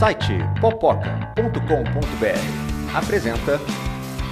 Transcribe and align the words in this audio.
site 0.00 0.38
popoca.com.br 0.62 2.96
apresenta 2.96 3.58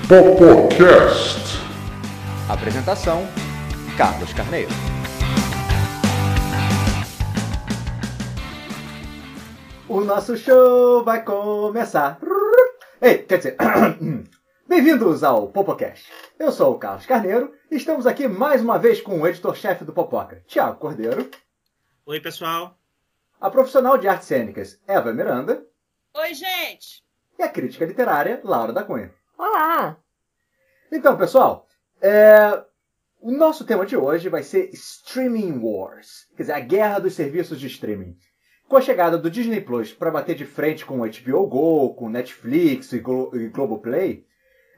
Popocast. 0.08 1.59
Apresentação 2.48 3.27
Carlos 3.98 4.32
Carneiro. 4.32 4.70
O 9.86 10.00
nosso 10.00 10.39
show 10.39 11.04
vai 11.04 11.23
começar. 11.23 12.19
Ei, 13.03 13.19
quer 13.19 13.37
dizer, 13.37 13.57
bem-vindos 14.66 15.23
ao 15.23 15.48
Popocast. 15.48 16.11
Eu 16.39 16.50
sou 16.50 16.77
o 16.77 16.79
Carlos 16.79 17.05
Carneiro 17.05 17.53
e 17.71 17.77
estamos 17.77 18.07
aqui 18.07 18.27
mais 18.27 18.62
uma 18.62 18.79
vez 18.79 19.03
com 19.03 19.21
o 19.21 19.29
editor-chefe 19.29 19.85
do 19.85 19.93
Popoca, 19.93 20.43
Tiago 20.46 20.79
Cordeiro, 20.79 21.29
Oi, 22.07 22.21
pessoal. 22.21 22.75
a 23.39 23.50
profissional 23.50 23.98
de 23.98 24.09
artes 24.09 24.29
cênicas, 24.29 24.80
Eva 24.87 25.12
Miranda, 25.12 25.67
Oi, 26.20 26.34
gente! 26.34 27.04
e 27.38 27.42
a 27.45 27.48
crítica 27.48 27.84
literária, 27.86 28.40
Laura 28.42 28.72
da 28.72 28.82
Cunha. 28.82 29.14
Olá! 29.38 29.96
Então, 30.91 31.16
pessoal, 31.16 31.64
é, 32.02 32.60
o 33.20 33.30
nosso 33.30 33.64
tema 33.64 33.86
de 33.86 33.96
hoje 33.96 34.28
vai 34.28 34.42
ser 34.42 34.68
Streaming 34.72 35.60
Wars, 35.62 36.27
quer 36.36 36.42
dizer, 36.42 36.54
a 36.54 36.60
guerra 36.60 36.98
dos 36.98 37.14
serviços 37.14 37.60
de 37.60 37.68
streaming. 37.68 38.16
Com 38.68 38.77
a 38.77 38.80
chegada 38.80 39.16
do 39.16 39.30
Disney 39.30 39.60
Plus 39.60 39.92
para 39.92 40.10
bater 40.10 40.34
de 40.34 40.44
frente 40.44 40.84
com 40.84 41.00
o 41.00 41.08
HBO 41.08 41.46
Go, 41.46 41.94
com 41.94 42.10
Netflix 42.10 42.92
e, 42.92 42.98
Glo 42.98 43.30
e 43.34 43.48
Globoplay, 43.48 44.27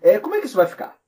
é, 0.03 0.19
como 0.19 0.35
é 0.35 0.41
que 0.41 0.47
isso 0.47 0.59
vai 0.59 0.67
ficar? 0.67 0.99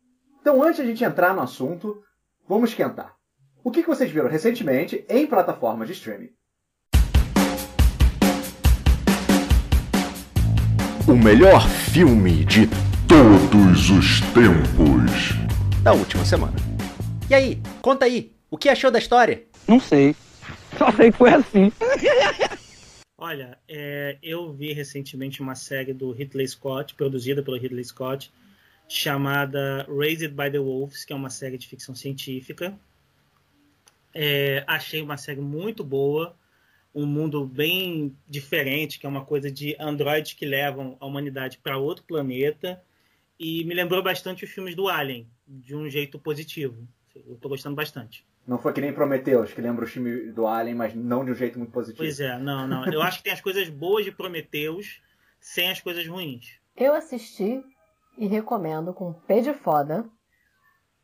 Então, 0.41 0.63
antes 0.63 0.77
de 0.77 0.83
a 0.83 0.87
gente 0.87 1.05
entrar 1.05 1.35
no 1.35 1.43
assunto, 1.43 2.03
vamos 2.49 2.71
esquentar. 2.71 3.15
O 3.63 3.71
que, 3.71 3.83
que 3.83 3.89
vocês 3.89 4.11
viram 4.11 4.31
recentemente 4.31 5.05
em 5.11 5.27
plataformas 5.27 5.89
de 5.89 5.93
streaming? 5.93 6.33
O 11.09 11.17
melhor 11.17 11.69
filme 11.69 12.45
de 12.45 12.69
todos 13.09 13.91
os 13.91 14.21
tempos. 14.33 15.33
Da 15.83 15.93
última 15.93 16.25
semana. 16.25 16.55
E 17.29 17.35
aí, 17.35 17.61
conta 17.81 18.05
aí, 18.05 18.31
o 18.49 18.57
que 18.57 18.69
achou 18.69 18.89
da 18.89 19.01
história? 19.01 19.43
Não 19.67 19.81
sei. 19.81 20.15
Só 20.79 20.93
sei 20.93 21.11
que 21.11 21.19
foi 21.19 21.31
assim. 21.31 21.73
Olha, 23.19 23.59
é, 23.69 24.17
eu 24.23 24.53
vi 24.53 24.73
recentemente 24.73 25.43
uma 25.43 25.57
série 25.57 25.93
do 25.93 26.13
Ridley 26.13 26.47
Scott, 26.47 26.95
produzida 26.95 27.43
pelo 27.43 27.59
Ridley 27.59 27.85
Scott, 27.85 28.33
chamada 28.89 29.85
Raised 29.89 30.31
by 30.31 30.53
the 30.53 30.61
Wolves, 30.61 31.05
que 31.05 31.13
é 31.13 31.17
uma 31.17 31.31
série 31.31 31.59
de 31.59 31.67
ficção 31.67 31.97
científica. 31.97 32.79
É, 34.15 34.63
achei 34.69 35.03
uma 35.03 35.17
série 35.17 35.41
muito 35.41 35.83
boa, 35.83 36.37
um 36.95 37.07
mundo 37.07 37.47
bem 37.47 38.17
diferente, 38.29 38.99
que 38.99 39.07
é 39.07 39.09
uma 39.09 39.25
coisa 39.25 39.51
de 39.51 39.77
androides 39.79 40.35
que 40.35 40.45
levam 40.45 40.97
a 41.01 41.07
humanidade 41.07 41.59
para 41.59 41.79
outro 41.79 42.05
planeta, 42.05 42.83
e 43.39 43.65
me 43.65 43.75
lembrou 43.75 44.03
bastante 44.03 44.45
os 44.45 44.51
filmes 44.51 44.75
do 44.75 44.89
Alien, 44.89 45.29
de 45.47 45.75
um 45.75 45.89
jeito 45.89 46.19
positivo. 46.19 46.87
Eu 47.15 47.37
tô 47.37 47.49
gostando 47.49 47.75
bastante. 47.75 48.27
Não 48.47 48.59
foi 48.59 48.73
que 48.73 48.81
nem 48.81 48.93
Prometheus, 48.93 49.53
que 49.53 49.61
lembra 49.61 49.85
o 49.85 49.89
filme 49.89 50.33
do 50.33 50.47
Alien, 50.47 50.75
mas 50.75 50.95
não 50.95 51.25
de 51.25 51.31
um 51.31 51.35
jeito 51.35 51.59
muito 51.59 51.71
positivo. 51.71 51.99
Pois 51.99 52.21
é, 52.21 52.39
não, 52.39 52.67
não. 52.67 52.85
Eu 52.87 53.03
acho 53.03 53.19
que 53.19 53.25
tem 53.25 53.33
as 53.33 53.41
coisas 53.41 53.69
boas 53.69 54.05
de 54.05 54.13
Prometheus 54.13 55.01
sem 55.41 55.71
as 55.71 55.81
coisas 55.81 56.07
ruins. 56.07 56.59
Eu 56.77 56.93
assisti 56.95 57.63
e 58.19 58.27
recomendo 58.27 58.93
com 58.93 59.13
P 59.13 59.41
de 59.41 59.55
foda 59.55 60.09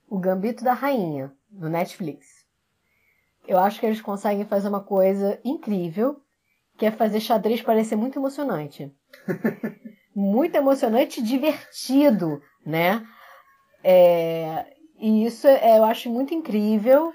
o 0.08 0.18
Gambito 0.18 0.64
da 0.64 0.72
Rainha, 0.72 1.32
do 1.50 1.68
Netflix. 1.68 2.37
Eu 3.48 3.58
acho 3.58 3.80
que 3.80 3.86
eles 3.86 4.02
conseguem 4.02 4.44
fazer 4.44 4.68
uma 4.68 4.82
coisa 4.82 5.40
incrível, 5.42 6.20
que 6.76 6.84
é 6.84 6.90
fazer 6.90 7.18
xadrez 7.18 7.62
parecer 7.62 7.96
muito 7.96 8.18
emocionante. 8.18 8.92
muito 10.14 10.54
emocionante 10.54 11.20
e 11.20 11.22
divertido, 11.22 12.42
né? 12.66 13.02
É, 13.82 14.66
e 15.00 15.24
isso 15.24 15.48
é, 15.48 15.78
eu 15.78 15.84
acho 15.84 16.10
muito 16.10 16.34
incrível. 16.34 17.10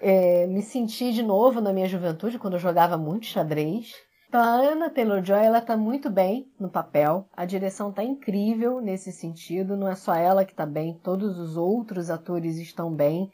É, 0.00 0.46
me 0.46 0.62
senti 0.62 1.12
de 1.12 1.24
novo 1.24 1.60
na 1.60 1.72
minha 1.72 1.88
juventude, 1.88 2.38
quando 2.38 2.54
eu 2.54 2.60
jogava 2.60 2.96
muito 2.96 3.26
xadrez. 3.26 3.94
Então, 4.28 4.40
a 4.40 4.54
Anna 4.54 4.90
Taylor-Joy, 4.90 5.44
ela 5.44 5.60
tá 5.60 5.76
muito 5.76 6.08
bem 6.08 6.46
no 6.58 6.70
papel. 6.70 7.28
A 7.32 7.44
direção 7.44 7.90
tá 7.90 8.04
incrível 8.04 8.80
nesse 8.80 9.10
sentido. 9.10 9.76
Não 9.76 9.88
é 9.88 9.96
só 9.96 10.14
ela 10.14 10.44
que 10.44 10.54
tá 10.54 10.66
bem, 10.66 11.00
todos 11.02 11.36
os 11.36 11.56
outros 11.56 12.10
atores 12.10 12.58
estão 12.58 12.94
bem. 12.94 13.28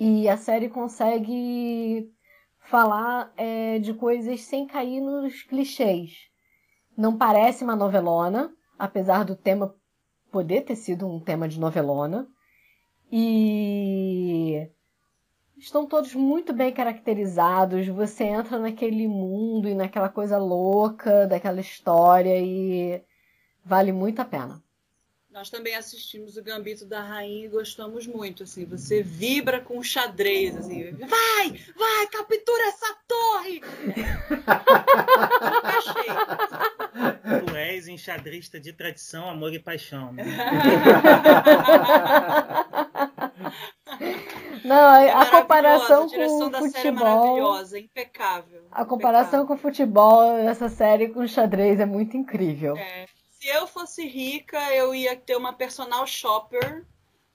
E 0.00 0.28
a 0.28 0.36
série 0.36 0.68
consegue 0.68 2.08
falar 2.60 3.32
é, 3.36 3.78
de 3.78 3.92
coisas 3.94 4.42
sem 4.42 4.66
cair 4.66 5.00
nos 5.00 5.42
clichês. 5.42 6.28
Não 6.96 7.16
parece 7.16 7.64
uma 7.64 7.74
novelona, 7.74 8.52
apesar 8.78 9.24
do 9.24 9.34
tema 9.34 9.74
poder 10.30 10.62
ter 10.62 10.76
sido 10.76 11.08
um 11.08 11.18
tema 11.18 11.48
de 11.48 11.58
novelona. 11.58 12.28
E 13.10 14.68
estão 15.56 15.86
todos 15.86 16.14
muito 16.14 16.52
bem 16.52 16.72
caracterizados. 16.72 17.88
Você 17.88 18.24
entra 18.24 18.58
naquele 18.58 19.08
mundo 19.08 19.68
e 19.68 19.74
naquela 19.74 20.08
coisa 20.08 20.38
louca 20.38 21.26
daquela 21.26 21.60
história 21.60 22.38
e 22.38 23.02
vale 23.64 23.92
muito 23.92 24.20
a 24.20 24.24
pena. 24.24 24.62
Nós 25.38 25.50
também 25.50 25.76
assistimos 25.76 26.36
o 26.36 26.42
Gambito 26.42 26.84
da 26.84 27.00
Rainha 27.00 27.44
e 27.46 27.48
gostamos 27.48 28.08
muito, 28.08 28.42
assim, 28.42 28.64
você 28.64 29.04
vibra 29.04 29.60
com 29.60 29.78
o 29.78 29.84
xadrez, 29.84 30.56
assim, 30.56 30.90
vai, 30.94 31.60
vai, 31.76 32.06
captura 32.08 32.64
essa 32.64 32.96
torre! 33.06 33.60
Achei. 35.62 37.46
Tu 37.46 37.54
és 37.56 37.86
enxadrista 37.86 38.58
de 38.58 38.72
tradição, 38.72 39.30
amor 39.30 39.54
e 39.54 39.60
paixão. 39.60 40.12
Né? 40.12 40.24
Não, 44.64 44.96
É 44.96 45.12
a 45.12 45.24
comparação 45.24 46.02
a 46.02 46.06
direção 46.06 46.40
com 46.40 46.50
da 46.50 46.58
o 46.58 46.62
série 46.62 46.74
é 46.88 46.90
futebol. 46.90 47.20
maravilhosa, 47.20 47.78
impecável. 47.78 48.66
A 48.72 48.84
comparação 48.84 49.46
com 49.46 49.54
o 49.54 49.58
futebol 49.58 50.42
nessa 50.42 50.68
série 50.68 51.10
com 51.10 51.20
o 51.20 51.28
xadrez 51.28 51.78
é 51.78 51.86
muito 51.86 52.16
incrível. 52.16 52.76
É. 52.76 53.06
Se 53.40 53.46
eu 53.48 53.66
fosse 53.66 54.06
rica, 54.06 54.58
eu 54.74 54.94
ia 54.94 55.14
ter 55.16 55.36
uma 55.36 55.52
personal 55.52 56.06
shopper 56.06 56.84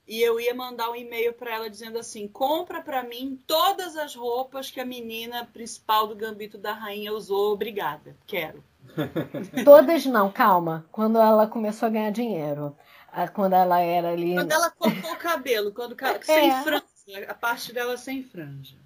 e 0.06 0.20
eu 0.20 0.38
ia 0.38 0.54
mandar 0.54 0.90
um 0.90 0.96
e-mail 0.96 1.32
para 1.32 1.54
ela 1.54 1.70
dizendo 1.70 1.98
assim: 1.98 2.28
compra 2.28 2.82
para 2.82 3.02
mim 3.02 3.40
todas 3.46 3.96
as 3.96 4.14
roupas 4.14 4.70
que 4.70 4.80
a 4.80 4.84
menina 4.84 5.48
principal 5.52 6.06
do 6.06 6.14
Gambito 6.14 6.58
da 6.58 6.72
Rainha 6.74 7.12
usou, 7.12 7.52
obrigada, 7.52 8.14
quero. 8.26 8.62
Todas 9.64 10.04
não, 10.04 10.30
calma. 10.30 10.84
Quando 10.92 11.18
ela 11.18 11.46
começou 11.46 11.86
a 11.86 11.90
ganhar 11.90 12.10
dinheiro. 12.10 12.76
Ah, 13.10 13.26
Quando 13.26 13.54
ela 13.54 13.80
era 13.80 14.10
ali. 14.10 14.34
Quando 14.34 14.52
ela 14.52 14.70
cortou 14.70 15.12
o 15.12 15.16
cabelo, 15.16 15.72
quando 15.72 15.96
ca- 15.96 16.20
sem 16.22 16.50
É. 16.50 16.62
franja, 16.62 16.84
a 17.26 17.34
parte 17.34 17.72
dela 17.72 17.96
sem 17.96 18.22
franja. 18.22 18.76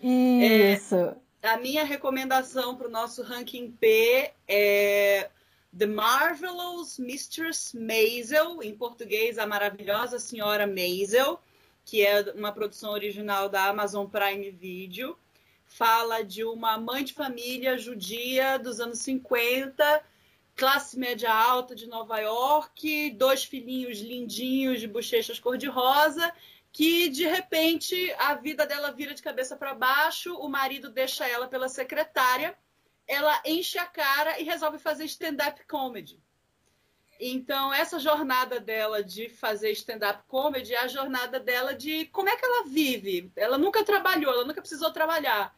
Isso. 0.00 1.12
A 1.42 1.56
minha 1.56 1.84
recomendação 1.84 2.76
para 2.76 2.86
o 2.86 2.90
nosso 2.90 3.22
ranking 3.22 3.70
P 3.72 4.30
é 4.46 5.28
The 5.76 5.86
Marvelous 5.86 6.98
Mistress 6.98 7.72
Maisel, 7.74 8.62
em 8.62 8.74
português, 8.74 9.38
a 9.38 9.46
maravilhosa 9.46 10.18
senhora 10.18 10.66
Maisel, 10.66 11.40
que 11.84 12.04
é 12.04 12.20
uma 12.32 12.52
produção 12.52 12.90
original 12.92 13.48
da 13.48 13.66
Amazon 13.66 14.06
Prime 14.06 14.50
Video. 14.50 15.18
Fala 15.66 16.22
de 16.24 16.42
uma 16.42 16.78
mãe 16.78 17.04
de 17.04 17.12
família 17.12 17.76
judia 17.76 18.58
dos 18.58 18.80
anos 18.80 19.00
50, 19.00 20.02
classe 20.56 20.98
média 20.98 21.32
alta 21.32 21.74
de 21.74 21.86
Nova 21.86 22.18
York, 22.18 23.10
dois 23.10 23.44
filhinhos 23.44 24.00
lindinhos 24.00 24.80
de 24.80 24.88
bochechas 24.88 25.38
cor-de-rosa, 25.38 26.32
que 26.72 27.08
de 27.08 27.26
repente 27.26 28.12
a 28.18 28.34
vida 28.34 28.66
dela 28.66 28.90
vira 28.90 29.14
de 29.14 29.22
cabeça 29.22 29.56
para 29.56 29.74
baixo, 29.74 30.34
o 30.34 30.48
marido 30.48 30.90
deixa 30.90 31.28
ela 31.28 31.46
pela 31.46 31.68
secretária, 31.68 32.56
ela 33.08 33.40
enche 33.44 33.78
a 33.78 33.86
cara 33.86 34.38
e 34.38 34.44
resolve 34.44 34.78
fazer 34.78 35.06
stand-up 35.06 35.66
comedy. 35.66 36.22
Então, 37.18 37.72
essa 37.72 37.98
jornada 37.98 38.60
dela 38.60 39.02
de 39.02 39.28
fazer 39.28 39.72
stand-up 39.72 40.22
comedy 40.28 40.74
é 40.74 40.78
a 40.78 40.86
jornada 40.86 41.40
dela 41.40 41.74
de 41.74 42.04
como 42.06 42.28
é 42.28 42.36
que 42.36 42.44
ela 42.44 42.68
vive. 42.68 43.32
Ela 43.34 43.58
nunca 43.58 43.82
trabalhou, 43.82 44.32
ela 44.32 44.44
nunca 44.44 44.60
precisou 44.60 44.92
trabalhar. 44.92 45.56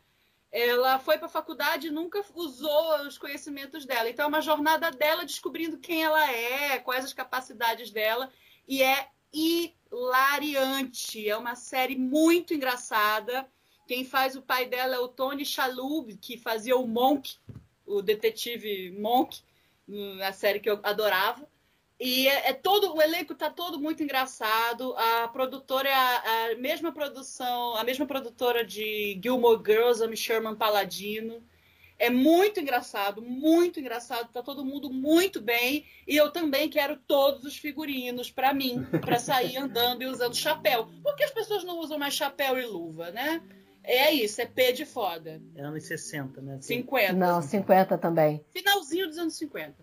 Ela 0.50 0.98
foi 0.98 1.18
para 1.18 1.26
a 1.26 1.30
faculdade 1.30 1.88
e 1.88 1.90
nunca 1.90 2.24
usou 2.34 3.02
os 3.02 3.18
conhecimentos 3.18 3.84
dela. 3.84 4.08
Então, 4.08 4.24
é 4.24 4.28
uma 4.28 4.40
jornada 4.40 4.90
dela 4.90 5.24
descobrindo 5.24 5.78
quem 5.78 6.02
ela 6.02 6.30
é, 6.30 6.78
quais 6.78 7.04
as 7.04 7.12
capacidades 7.12 7.90
dela. 7.90 8.32
E 8.66 8.82
é 8.82 9.08
hilariante. 9.32 11.28
É 11.28 11.36
uma 11.36 11.54
série 11.54 11.96
muito 11.96 12.54
engraçada. 12.54 13.46
Quem 13.90 14.04
faz 14.04 14.36
o 14.36 14.42
pai 14.42 14.66
dela 14.66 14.94
é 14.94 14.98
o 15.00 15.08
Tony 15.08 15.44
Shalhoub, 15.44 16.16
que 16.18 16.38
fazia 16.38 16.76
o 16.76 16.86
Monk, 16.86 17.34
o 17.84 18.00
detetive 18.00 18.92
Monk, 18.92 19.40
na 19.88 20.32
série 20.32 20.60
que 20.60 20.70
eu 20.70 20.78
adorava. 20.84 21.44
E 21.98 22.28
é, 22.28 22.50
é 22.50 22.52
todo 22.52 22.94
o 22.94 23.02
elenco 23.02 23.34
tá 23.34 23.50
todo 23.50 23.80
muito 23.80 24.00
engraçado. 24.00 24.94
A 24.96 25.26
produtora 25.26 25.88
é 25.88 25.92
a, 25.92 26.50
a 26.52 26.54
mesma 26.54 26.92
produção, 26.92 27.74
a 27.74 27.82
mesma 27.82 28.06
produtora 28.06 28.64
de 28.64 29.18
Gilmore 29.20 29.60
Girls, 29.60 30.04
a 30.04 30.06
Miss 30.06 30.20
Sherman 30.20 30.54
Paladino. 30.54 31.42
É 31.98 32.08
muito 32.08 32.60
engraçado, 32.60 33.20
muito 33.20 33.80
engraçado, 33.80 34.30
tá 34.32 34.40
todo 34.40 34.64
mundo 34.64 34.88
muito 34.88 35.40
bem. 35.40 35.84
E 36.06 36.16
eu 36.16 36.30
também 36.30 36.70
quero 36.70 36.96
todos 37.08 37.42
os 37.42 37.56
figurinos 37.56 38.30
para 38.30 38.54
mim, 38.54 38.84
para 39.00 39.18
sair 39.18 39.56
andando 39.56 40.02
e 40.02 40.06
usando 40.06 40.36
chapéu. 40.36 40.88
Por 41.02 41.16
que 41.16 41.24
as 41.24 41.32
pessoas 41.32 41.64
não 41.64 41.80
usam 41.80 41.98
mais 41.98 42.14
chapéu 42.14 42.56
e 42.56 42.64
luva, 42.64 43.10
né? 43.10 43.42
É 43.82 44.12
isso, 44.12 44.40
é 44.40 44.46
P 44.46 44.72
de 44.72 44.84
foda. 44.84 45.40
É 45.54 45.62
anos 45.62 45.84
60, 45.84 46.40
né? 46.40 46.58
50. 46.60 47.12
Não, 47.14 47.42
50 47.42 47.98
também. 47.98 48.44
Finalzinho 48.50 49.06
dos 49.06 49.18
anos 49.18 49.36
50. 49.36 49.74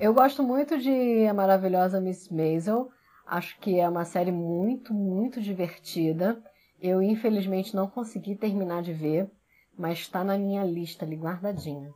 Eu 0.00 0.12
gosto 0.12 0.42
muito 0.42 0.78
de 0.78 1.26
A 1.26 1.34
Maravilhosa 1.34 2.00
Miss 2.00 2.28
Maisel. 2.28 2.90
Acho 3.26 3.58
que 3.60 3.78
é 3.78 3.88
uma 3.88 4.04
série 4.04 4.32
muito, 4.32 4.92
muito 4.92 5.40
divertida. 5.40 6.42
Eu, 6.80 7.00
infelizmente, 7.00 7.74
não 7.74 7.88
consegui 7.88 8.34
terminar 8.34 8.82
de 8.82 8.92
ver, 8.92 9.30
mas 9.76 10.00
está 10.00 10.24
na 10.24 10.36
minha 10.36 10.64
lista 10.64 11.04
ali 11.04 11.16
guardadinha. 11.16 11.92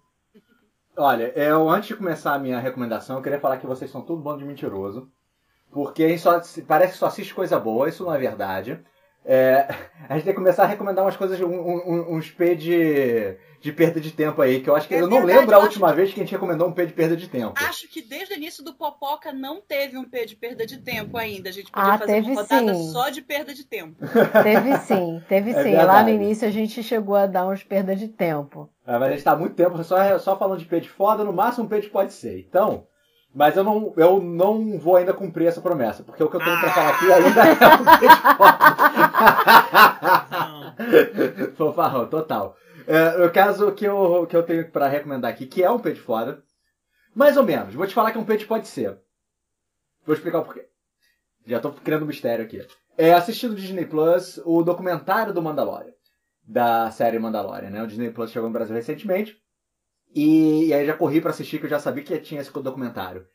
Olha, 0.96 1.32
eu 1.38 1.68
antes 1.68 1.88
de 1.88 1.96
começar 1.96 2.34
a 2.34 2.38
minha 2.38 2.58
recomendação, 2.58 3.16
eu 3.16 3.22
queria 3.22 3.40
falar 3.40 3.58
que 3.58 3.66
vocês 3.66 3.90
são 3.90 4.02
tudo 4.02 4.22
bando 4.22 4.38
de 4.38 4.44
mentiroso. 4.44 5.10
Porque 5.70 6.04
a 6.04 6.08
gente 6.08 6.22
só, 6.22 6.40
parece 6.66 6.92
que 6.94 6.98
só 6.98 7.06
assiste 7.06 7.34
coisa 7.34 7.58
boa, 7.58 7.88
isso 7.88 8.04
não 8.04 8.14
é 8.14 8.18
verdade. 8.18 8.82
É, 9.30 9.68
a 10.08 10.14
gente 10.14 10.24
tem 10.24 10.32
que 10.32 10.38
começar 10.38 10.62
a 10.62 10.66
recomendar 10.66 11.04
umas 11.04 11.14
coisas, 11.14 11.38
um, 11.38 11.46
um, 11.46 12.16
uns 12.16 12.30
P 12.30 12.54
de, 12.54 13.36
de 13.60 13.70
perda 13.74 14.00
de 14.00 14.10
tempo 14.10 14.40
aí, 14.40 14.60
que 14.60 14.70
eu 14.70 14.74
acho 14.74 14.88
que 14.88 14.94
É 14.94 15.02
eu 15.02 15.06
não 15.06 15.18
verdade, 15.18 15.38
lembro 15.40 15.54
a 15.54 15.58
última 15.58 15.92
vez 15.92 16.14
que 16.14 16.18
a 16.18 16.22
gente 16.24 16.32
recomendou 16.32 16.66
um 16.66 16.72
P 16.72 16.86
de 16.86 16.94
perda 16.94 17.14
de 17.14 17.28
tempo. 17.28 17.52
Acho 17.56 17.86
que 17.88 18.00
desde 18.00 18.32
o 18.32 18.36
início 18.38 18.64
do 18.64 18.72
Popoca 18.72 19.30
não 19.30 19.60
teve 19.60 19.98
um 19.98 20.04
P 20.08 20.24
de 20.24 20.34
perda 20.34 20.64
de 20.64 20.78
tempo 20.78 21.18
ainda. 21.18 21.50
A 21.50 21.52
gente 21.52 21.70
podia 21.70 21.92
Ah, 21.92 21.98
fazer 21.98 22.12
teve 22.14 22.30
uma 22.30 22.40
rodada 22.40 22.74
sim. 22.74 22.90
só 22.90 23.10
de 23.10 23.20
perda 23.20 23.52
de 23.52 23.64
tempo. 23.66 23.96
Teve 24.42 24.78
sim, 24.78 25.22
teve 25.28 25.50
É 25.50 25.62
sim. 25.62 25.74
Lá 25.74 26.02
no 26.02 26.08
início 26.08 26.48
a 26.48 26.50
gente 26.50 26.82
chegou 26.82 27.14
a 27.14 27.26
dar 27.26 27.46
uns 27.46 27.62
perdas 27.62 28.00
de 28.00 28.08
tempo. 28.08 28.70
É, 28.86 28.92
mas 28.92 29.02
a 29.02 29.10
gente 29.10 29.24
tá 29.24 29.32
há 29.32 29.36
muito 29.36 29.54
tempo 29.54 29.84
só, 29.84 30.18
só 30.18 30.38
falando 30.38 30.58
de 30.58 30.64
P 30.64 30.80
de 30.80 30.88
foda, 30.88 31.22
no 31.22 31.34
máximo 31.34 31.66
um 31.66 31.68
P 31.68 31.82
de 31.82 31.90
pode 31.90 32.14
ser. 32.14 32.38
Então, 32.48 32.86
mas 33.34 33.56
eu 33.56 33.62
não, 33.62 33.92
eu 33.98 34.20
não 34.22 34.78
vou 34.78 34.96
ainda 34.96 35.12
cumprir 35.12 35.48
essa 35.48 35.60
promessa, 35.60 36.02
porque 36.02 36.22
o 36.24 36.30
que 36.30 36.36
eu 36.36 36.42
tenho 36.42 36.58
pra 36.60 36.70
falar 36.70 36.90
aqui 36.94 37.12
ainda 37.12 37.46
é 37.46 37.52
um 37.52 37.98
P 37.98 38.08
de 38.08 38.36
foda. 38.36 38.98
Fofarrão, 41.56 42.08
total. 42.08 42.56
É, 42.86 43.24
o 43.24 43.30
caso 43.30 43.72
que 43.72 43.84
eu, 43.84 44.26
que 44.26 44.36
eu 44.36 44.42
tenho 44.42 44.70
pra 44.70 44.88
recomendar 44.88 45.30
aqui, 45.30 45.46
que 45.46 45.62
é 45.62 45.70
um 45.70 45.78
P 45.78 45.92
de 45.92 46.00
foda, 46.00 46.42
mais 47.14 47.36
ou 47.36 47.44
menos, 47.44 47.74
vou 47.74 47.86
te 47.86 47.94
falar 47.94 48.12
que 48.12 48.18
um 48.18 48.24
P 48.24 48.36
de 48.36 48.46
pode 48.46 48.68
ser. 48.68 48.98
Vou 50.06 50.14
explicar 50.14 50.38
o 50.38 50.44
porquê. 50.44 50.66
Já 51.46 51.60
tô 51.60 51.72
criando 51.72 52.04
um 52.04 52.06
mistério 52.06 52.44
aqui. 52.44 52.66
É 52.96 53.12
assistindo 53.12 53.54
Disney 53.54 53.86
Plus 53.86 54.40
o 54.44 54.62
documentário 54.62 55.32
do 55.32 55.42
Mandalorian 55.42 55.92
da 56.48 56.90
série 56.90 57.18
Mandalorian, 57.18 57.68
né? 57.68 57.82
O 57.82 57.86
Disney 57.86 58.10
Plus 58.10 58.30
chegou 58.30 58.48
no 58.48 58.52
Brasil 58.52 58.74
recentemente. 58.74 59.36
E, 60.14 60.68
e 60.68 60.74
aí 60.74 60.86
já 60.86 60.96
corri 60.96 61.20
pra 61.20 61.30
assistir, 61.30 61.58
que 61.58 61.66
eu 61.66 61.70
já 61.70 61.78
sabia 61.78 62.02
que 62.02 62.18
tinha 62.18 62.40
esse 62.40 62.50
documentário. 62.50 63.26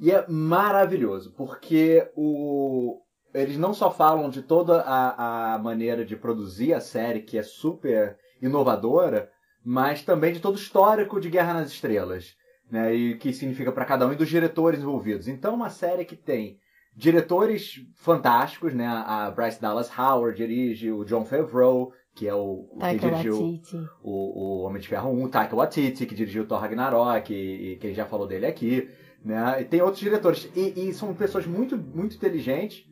E 0.00 0.10
é 0.10 0.26
maravilhoso, 0.26 1.34
porque 1.36 2.10
o, 2.16 2.98
eles 3.34 3.56
não 3.56 3.72
só 3.72 3.90
falam 3.90 4.28
de 4.28 4.42
toda 4.42 4.82
a, 4.82 5.54
a 5.54 5.58
maneira 5.58 6.04
de 6.04 6.16
produzir 6.16 6.74
a 6.74 6.80
série, 6.80 7.22
que 7.22 7.38
é 7.38 7.42
super 7.42 8.16
inovadora, 8.40 9.30
mas 9.64 10.02
também 10.02 10.32
de 10.32 10.40
todo 10.40 10.54
o 10.54 10.58
histórico 10.58 11.20
de 11.20 11.30
Guerra 11.30 11.54
nas 11.54 11.70
Estrelas. 11.70 12.34
Né, 12.70 12.96
e 12.96 13.12
o 13.12 13.18
que 13.18 13.34
significa 13.34 13.70
para 13.70 13.84
cada 13.84 14.06
um 14.06 14.12
e 14.14 14.16
dos 14.16 14.30
diretores 14.30 14.80
envolvidos. 14.80 15.28
Então, 15.28 15.54
uma 15.54 15.68
série 15.68 16.06
que 16.06 16.16
tem 16.16 16.58
diretores 16.94 17.80
fantásticos, 17.94 18.74
né? 18.74 18.86
A 18.86 19.30
Bryce 19.30 19.60
Dallas 19.60 19.90
Howard 19.96 20.36
dirige, 20.36 20.90
o 20.90 21.04
John 21.04 21.24
Favreau, 21.24 21.92
que 22.14 22.28
é 22.28 22.34
o, 22.34 22.68
o 22.70 22.78
que 22.78 22.98
dirigiu 22.98 23.60
o, 24.02 24.60
o 24.60 24.62
Homem 24.62 24.80
de 24.80 24.88
Ferro 24.88 25.10
1, 25.10 25.28
Taika 25.28 25.56
Waititi, 25.56 26.06
que 26.06 26.14
dirigiu 26.14 26.46
Thor 26.46 26.60
Ragnarok, 26.60 27.32
e, 27.32 27.72
e 27.72 27.76
que 27.76 27.86
a 27.86 27.90
gente 27.90 27.96
já 27.96 28.06
falou 28.06 28.26
dele 28.26 28.46
aqui, 28.46 28.88
né? 29.24 29.60
E 29.60 29.64
tem 29.64 29.80
outros 29.80 30.00
diretores. 30.00 30.50
E, 30.54 30.88
e 30.88 30.94
são 30.94 31.14
pessoas 31.14 31.46
muito, 31.46 31.76
muito 31.76 32.16
inteligentes. 32.16 32.84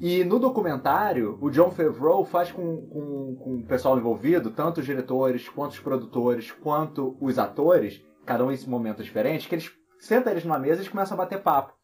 E 0.00 0.24
no 0.24 0.38
documentário, 0.38 1.36
o 1.42 1.50
John 1.50 1.70
Favreau 1.70 2.24
faz 2.24 2.50
com, 2.50 2.88
com, 2.88 3.36
com 3.36 3.56
o 3.56 3.66
pessoal 3.66 3.98
envolvido, 3.98 4.50
tanto 4.50 4.80
os 4.80 4.86
diretores, 4.86 5.46
quanto 5.46 5.72
os 5.72 5.80
produtores, 5.80 6.50
quanto 6.50 7.18
os 7.20 7.38
atores, 7.38 8.02
cada 8.24 8.42
um 8.42 8.50
em 8.50 8.66
momentos 8.66 9.04
diferentes, 9.04 9.46
que 9.46 9.54
eles 9.54 9.70
sentam 9.98 10.32
eles 10.32 10.42
numa 10.42 10.58
mesa 10.58 10.82
e 10.82 10.88
começam 10.88 11.14
a 11.14 11.18
bater 11.18 11.42
papo. 11.42 11.74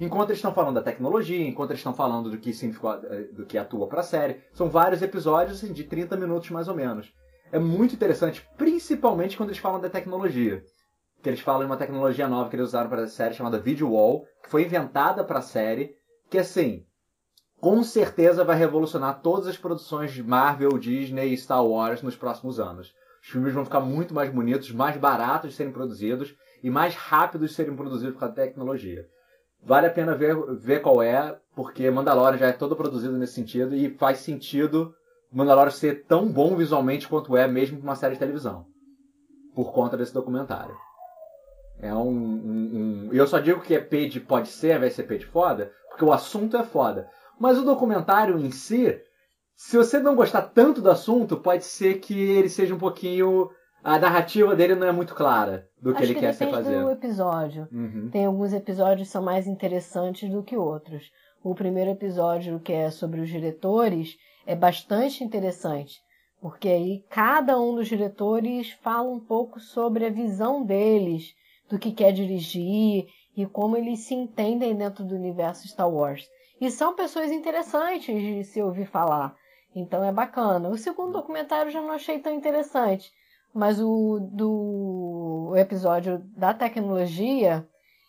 Enquanto 0.00 0.30
eles 0.30 0.38
estão 0.38 0.52
falando 0.52 0.74
da 0.74 0.82
tecnologia, 0.82 1.46
enquanto 1.46 1.70
eles 1.70 1.78
estão 1.78 1.94
falando 1.94 2.28
do 2.28 2.38
que 2.38 2.50
eh, 2.50 3.22
do 3.32 3.46
que 3.46 3.56
atua 3.56 3.86
para 3.86 4.00
a 4.00 4.04
série, 4.04 4.40
são 4.52 4.68
vários 4.68 5.00
episódios 5.00 5.58
assim, 5.58 5.72
de 5.72 5.84
30 5.84 6.16
minutos 6.16 6.50
mais 6.50 6.66
ou 6.66 6.74
menos. 6.74 7.12
É 7.52 7.58
muito 7.60 7.94
interessante, 7.94 8.44
principalmente 8.56 9.36
quando 9.36 9.50
eles 9.50 9.60
falam 9.60 9.80
da 9.80 9.88
tecnologia. 9.88 10.60
Que 11.22 11.28
eles 11.28 11.40
falam 11.40 11.60
de 11.60 11.66
uma 11.66 11.76
tecnologia 11.76 12.26
nova 12.26 12.50
que 12.50 12.56
eles 12.56 12.68
usaram 12.68 12.90
para 12.90 13.02
a 13.02 13.08
série 13.08 13.34
chamada 13.34 13.60
Video 13.60 13.92
Wall, 13.92 14.24
que 14.42 14.50
foi 14.50 14.64
inventada 14.64 15.22
para 15.22 15.38
a 15.38 15.42
série, 15.42 15.94
que 16.28 16.38
assim, 16.38 16.84
com 17.60 17.82
certeza 17.82 18.42
vai 18.42 18.56
revolucionar 18.56 19.20
todas 19.20 19.46
as 19.46 19.56
produções 19.56 20.12
de 20.12 20.22
Marvel, 20.22 20.78
Disney 20.78 21.32
e 21.32 21.36
Star 21.36 21.64
Wars 21.64 22.02
nos 22.02 22.16
próximos 22.16 22.58
anos. 22.58 22.92
Os 23.22 23.28
filmes 23.28 23.52
vão 23.52 23.64
ficar 23.64 23.80
muito 23.80 24.14
mais 24.14 24.32
bonitos, 24.32 24.72
mais 24.72 24.96
baratos 24.96 25.50
de 25.50 25.56
serem 25.56 25.72
produzidos 25.72 26.34
e 26.62 26.70
mais 26.70 26.94
rápidos 26.94 27.50
de 27.50 27.56
serem 27.56 27.76
produzidos 27.76 28.18
causa 28.18 28.34
da 28.34 28.42
tecnologia. 28.42 29.06
Vale 29.62 29.88
a 29.88 29.90
pena 29.90 30.14
ver, 30.14 30.34
ver 30.56 30.80
qual 30.80 31.02
é, 31.02 31.38
porque 31.54 31.90
Mandalorian 31.90 32.38
já 32.38 32.46
é 32.46 32.52
todo 32.52 32.74
produzido 32.74 33.18
nesse 33.18 33.34
sentido 33.34 33.74
e 33.74 33.90
faz 33.90 34.20
sentido 34.20 34.94
Mandalorian 35.30 35.70
ser 35.70 36.06
tão 36.06 36.32
bom 36.32 36.56
visualmente 36.56 37.06
quanto 37.06 37.36
é 37.36 37.46
mesmo 37.46 37.78
uma 37.78 37.94
série 37.94 38.14
de 38.14 38.20
televisão. 38.20 38.64
Por 39.54 39.70
conta 39.72 39.98
desse 39.98 40.14
documentário. 40.14 40.74
É 41.78 41.92
um. 41.92 42.08
um, 42.08 43.08
um... 43.08 43.12
Eu 43.12 43.26
só 43.26 43.38
digo 43.38 43.60
que 43.60 43.74
é 43.74 43.80
P 43.80 44.08
de 44.08 44.20
pode 44.20 44.48
ser, 44.48 44.78
vai 44.78 44.90
ser 44.90 45.02
P 45.02 45.18
de 45.18 45.26
foda, 45.26 45.72
porque 45.90 46.04
o 46.04 46.12
assunto 46.12 46.56
é 46.56 46.64
foda. 46.64 47.08
Mas 47.40 47.56
o 47.56 47.64
documentário 47.64 48.38
em 48.38 48.50
si, 48.50 49.00
se 49.56 49.74
você 49.74 49.98
não 49.98 50.14
gostar 50.14 50.42
tanto 50.42 50.82
do 50.82 50.90
assunto, 50.90 51.38
pode 51.38 51.64
ser 51.64 51.98
que 51.98 52.14
ele 52.14 52.50
seja 52.50 52.74
um 52.74 52.78
pouquinho. 52.78 53.50
A 53.82 53.98
narrativa 53.98 54.54
dele 54.54 54.74
não 54.74 54.86
é 54.86 54.92
muito 54.92 55.14
clara 55.14 55.66
do 55.80 55.94
que 55.94 56.02
Acho 56.02 56.06
ele 56.08 56.14
que 56.14 56.20
quer 56.20 56.34
se 56.34 56.44
depende 56.44 56.64
fazer. 56.64 56.82
do 56.82 56.90
episódio. 56.90 57.66
Uhum. 57.72 58.10
Tem 58.12 58.26
alguns 58.26 58.52
episódios 58.52 59.08
que 59.08 59.12
são 59.12 59.22
mais 59.22 59.46
interessantes 59.46 60.30
do 60.30 60.42
que 60.42 60.54
outros. 60.54 61.10
O 61.42 61.54
primeiro 61.54 61.90
episódio, 61.90 62.60
que 62.60 62.74
é 62.74 62.90
sobre 62.90 63.22
os 63.22 63.30
diretores, 63.30 64.18
é 64.46 64.54
bastante 64.54 65.24
interessante, 65.24 65.98
porque 66.42 66.68
aí 66.68 67.02
cada 67.08 67.58
um 67.58 67.74
dos 67.74 67.88
diretores 67.88 68.72
fala 68.82 69.08
um 69.08 69.18
pouco 69.18 69.58
sobre 69.58 70.04
a 70.04 70.10
visão 70.10 70.62
deles, 70.62 71.34
do 71.70 71.78
que 71.78 71.92
quer 71.92 72.12
dirigir 72.12 73.06
e 73.34 73.46
como 73.46 73.78
eles 73.78 74.00
se 74.00 74.12
entendem 74.12 74.76
dentro 74.76 75.02
do 75.04 75.14
universo 75.14 75.66
Star 75.66 75.88
Wars. 75.88 76.28
E 76.60 76.70
são 76.70 76.94
pessoas 76.94 77.30
interessantes 77.32 78.20
de 78.20 78.44
se 78.44 78.60
ouvir 78.60 78.86
falar. 78.86 79.34
Então 79.74 80.04
é 80.04 80.12
bacana. 80.12 80.68
O 80.68 80.76
segundo 80.76 81.12
documentário 81.12 81.70
já 81.70 81.80
não 81.80 81.92
achei 81.92 82.18
tão 82.18 82.34
interessante. 82.34 83.10
Mas 83.52 83.80
o 83.80 84.20
do 84.20 85.54
episódio 85.56 86.18
da 86.36 86.54
tecnologia 86.54 87.66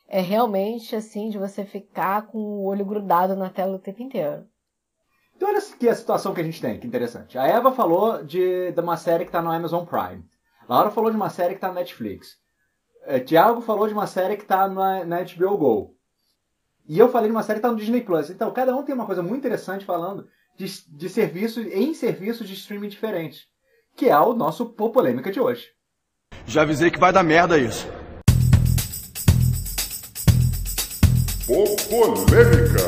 é 0.08 0.20
realmente 0.20 0.96
assim 0.96 1.30
de 1.30 1.38
você 1.38 1.64
ficar 1.64 2.28
com 2.28 2.38
o 2.38 2.66
olho 2.66 2.86
grudado 2.86 3.36
na 3.36 3.50
tela 3.50 3.76
o 3.76 3.80
tempo 3.80 4.04
inteiro. 4.04 4.46
Então 5.36 5.50
olha 5.50 5.58
aqui 5.58 5.90
a 5.90 5.96
situação 5.96 6.34
que 6.34 6.42
a 6.42 6.44
gente 6.44 6.62
tem, 6.62 6.80
que 6.80 6.86
interessante. 6.86 7.38
A 7.38 7.48
Eva 7.48 7.72
falou 7.72 8.24
de, 8.24 8.72
de 8.72 8.80
uma 8.80 8.98
série 8.98 9.24
que 9.24 9.30
está 9.30 9.42
no 9.42 9.52
Amazon 9.52 9.86
Prime. 9.86 10.24
Laura 10.70 10.92
falou 10.92 11.10
de 11.10 11.16
uma 11.16 11.30
série 11.30 11.54
que 11.54 11.58
está 11.58 11.70
na 11.70 11.76
Netflix. 11.76 12.38
É, 13.04 13.20
Tiago 13.20 13.62
falou 13.62 13.88
de 13.88 13.94
uma 13.94 14.06
série 14.06 14.36
que 14.36 14.44
está 14.44 14.68
na, 14.68 15.04
na 15.04 15.24
HBO 15.24 15.58
Go. 15.58 15.96
E 16.92 17.00
eu 17.00 17.10
falei 17.10 17.30
de 17.30 17.32
uma 17.34 17.42
série 17.42 17.62
que 17.62 17.66
está 17.66 17.72
no 17.72 17.80
Disney 17.80 18.02
Plus. 18.02 18.30
Então 18.30 18.52
cada 18.52 18.76
um 18.76 18.84
tem 18.84 18.94
uma 18.94 19.06
coisa 19.06 19.24
muito 19.24 19.38
interessante 19.38 19.86
falando 19.86 20.28
de, 20.58 20.66
de 20.90 21.08
serviços 21.08 21.66
em 21.68 21.94
serviços 21.94 22.46
de 22.46 22.54
streaming 22.54 22.90
diferentes. 22.90 23.46
Que 23.96 24.10
é 24.10 24.20
o 24.20 24.34
nosso 24.34 24.66
Pô 24.66 24.90
Polêmica 24.90 25.32
de 25.32 25.40
hoje. 25.40 25.70
Já 26.46 26.64
avisei 26.64 26.92
que 26.92 27.00
vai 27.00 27.14
dar 27.14 27.24
merda 27.24 27.58
isso. 27.58 27.88
Pô 31.48 31.64
Polêmica. 31.90 32.84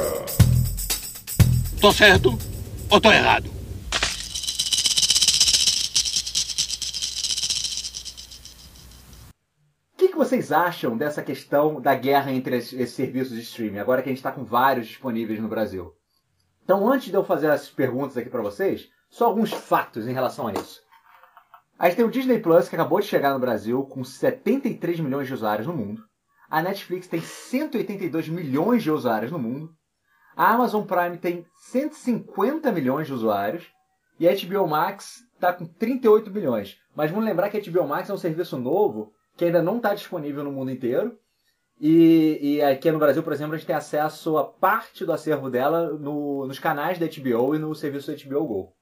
Tô 1.79 1.93
certo 1.93 2.37
ou 2.89 2.99
tô 2.99 3.09
errado? 3.09 3.52
Vocês 10.23 10.53
acham 10.53 10.95
dessa 10.95 11.21
questão 11.21 11.81
da 11.81 11.93
guerra 11.95 12.31
entre 12.31 12.55
esses 12.55 12.91
serviços 12.91 13.35
de 13.35 13.41
streaming, 13.41 13.79
agora 13.79 14.01
que 14.01 14.07
a 14.07 14.11
gente 14.11 14.19
está 14.19 14.31
com 14.31 14.45
vários 14.45 14.87
disponíveis 14.87 15.37
no 15.37 15.49
Brasil? 15.49 15.93
Então, 16.63 16.89
antes 16.89 17.09
de 17.09 17.13
eu 17.13 17.25
fazer 17.25 17.51
as 17.51 17.69
perguntas 17.69 18.15
aqui 18.15 18.29
para 18.29 18.41
vocês, 18.41 18.89
só 19.09 19.25
alguns 19.25 19.51
fatos 19.51 20.07
em 20.07 20.13
relação 20.13 20.47
a 20.47 20.53
isso. 20.53 20.81
A 21.77 21.87
gente 21.87 21.97
tem 21.97 22.05
o 22.05 22.09
Disney 22.11 22.39
Plus, 22.39 22.69
que 22.69 22.75
acabou 22.75 23.01
de 23.01 23.07
chegar 23.07 23.33
no 23.33 23.39
Brasil, 23.39 23.83
com 23.83 24.01
73 24.01 25.01
milhões 25.01 25.27
de 25.27 25.33
usuários 25.33 25.67
no 25.67 25.73
mundo. 25.73 26.01
A 26.49 26.61
Netflix 26.61 27.07
tem 27.07 27.19
182 27.19 28.29
milhões 28.29 28.81
de 28.81 28.91
usuários 28.91 29.31
no 29.31 29.39
mundo. 29.39 29.75
A 30.37 30.53
Amazon 30.53 30.85
Prime 30.85 31.17
tem 31.17 31.45
150 31.57 32.71
milhões 32.71 33.07
de 33.07 33.13
usuários. 33.13 33.65
E 34.17 34.29
a 34.29 34.33
HBO 34.33 34.67
Max 34.69 35.21
está 35.35 35.51
com 35.51 35.65
38 35.65 36.31
milhões. 36.31 36.77
Mas 36.95 37.11
vamos 37.11 37.25
lembrar 37.25 37.49
que 37.49 37.57
a 37.57 37.61
HBO 37.61 37.85
Max 37.85 38.09
é 38.09 38.13
um 38.13 38.17
serviço 38.17 38.57
novo 38.57 39.12
que 39.35 39.45
ainda 39.45 39.61
não 39.61 39.77
está 39.77 39.93
disponível 39.93 40.43
no 40.43 40.51
mundo 40.51 40.71
inteiro. 40.71 41.17
E, 41.79 42.39
e, 42.41 42.61
aqui 42.61 42.91
no 42.91 42.99
Brasil, 42.99 43.23
por 43.23 43.33
exemplo, 43.33 43.55
a 43.55 43.57
gente 43.57 43.67
tem 43.67 43.75
acesso 43.75 44.37
a 44.37 44.45
parte 44.45 45.03
do 45.03 45.11
acervo 45.11 45.49
dela 45.49 45.91
no, 45.93 46.45
nos 46.47 46.59
canais 46.59 46.97
da 46.97 47.07
HBO 47.07 47.55
e 47.55 47.59
no 47.59 47.73
serviço 47.75 48.11
da 48.11 48.17
HBO 48.23 48.45
Go. 48.45 48.73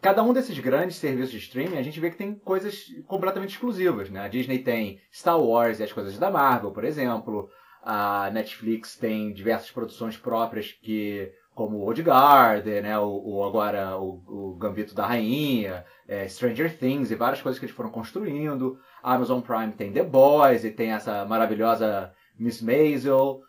Cada 0.00 0.22
um 0.22 0.32
desses 0.32 0.56
grandes 0.58 0.96
serviços 0.96 1.32
de 1.32 1.38
streaming, 1.38 1.76
a 1.76 1.82
gente 1.82 1.98
vê 1.98 2.10
que 2.10 2.16
tem 2.16 2.34
coisas 2.34 2.86
completamente 3.06 3.50
exclusivas. 3.50 4.08
Né? 4.08 4.20
A 4.20 4.28
Disney 4.28 4.60
tem 4.60 5.00
Star 5.12 5.40
Wars 5.40 5.80
e 5.80 5.82
as 5.82 5.92
coisas 5.92 6.16
da 6.18 6.30
Marvel, 6.30 6.70
por 6.70 6.84
exemplo. 6.84 7.50
A 7.82 8.30
Netflix 8.30 8.96
tem 8.96 9.32
diversas 9.32 9.70
produções 9.70 10.16
próprias 10.16 10.72
que 10.72 11.32
como 11.58 11.78
Old 11.78 12.00
Garden, 12.04 12.82
né, 12.82 12.96
o, 13.00 13.20
o 13.24 13.44
agora 13.44 13.98
o, 13.98 14.22
o, 14.28 14.54
Gambito 14.54 14.94
da 14.94 15.04
Rainha, 15.04 15.84
é, 16.06 16.28
Stranger 16.28 16.78
Things 16.78 17.10
e 17.10 17.16
várias 17.16 17.42
coisas 17.42 17.58
que 17.58 17.64
eles 17.64 17.74
foram 17.74 17.90
construindo. 17.90 18.78
A 19.02 19.14
Amazon 19.14 19.40
Prime 19.40 19.72
tem 19.72 19.92
The 19.92 20.04
Boys 20.04 20.62
e 20.62 20.70
tem 20.70 20.92
essa 20.92 21.24
maravilhosa 21.24 22.12
Miss 22.38 22.62
Maisel. 22.62 23.40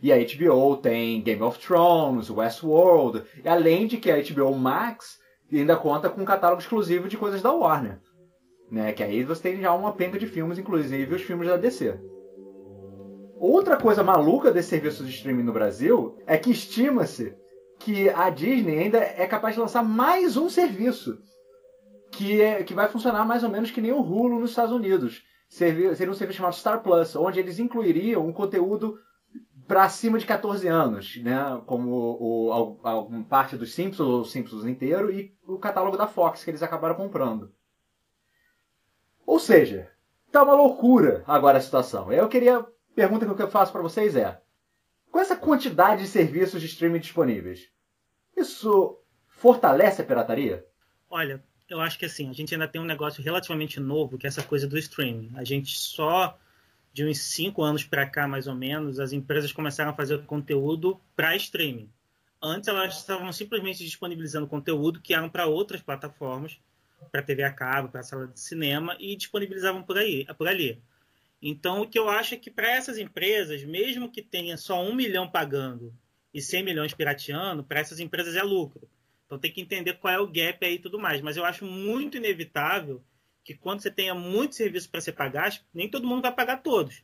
E 0.00 0.12
a 0.12 0.16
HBO 0.18 0.76
tem 0.76 1.20
Game 1.20 1.42
of 1.42 1.58
Thrones, 1.58 2.30
Westworld, 2.30 3.24
e 3.44 3.48
além 3.48 3.88
de 3.88 3.96
que 3.96 4.12
a 4.12 4.22
HBO 4.22 4.54
Max 4.54 5.18
ainda 5.52 5.74
conta 5.74 6.08
com 6.08 6.22
um 6.22 6.24
catálogo 6.24 6.62
exclusivo 6.62 7.08
de 7.08 7.16
coisas 7.16 7.42
da 7.42 7.50
Warner. 7.50 7.98
Né? 8.70 8.92
Que 8.92 9.02
aí 9.02 9.24
você 9.24 9.50
tem 9.50 9.60
já 9.60 9.74
uma 9.74 9.90
penca 9.90 10.16
de 10.16 10.28
filmes, 10.28 10.60
inclusive 10.60 11.12
os 11.12 11.22
filmes 11.22 11.48
da 11.48 11.56
DC. 11.56 11.98
Outra 13.36 13.76
coisa 13.76 14.04
maluca 14.04 14.52
desse 14.52 14.68
serviço 14.68 15.04
de 15.04 15.10
streaming 15.10 15.42
no 15.42 15.52
Brasil 15.52 16.16
é 16.24 16.38
que 16.38 16.52
estima-se 16.52 17.36
que 17.78 18.08
a 18.10 18.30
Disney 18.30 18.78
ainda 18.78 18.98
é 18.98 19.26
capaz 19.26 19.54
de 19.54 19.60
lançar 19.60 19.82
mais 19.82 20.36
um 20.36 20.48
serviço 20.48 21.18
que, 22.10 22.40
é, 22.40 22.62
que 22.62 22.74
vai 22.74 22.88
funcionar 22.88 23.24
mais 23.24 23.44
ou 23.44 23.50
menos 23.50 23.70
que 23.70 23.80
nem 23.80 23.92
o 23.92 24.00
Hulu 24.00 24.40
nos 24.40 24.50
Estados 24.50 24.72
Unidos. 24.72 25.22
Seria, 25.48 25.90
um 25.90 25.94
serviço 25.94 26.32
chamado 26.32 26.54
Star 26.54 26.82
Plus, 26.82 27.16
onde 27.16 27.40
eles 27.40 27.58
incluiriam 27.58 28.26
um 28.26 28.32
conteúdo 28.32 28.98
para 29.66 29.84
acima 29.84 30.18
de 30.18 30.26
14 30.26 30.66
anos, 30.66 31.16
né? 31.22 31.62
como 31.66 31.90
o, 32.20 32.78
alguma 32.82 33.24
parte 33.24 33.56
dos 33.56 33.74
Simpsons, 33.74 34.08
ou 34.08 34.24
Simpsons 34.24 34.64
inteiro, 34.64 35.10
e 35.12 35.34
o 35.46 35.58
catálogo 35.58 35.96
da 35.96 36.06
Fox, 36.06 36.42
que 36.42 36.50
eles 36.50 36.62
acabaram 36.62 36.94
comprando. 36.94 37.52
Ou 39.26 39.38
seja, 39.38 39.90
tá 40.32 40.42
uma 40.42 40.54
loucura 40.54 41.22
agora 41.26 41.58
a 41.58 41.60
situação. 41.60 42.10
Eu 42.10 42.28
queria. 42.28 42.66
Pergunta 42.94 43.32
que 43.32 43.42
eu 43.42 43.50
faço 43.50 43.70
para 43.70 43.82
vocês 43.82 44.16
é: 44.16 44.40
com 45.10 45.18
essa 45.18 45.36
quantidade 45.36 46.02
de 46.02 46.08
serviços 46.08 46.60
de 46.60 46.66
streaming 46.66 47.00
disponíveis, 47.00 47.68
isso 48.36 48.98
fortalece 49.26 50.02
a 50.02 50.04
pirataria? 50.04 50.64
Olha, 51.10 51.42
eu 51.68 51.80
acho 51.80 51.98
que 51.98 52.06
assim, 52.06 52.30
a 52.30 52.32
gente 52.32 52.54
ainda 52.54 52.68
tem 52.68 52.80
um 52.80 52.84
negócio 52.84 53.22
relativamente 53.22 53.78
novo, 53.78 54.18
que 54.18 54.26
é 54.26 54.28
essa 54.28 54.42
coisa 54.42 54.66
do 54.66 54.78
streaming. 54.78 55.32
A 55.36 55.44
gente 55.44 55.76
só 55.76 56.38
de 56.92 57.04
uns 57.04 57.18
cinco 57.18 57.62
anos 57.62 57.84
para 57.84 58.08
cá, 58.08 58.26
mais 58.26 58.46
ou 58.46 58.54
menos, 58.54 58.98
as 58.98 59.12
empresas 59.12 59.52
começaram 59.52 59.90
a 59.90 59.94
fazer 59.94 60.24
conteúdo 60.24 61.00
para 61.14 61.36
streaming. 61.36 61.90
Antes 62.40 62.68
elas 62.68 62.96
estavam 62.96 63.32
simplesmente 63.32 63.84
disponibilizando 63.84 64.46
conteúdo 64.46 65.00
que 65.00 65.14
eram 65.14 65.28
para 65.28 65.46
outras 65.46 65.82
plataformas, 65.82 66.58
para 67.10 67.22
TV 67.22 67.42
a 67.42 67.52
cabo, 67.52 67.88
para 67.88 68.02
sala 68.02 68.26
de 68.26 68.40
cinema 68.40 68.96
e 68.98 69.14
disponibilizavam 69.16 69.82
por 69.82 69.98
aí, 69.98 70.26
por 70.36 70.48
ali. 70.48 70.82
Então, 71.40 71.82
o 71.82 71.88
que 71.88 71.98
eu 71.98 72.08
acho 72.08 72.34
é 72.34 72.36
que 72.36 72.50
para 72.50 72.70
essas 72.70 72.98
empresas, 72.98 73.62
mesmo 73.64 74.10
que 74.10 74.22
tenha 74.22 74.56
só 74.56 74.82
um 74.82 74.94
milhão 74.94 75.30
pagando 75.30 75.94
e 76.34 76.42
100 76.42 76.64
milhões 76.64 76.94
pirateando, 76.94 77.64
para 77.64 77.80
essas 77.80 78.00
empresas 78.00 78.34
é 78.34 78.42
lucro. 78.42 78.88
Então, 79.26 79.38
tem 79.38 79.52
que 79.52 79.60
entender 79.60 79.94
qual 79.94 80.12
é 80.12 80.18
o 80.18 80.26
gap 80.26 80.64
aí 80.64 80.74
e 80.74 80.78
tudo 80.78 80.98
mais. 80.98 81.20
Mas 81.20 81.36
eu 81.36 81.44
acho 81.44 81.64
muito 81.64 82.16
inevitável 82.16 83.04
que 83.44 83.54
quando 83.54 83.80
você 83.80 83.90
tenha 83.90 84.14
muito 84.14 84.54
serviço 84.54 84.90
para 84.90 85.00
você 85.00 85.12
pagar, 85.12 85.58
nem 85.72 85.88
todo 85.88 86.06
mundo 86.06 86.22
vai 86.22 86.34
pagar 86.34 86.62
todos. 86.62 87.02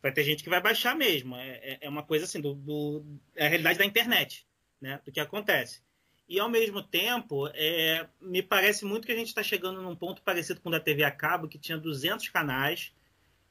Vai 0.00 0.12
ter 0.12 0.24
gente 0.24 0.42
que 0.42 0.50
vai 0.50 0.60
baixar 0.60 0.96
mesmo. 0.96 1.36
É, 1.36 1.48
é, 1.62 1.78
é 1.82 1.88
uma 1.88 2.02
coisa 2.02 2.24
assim, 2.24 2.40
do, 2.40 2.54
do, 2.54 3.04
é 3.36 3.46
a 3.46 3.48
realidade 3.48 3.78
da 3.78 3.84
internet, 3.84 4.46
né? 4.80 5.00
do 5.04 5.12
que 5.12 5.20
acontece. 5.20 5.82
E, 6.28 6.40
ao 6.40 6.48
mesmo 6.48 6.82
tempo, 6.82 7.46
é, 7.48 8.08
me 8.20 8.42
parece 8.42 8.84
muito 8.84 9.06
que 9.06 9.12
a 9.12 9.16
gente 9.16 9.28
está 9.28 9.42
chegando 9.42 9.82
num 9.82 9.94
ponto 9.94 10.22
parecido 10.22 10.60
com 10.60 10.70
o 10.70 10.72
da 10.72 10.80
TV 10.80 11.04
a 11.04 11.10
cabo, 11.10 11.46
que 11.46 11.58
tinha 11.58 11.76
200 11.76 12.28
canais, 12.30 12.92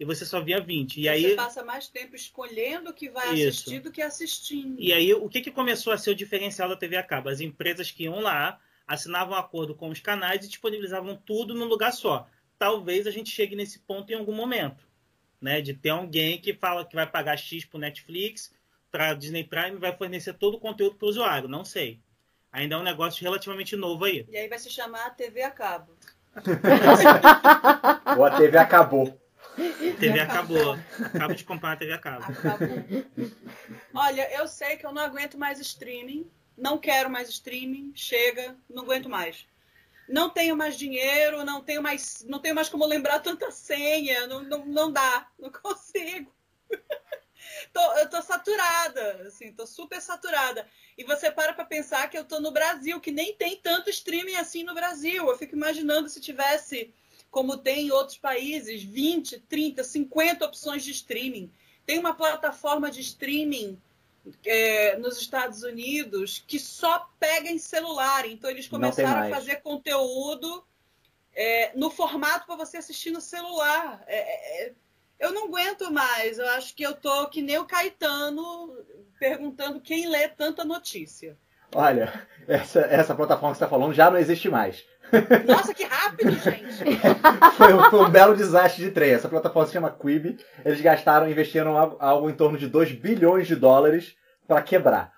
e 0.01 0.03
você 0.03 0.25
só 0.25 0.41
via 0.41 0.59
20. 0.59 0.97
E 0.97 1.03
você 1.03 1.09
aí 1.09 1.35
passa 1.35 1.63
mais 1.63 1.87
tempo 1.87 2.15
escolhendo 2.15 2.89
o 2.89 2.93
que 2.93 3.07
vai 3.07 3.35
Isso. 3.35 3.49
assistir 3.49 3.79
do 3.81 3.91
que 3.91 4.01
assistindo. 4.01 4.81
E 4.81 4.91
aí 4.91 5.13
o 5.13 5.29
que, 5.29 5.41
que 5.41 5.51
começou 5.51 5.93
a 5.93 5.97
ser 5.97 6.09
o 6.09 6.15
diferencial 6.15 6.67
da 6.67 6.75
TV 6.75 6.97
a 6.97 7.03
cabo? 7.03 7.29
As 7.29 7.39
empresas 7.39 7.91
que 7.91 8.05
iam 8.05 8.19
lá, 8.19 8.59
assinavam 8.87 9.35
um 9.35 9.37
acordo 9.37 9.75
com 9.75 9.89
os 9.89 9.99
canais 9.99 10.43
e 10.43 10.47
disponibilizavam 10.47 11.15
tudo 11.15 11.53
num 11.53 11.65
lugar 11.65 11.93
só. 11.93 12.27
Talvez 12.57 13.05
a 13.05 13.11
gente 13.11 13.29
chegue 13.29 13.55
nesse 13.55 13.77
ponto 13.77 14.11
em 14.11 14.15
algum 14.15 14.33
momento, 14.33 14.83
né? 15.39 15.61
De 15.61 15.71
ter 15.71 15.89
alguém 15.89 16.39
que 16.41 16.51
fala 16.51 16.83
que 16.83 16.95
vai 16.95 17.05
pagar 17.05 17.37
X 17.37 17.63
para 17.63 17.81
Netflix, 17.81 18.51
para 18.89 19.13
Disney 19.13 19.43
Prime 19.43 19.77
vai 19.77 19.95
fornecer 19.95 20.33
todo 20.33 20.55
o 20.55 20.59
conteúdo 20.59 20.95
para 20.95 21.05
o 21.05 21.09
usuário. 21.09 21.47
Não 21.47 21.63
sei. 21.63 21.99
Ainda 22.51 22.73
é 22.73 22.77
um 22.79 22.83
negócio 22.83 23.21
relativamente 23.21 23.75
novo 23.75 24.05
aí. 24.05 24.25
E 24.27 24.35
aí 24.35 24.47
vai 24.47 24.57
se 24.57 24.71
chamar 24.71 25.11
TV 25.11 25.43
a 25.43 25.51
cabo. 25.51 25.95
Ou 28.17 28.25
a 28.25 28.31
TV 28.31 28.57
acabou. 28.57 29.20
TV 29.99 30.19
acabou. 30.19 30.77
Acabo 31.13 31.33
de 31.33 31.43
comprar 31.43 31.73
a 31.73 31.75
TV 31.75 31.93
acabou. 31.93 32.27
acabou. 32.29 32.67
Olha, 33.93 34.31
eu 34.37 34.47
sei 34.47 34.77
que 34.77 34.85
eu 34.85 34.93
não 34.93 35.01
aguento 35.01 35.37
mais 35.37 35.59
streaming. 35.59 36.29
Não 36.57 36.77
quero 36.77 37.09
mais 37.09 37.29
streaming. 37.29 37.91
Chega, 37.95 38.55
não 38.69 38.83
aguento 38.83 39.09
mais. 39.09 39.45
Não 40.07 40.29
tenho 40.29 40.57
mais 40.57 40.77
dinheiro, 40.77 41.45
não 41.45 41.61
tenho 41.61 41.81
mais, 41.81 42.23
não 42.27 42.39
tenho 42.39 42.55
mais 42.55 42.67
como 42.67 42.85
lembrar 42.85 43.19
tanta 43.19 43.49
senha. 43.51 44.27
Não, 44.27 44.43
não, 44.43 44.65
não 44.65 44.91
dá, 44.91 45.27
não 45.39 45.49
consigo. 45.49 46.33
tô, 47.73 47.93
eu 47.97 48.09
tô 48.09 48.21
saturada, 48.21 49.23
assim, 49.27 49.53
tô 49.53 49.65
super 49.65 50.01
saturada. 50.01 50.67
E 50.97 51.03
você 51.03 51.31
para 51.31 51.53
pra 51.53 51.65
pensar 51.65 52.09
que 52.09 52.17
eu 52.17 52.25
tô 52.25 52.39
no 52.39 52.51
Brasil, 52.51 52.99
que 52.99 53.11
nem 53.11 53.33
tem 53.33 53.57
tanto 53.57 53.89
streaming 53.89 54.35
assim 54.35 54.63
no 54.63 54.73
Brasil. 54.73 55.27
Eu 55.27 55.37
fico 55.37 55.55
imaginando 55.55 56.09
se 56.09 56.19
tivesse 56.19 56.93
como 57.31 57.57
tem 57.57 57.87
em 57.87 57.91
outros 57.91 58.17
países, 58.17 58.83
20, 58.83 59.39
30, 59.39 59.83
50 59.83 60.45
opções 60.45 60.83
de 60.83 60.91
streaming. 60.91 61.49
Tem 61.85 61.97
uma 61.97 62.13
plataforma 62.13 62.91
de 62.91 62.99
streaming 62.99 63.81
é, 64.45 64.97
nos 64.97 65.17
Estados 65.19 65.63
Unidos 65.63 66.43
que 66.45 66.59
só 66.59 67.09
pega 67.17 67.49
em 67.49 67.57
celular. 67.57 68.27
Então, 68.27 68.49
eles 68.49 68.67
começaram 68.67 69.27
a 69.27 69.29
fazer 69.29 69.61
conteúdo 69.61 70.63
é, 71.33 71.71
no 71.75 71.89
formato 71.89 72.45
para 72.45 72.57
você 72.57 72.77
assistir 72.77 73.11
no 73.11 73.21
celular. 73.21 74.03
É, 74.05 74.65
é, 74.65 74.73
eu 75.17 75.33
não 75.33 75.45
aguento 75.45 75.89
mais. 75.89 76.37
Eu 76.37 76.49
acho 76.49 76.75
que 76.75 76.83
eu 76.83 76.93
tô 76.93 77.29
que 77.29 77.41
nem 77.41 77.57
o 77.57 77.65
Caetano 77.65 78.77
perguntando 79.17 79.79
quem 79.79 80.09
lê 80.09 80.27
tanta 80.27 80.65
notícia. 80.65 81.37
Olha, 81.73 82.27
essa, 82.47 82.81
essa 82.81 83.15
plataforma 83.15 83.53
que 83.53 83.59
você 83.59 83.63
está 83.63 83.69
falando 83.69 83.93
já 83.93 84.11
não 84.11 84.17
existe 84.17 84.49
mais. 84.49 84.83
Nossa, 85.47 85.73
que 85.73 85.83
rápido, 85.83 86.31
gente! 86.31 86.99
foi, 87.57 87.73
um, 87.73 87.89
foi, 87.89 87.99
um, 87.99 88.09
belo 88.09 88.35
desastre 88.35 88.83
de 88.83 88.91
trem. 88.91 89.11
Essa 89.11 89.29
plataforma 89.29 89.67
se 89.67 89.73
chama 89.73 89.91
Quibi. 89.91 90.37
Eles 90.63 90.81
gastaram, 90.81 91.29
investiram 91.29 91.77
algo, 91.77 91.97
algo 91.99 92.29
em 92.29 92.35
torno 92.35 92.57
de 92.57 92.67
2 92.67 92.93
bilhões 92.93 93.47
de 93.47 93.55
dólares 93.55 94.15
para 94.47 94.61
quebrar. 94.61 95.13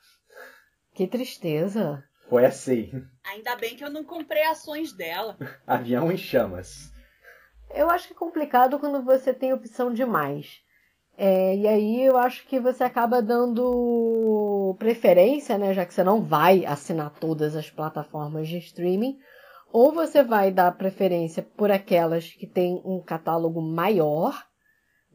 Que 0.93 1.07
tristeza. 1.07 2.03
Foi 2.29 2.45
assim. 2.45 2.91
Ainda 3.23 3.55
bem 3.55 3.75
que 3.75 3.83
eu 3.83 3.89
não 3.89 4.03
comprei 4.03 4.43
ações 4.43 4.93
dela. 4.93 5.38
Avião 5.67 6.12
em 6.12 6.17
chamas. 6.17 6.91
Eu 7.73 7.89
acho 7.89 8.07
que 8.07 8.13
é 8.13 8.17
complicado 8.17 8.79
quando 8.79 9.03
você 9.03 9.33
tem 9.33 9.53
opção 9.53 9.93
demais. 9.93 10.62
É, 11.17 11.55
e 11.55 11.67
aí 11.67 12.05
eu 12.05 12.17
acho 12.17 12.45
que 12.47 12.59
você 12.59 12.83
acaba 12.83 13.21
dando 13.21 14.75
preferência, 14.79 15.57
né? 15.57 15.73
Já 15.73 15.85
que 15.85 15.93
você 15.93 16.03
não 16.03 16.21
vai 16.21 16.65
assinar 16.65 17.12
todas 17.12 17.55
as 17.55 17.69
plataformas 17.69 18.47
de 18.47 18.57
streaming 18.57 19.19
ou 19.74 19.92
você 19.92 20.24
vai 20.24 20.51
dar 20.51 20.77
preferência 20.77 21.42
por 21.42 21.72
aquelas 21.72 22.30
que 22.30 22.46
têm 22.46 22.80
um 22.86 23.01
catálogo 23.01 23.60
maior, 23.60 24.46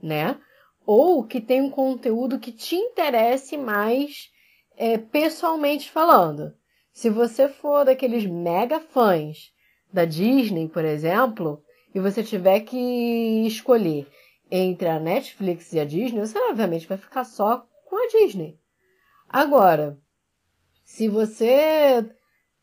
né? 0.02 0.36
Ou 0.84 1.22
que 1.22 1.40
tem 1.40 1.62
um 1.62 1.70
conteúdo 1.70 2.40
que 2.40 2.50
te 2.50 2.74
interesse 2.74 3.56
mais 3.56 4.32
é, 4.76 4.98
pessoalmente 4.98 5.88
falando. 5.88 6.52
Se 6.92 7.08
você 7.08 7.48
for 7.48 7.84
daqueles 7.84 8.26
mega 8.26 8.80
fãs 8.80 9.52
da 9.92 10.04
Disney, 10.04 10.68
por 10.68 10.84
exemplo, 10.84 11.62
e 11.94 12.00
você 12.00 12.24
tiver 12.24 12.60
que 12.60 13.46
escolher 13.46 14.08
entre 14.50 14.88
a 14.88 14.98
Netflix 14.98 15.72
e 15.72 15.78
a 15.78 15.84
Disney, 15.84 16.18
você 16.18 16.36
obviamente 16.36 16.88
vai 16.88 16.98
ficar 16.98 17.22
só 17.22 17.64
com 17.84 17.96
a 17.96 18.08
Disney. 18.08 18.58
Agora, 19.28 19.96
se 20.82 21.06
você 21.06 22.04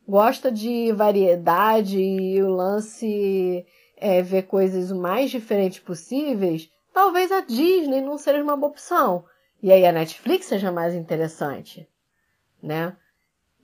gosta 0.07 0.51
de 0.51 0.91
variedade 0.91 2.00
e 2.00 2.41
o 2.41 2.50
lance 2.50 3.65
é 3.97 4.21
ver 4.21 4.43
coisas 4.43 4.91
o 4.91 4.95
mais 4.95 5.31
diferentes 5.31 5.79
possíveis, 5.79 6.69
talvez 6.93 7.31
a 7.31 7.41
Disney 7.41 8.01
não 8.01 8.17
seja 8.17 8.43
uma 8.43 8.57
boa 8.57 8.71
opção. 8.71 9.25
E 9.62 9.71
aí 9.71 9.85
a 9.85 9.91
Netflix 9.91 10.45
seja 10.45 10.71
mais 10.71 10.93
interessante, 10.93 11.88
né? 12.62 12.95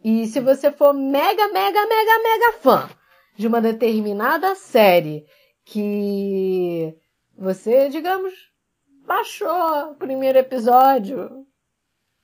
E 0.04 0.26
se 0.26 0.40
você 0.40 0.72
for 0.72 0.94
mega, 0.94 1.48
mega, 1.50 1.88
mega, 1.88 2.24
mega 2.24 2.54
fã 2.60 2.90
de 3.38 3.46
uma 3.46 3.62
determinada 3.62 4.56
série 4.56 5.28
que 5.64 6.98
você, 7.38 7.88
digamos, 7.90 8.34
baixou 9.06 9.92
o 9.92 9.96
primeiro 9.96 10.40
episódio 10.40 11.46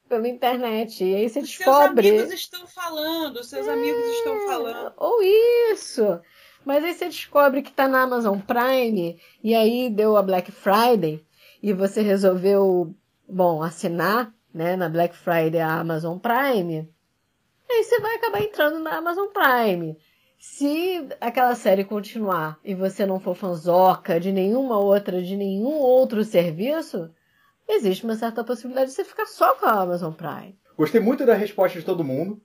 pela 0.08 0.28
internet 0.28 1.04
e 1.04 1.16
aí 1.16 1.30
você 1.30 1.40
Os 1.40 1.50
descobre. 1.50 2.08
Seus 2.08 2.22
amigos 2.22 2.40
estão 2.40 2.68
falando, 2.68 3.44
seus 3.44 3.68
amigos 3.68 4.06
estão 4.18 4.48
falando. 4.48 4.94
Ou 4.98 5.22
isso. 5.72 6.20
Mas 6.66 6.84
aí 6.84 6.94
você 6.94 7.06
descobre 7.06 7.62
que 7.62 7.72
tá 7.72 7.88
na 7.88 8.02
Amazon 8.02 8.40
Prime 8.40 9.20
e 9.44 9.56
aí 9.56 9.90
deu 9.90 10.18
a 10.18 10.22
Black 10.22 10.52
Friday 10.52 11.26
e 11.62 11.74
você 11.74 12.02
resolveu, 12.02 12.94
bom, 13.28 13.64
assinar, 13.64 14.34
né, 14.54 14.76
na 14.76 14.90
Black 14.90 15.16
Friday 15.16 15.62
a 15.62 15.80
Amazon 15.80 16.18
Prime. 16.18 16.90
Aí 17.70 17.84
você 17.84 18.00
vai 18.00 18.16
acabar 18.16 18.42
entrando 18.42 18.80
na 18.80 18.98
Amazon 18.98 19.28
Prime. 19.28 19.98
Se 20.40 21.08
aquela 21.20 21.56
série 21.56 21.84
continuar 21.84 22.60
e 22.64 22.76
você 22.76 23.06
não 23.06 23.20
for 23.20 23.36
fanzoca 23.36 24.20
de 24.20 24.32
nenhuma 24.32 24.78
outra, 24.78 25.22
de 25.22 25.36
nenhum 25.36 25.78
outro 25.80 26.24
serviço, 26.24 27.10
existe 27.68 28.04
uma 28.04 28.16
certa 28.16 28.44
possibilidade 28.44 28.90
de 28.90 28.96
você 28.96 29.04
ficar 29.04 29.26
só 29.26 29.56
com 29.56 29.66
a 29.66 29.82
Amazon 29.82 30.14
Prime. 30.14 30.58
Gostei 30.78 31.02
muito 31.02 31.26
da 31.26 31.34
resposta 31.34 31.80
de 31.80 31.86
todo 31.86 32.04
mundo, 32.04 32.42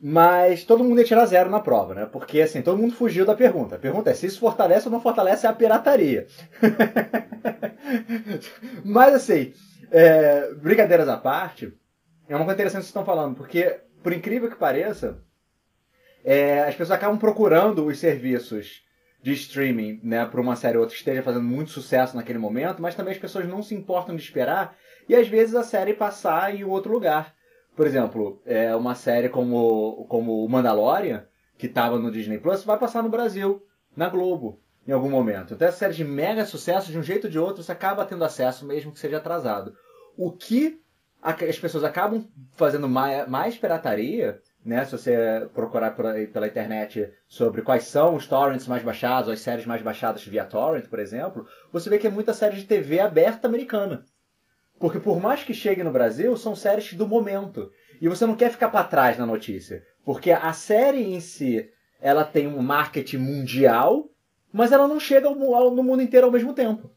mas 0.00 0.64
todo 0.64 0.84
mundo 0.84 0.98
ia 0.98 1.04
tirar 1.04 1.26
zero 1.26 1.50
na 1.50 1.60
prova, 1.60 1.94
né? 1.94 2.06
Porque 2.06 2.40
assim, 2.40 2.62
todo 2.62 2.78
mundo 2.78 2.94
fugiu 2.94 3.24
da 3.24 3.34
pergunta. 3.34 3.76
A 3.76 3.78
pergunta 3.78 4.10
é 4.10 4.14
se 4.14 4.26
isso 4.26 4.40
fortalece 4.40 4.88
ou 4.88 4.92
não 4.92 5.00
fortalece 5.00 5.46
a 5.46 5.52
pirataria. 5.52 6.26
mas 8.84 9.14
assim, 9.14 9.52
é, 9.90 10.52
brincadeiras 10.54 11.08
à 11.08 11.16
parte, 11.16 11.72
é 12.28 12.36
uma 12.36 12.44
coisa 12.44 12.54
interessante 12.54 12.82
que 12.82 12.86
vocês 12.86 12.86
estão 12.86 13.04
falando, 13.04 13.36
porque, 13.36 13.80
por 14.02 14.12
incrível 14.12 14.48
que 14.48 14.56
pareça, 14.56 15.18
é, 16.24 16.60
as 16.60 16.74
pessoas 16.74 16.92
acabam 16.92 17.18
procurando 17.18 17.84
os 17.84 17.98
serviços 17.98 18.82
de 19.22 19.32
streaming, 19.32 20.00
né, 20.02 20.24
para 20.24 20.40
uma 20.40 20.56
série 20.56 20.76
ou 20.76 20.82
outra 20.82 20.96
esteja 20.96 21.22
fazendo 21.22 21.44
muito 21.44 21.70
sucesso 21.70 22.16
naquele 22.16 22.38
momento, 22.38 22.80
mas 22.80 22.94
também 22.94 23.12
as 23.12 23.18
pessoas 23.18 23.46
não 23.46 23.62
se 23.62 23.74
importam 23.74 24.16
de 24.16 24.22
esperar 24.22 24.76
e 25.08 25.14
às 25.14 25.28
vezes 25.28 25.54
a 25.54 25.62
série 25.62 25.92
passar 25.92 26.54
em 26.54 26.64
outro 26.64 26.92
lugar. 26.92 27.34
Por 27.76 27.86
exemplo, 27.86 28.42
é 28.46 28.74
uma 28.74 28.94
série 28.94 29.28
como 29.28 30.06
como 30.08 30.44
o 30.44 30.48
Mandalorian, 30.48 31.26
que 31.58 31.66
estava 31.66 31.98
no 31.98 32.10
Disney 32.10 32.38
Plus, 32.38 32.64
vai 32.64 32.78
passar 32.78 33.02
no 33.02 33.10
Brasil, 33.10 33.62
na 33.94 34.08
Globo, 34.08 34.60
em 34.86 34.92
algum 34.92 35.10
momento. 35.10 35.54
Então 35.54 35.68
essa 35.68 35.78
série 35.78 35.94
de 35.94 36.04
mega 36.04 36.46
sucesso, 36.46 36.90
de 36.90 36.98
um 36.98 37.02
jeito 37.02 37.24
ou 37.24 37.30
de 37.30 37.38
outro, 37.38 37.62
você 37.62 37.72
acaba 37.72 38.06
tendo 38.06 38.24
acesso, 38.24 38.66
mesmo 38.66 38.92
que 38.92 38.98
seja 38.98 39.18
atrasado. 39.18 39.74
O 40.16 40.32
que 40.32 40.80
as 41.22 41.58
pessoas 41.58 41.84
acabam 41.84 42.26
fazendo 42.56 42.88
mais, 42.88 43.28
mais 43.28 43.58
pirataria 43.58 44.40
né? 44.64 44.84
Se 44.84 44.92
você 44.92 45.48
procurar 45.54 45.92
por 45.92 46.04
pela 46.32 46.46
internet 46.46 47.12
sobre 47.26 47.62
quais 47.62 47.84
são 47.84 48.14
os 48.14 48.26
torrents 48.26 48.66
mais 48.66 48.82
baixados, 48.82 49.30
as 49.30 49.40
séries 49.40 49.66
mais 49.66 49.82
baixadas 49.82 50.24
via 50.24 50.44
torrent, 50.44 50.86
por 50.86 50.98
exemplo, 50.98 51.46
você 51.72 51.88
vê 51.88 51.98
que 51.98 52.06
é 52.06 52.10
muita 52.10 52.34
série 52.34 52.56
de 52.56 52.64
TV 52.64 53.00
aberta 53.00 53.48
americana. 53.48 54.04
Porque 54.78 54.98
por 54.98 55.20
mais 55.20 55.44
que 55.44 55.52
chegue 55.52 55.84
no 55.84 55.92
Brasil, 55.92 56.36
são 56.36 56.56
séries 56.56 56.94
do 56.94 57.06
momento. 57.06 57.70
E 58.00 58.08
você 58.08 58.24
não 58.24 58.34
quer 58.34 58.50
ficar 58.50 58.70
para 58.70 58.84
trás 58.84 59.18
na 59.18 59.26
notícia. 59.26 59.82
Porque 60.04 60.30
a 60.30 60.52
série 60.54 61.02
em 61.02 61.20
si, 61.20 61.70
ela 62.00 62.24
tem 62.24 62.46
um 62.46 62.62
marketing 62.62 63.18
mundial, 63.18 64.08
mas 64.50 64.72
ela 64.72 64.88
não 64.88 64.98
chega 64.98 65.28
ao, 65.28 65.54
ao, 65.54 65.70
no 65.70 65.82
mundo 65.82 66.02
inteiro 66.02 66.26
ao 66.26 66.32
mesmo 66.32 66.54
tempo. 66.54 66.90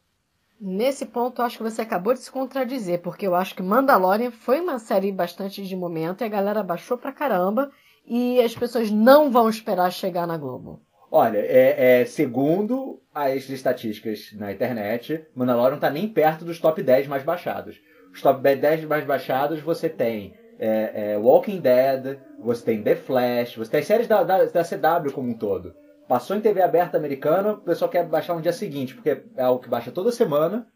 Nesse 0.66 1.04
ponto, 1.04 1.42
acho 1.42 1.58
que 1.58 1.62
você 1.62 1.82
acabou 1.82 2.14
de 2.14 2.20
se 2.20 2.30
contradizer, 2.30 3.02
porque 3.02 3.26
eu 3.26 3.34
acho 3.34 3.54
que 3.54 3.62
Mandalorian 3.62 4.30
foi 4.30 4.62
uma 4.62 4.78
série 4.78 5.12
bastante 5.12 5.62
de 5.62 5.76
momento 5.76 6.22
e 6.22 6.24
a 6.24 6.28
galera 6.28 6.62
baixou 6.62 6.96
pra 6.96 7.12
caramba 7.12 7.70
e 8.06 8.40
as 8.40 8.54
pessoas 8.54 8.90
não 8.90 9.30
vão 9.30 9.46
esperar 9.46 9.92
chegar 9.92 10.26
na 10.26 10.38
Globo. 10.38 10.80
Olha, 11.10 11.36
é, 11.36 12.00
é, 12.00 12.04
segundo 12.06 12.98
as 13.14 13.46
estatísticas 13.50 14.32
na 14.32 14.50
internet, 14.52 15.26
Mandalorian 15.34 15.78
tá 15.78 15.90
nem 15.90 16.08
perto 16.08 16.46
dos 16.46 16.58
top 16.58 16.82
10 16.82 17.08
mais 17.08 17.22
baixados. 17.22 17.78
Os 18.10 18.22
top 18.22 18.40
10 18.42 18.86
mais 18.86 19.04
baixados 19.04 19.60
você 19.60 19.90
tem 19.90 20.32
é, 20.58 21.12
é, 21.12 21.18
Walking 21.18 21.60
Dead, 21.60 22.18
você 22.42 22.64
tem 22.64 22.82
The 22.82 22.96
Flash, 22.96 23.56
você 23.56 23.70
tem 23.70 23.82
séries 23.82 24.08
da, 24.08 24.22
da, 24.22 24.46
da 24.46 24.64
CW 24.64 25.12
como 25.12 25.28
um 25.28 25.36
todo. 25.36 25.74
Passou 26.08 26.36
em 26.36 26.40
TV 26.40 26.60
aberta 26.62 26.96
americana, 26.96 27.52
o 27.52 27.58
pessoal 27.58 27.90
quer 27.90 28.06
baixar 28.06 28.34
no 28.34 28.42
dia 28.42 28.52
seguinte, 28.52 28.94
porque 28.94 29.22
é 29.36 29.42
algo 29.42 29.62
que 29.62 29.68
baixa 29.68 29.90
toda 29.90 30.12
semana. 30.12 30.66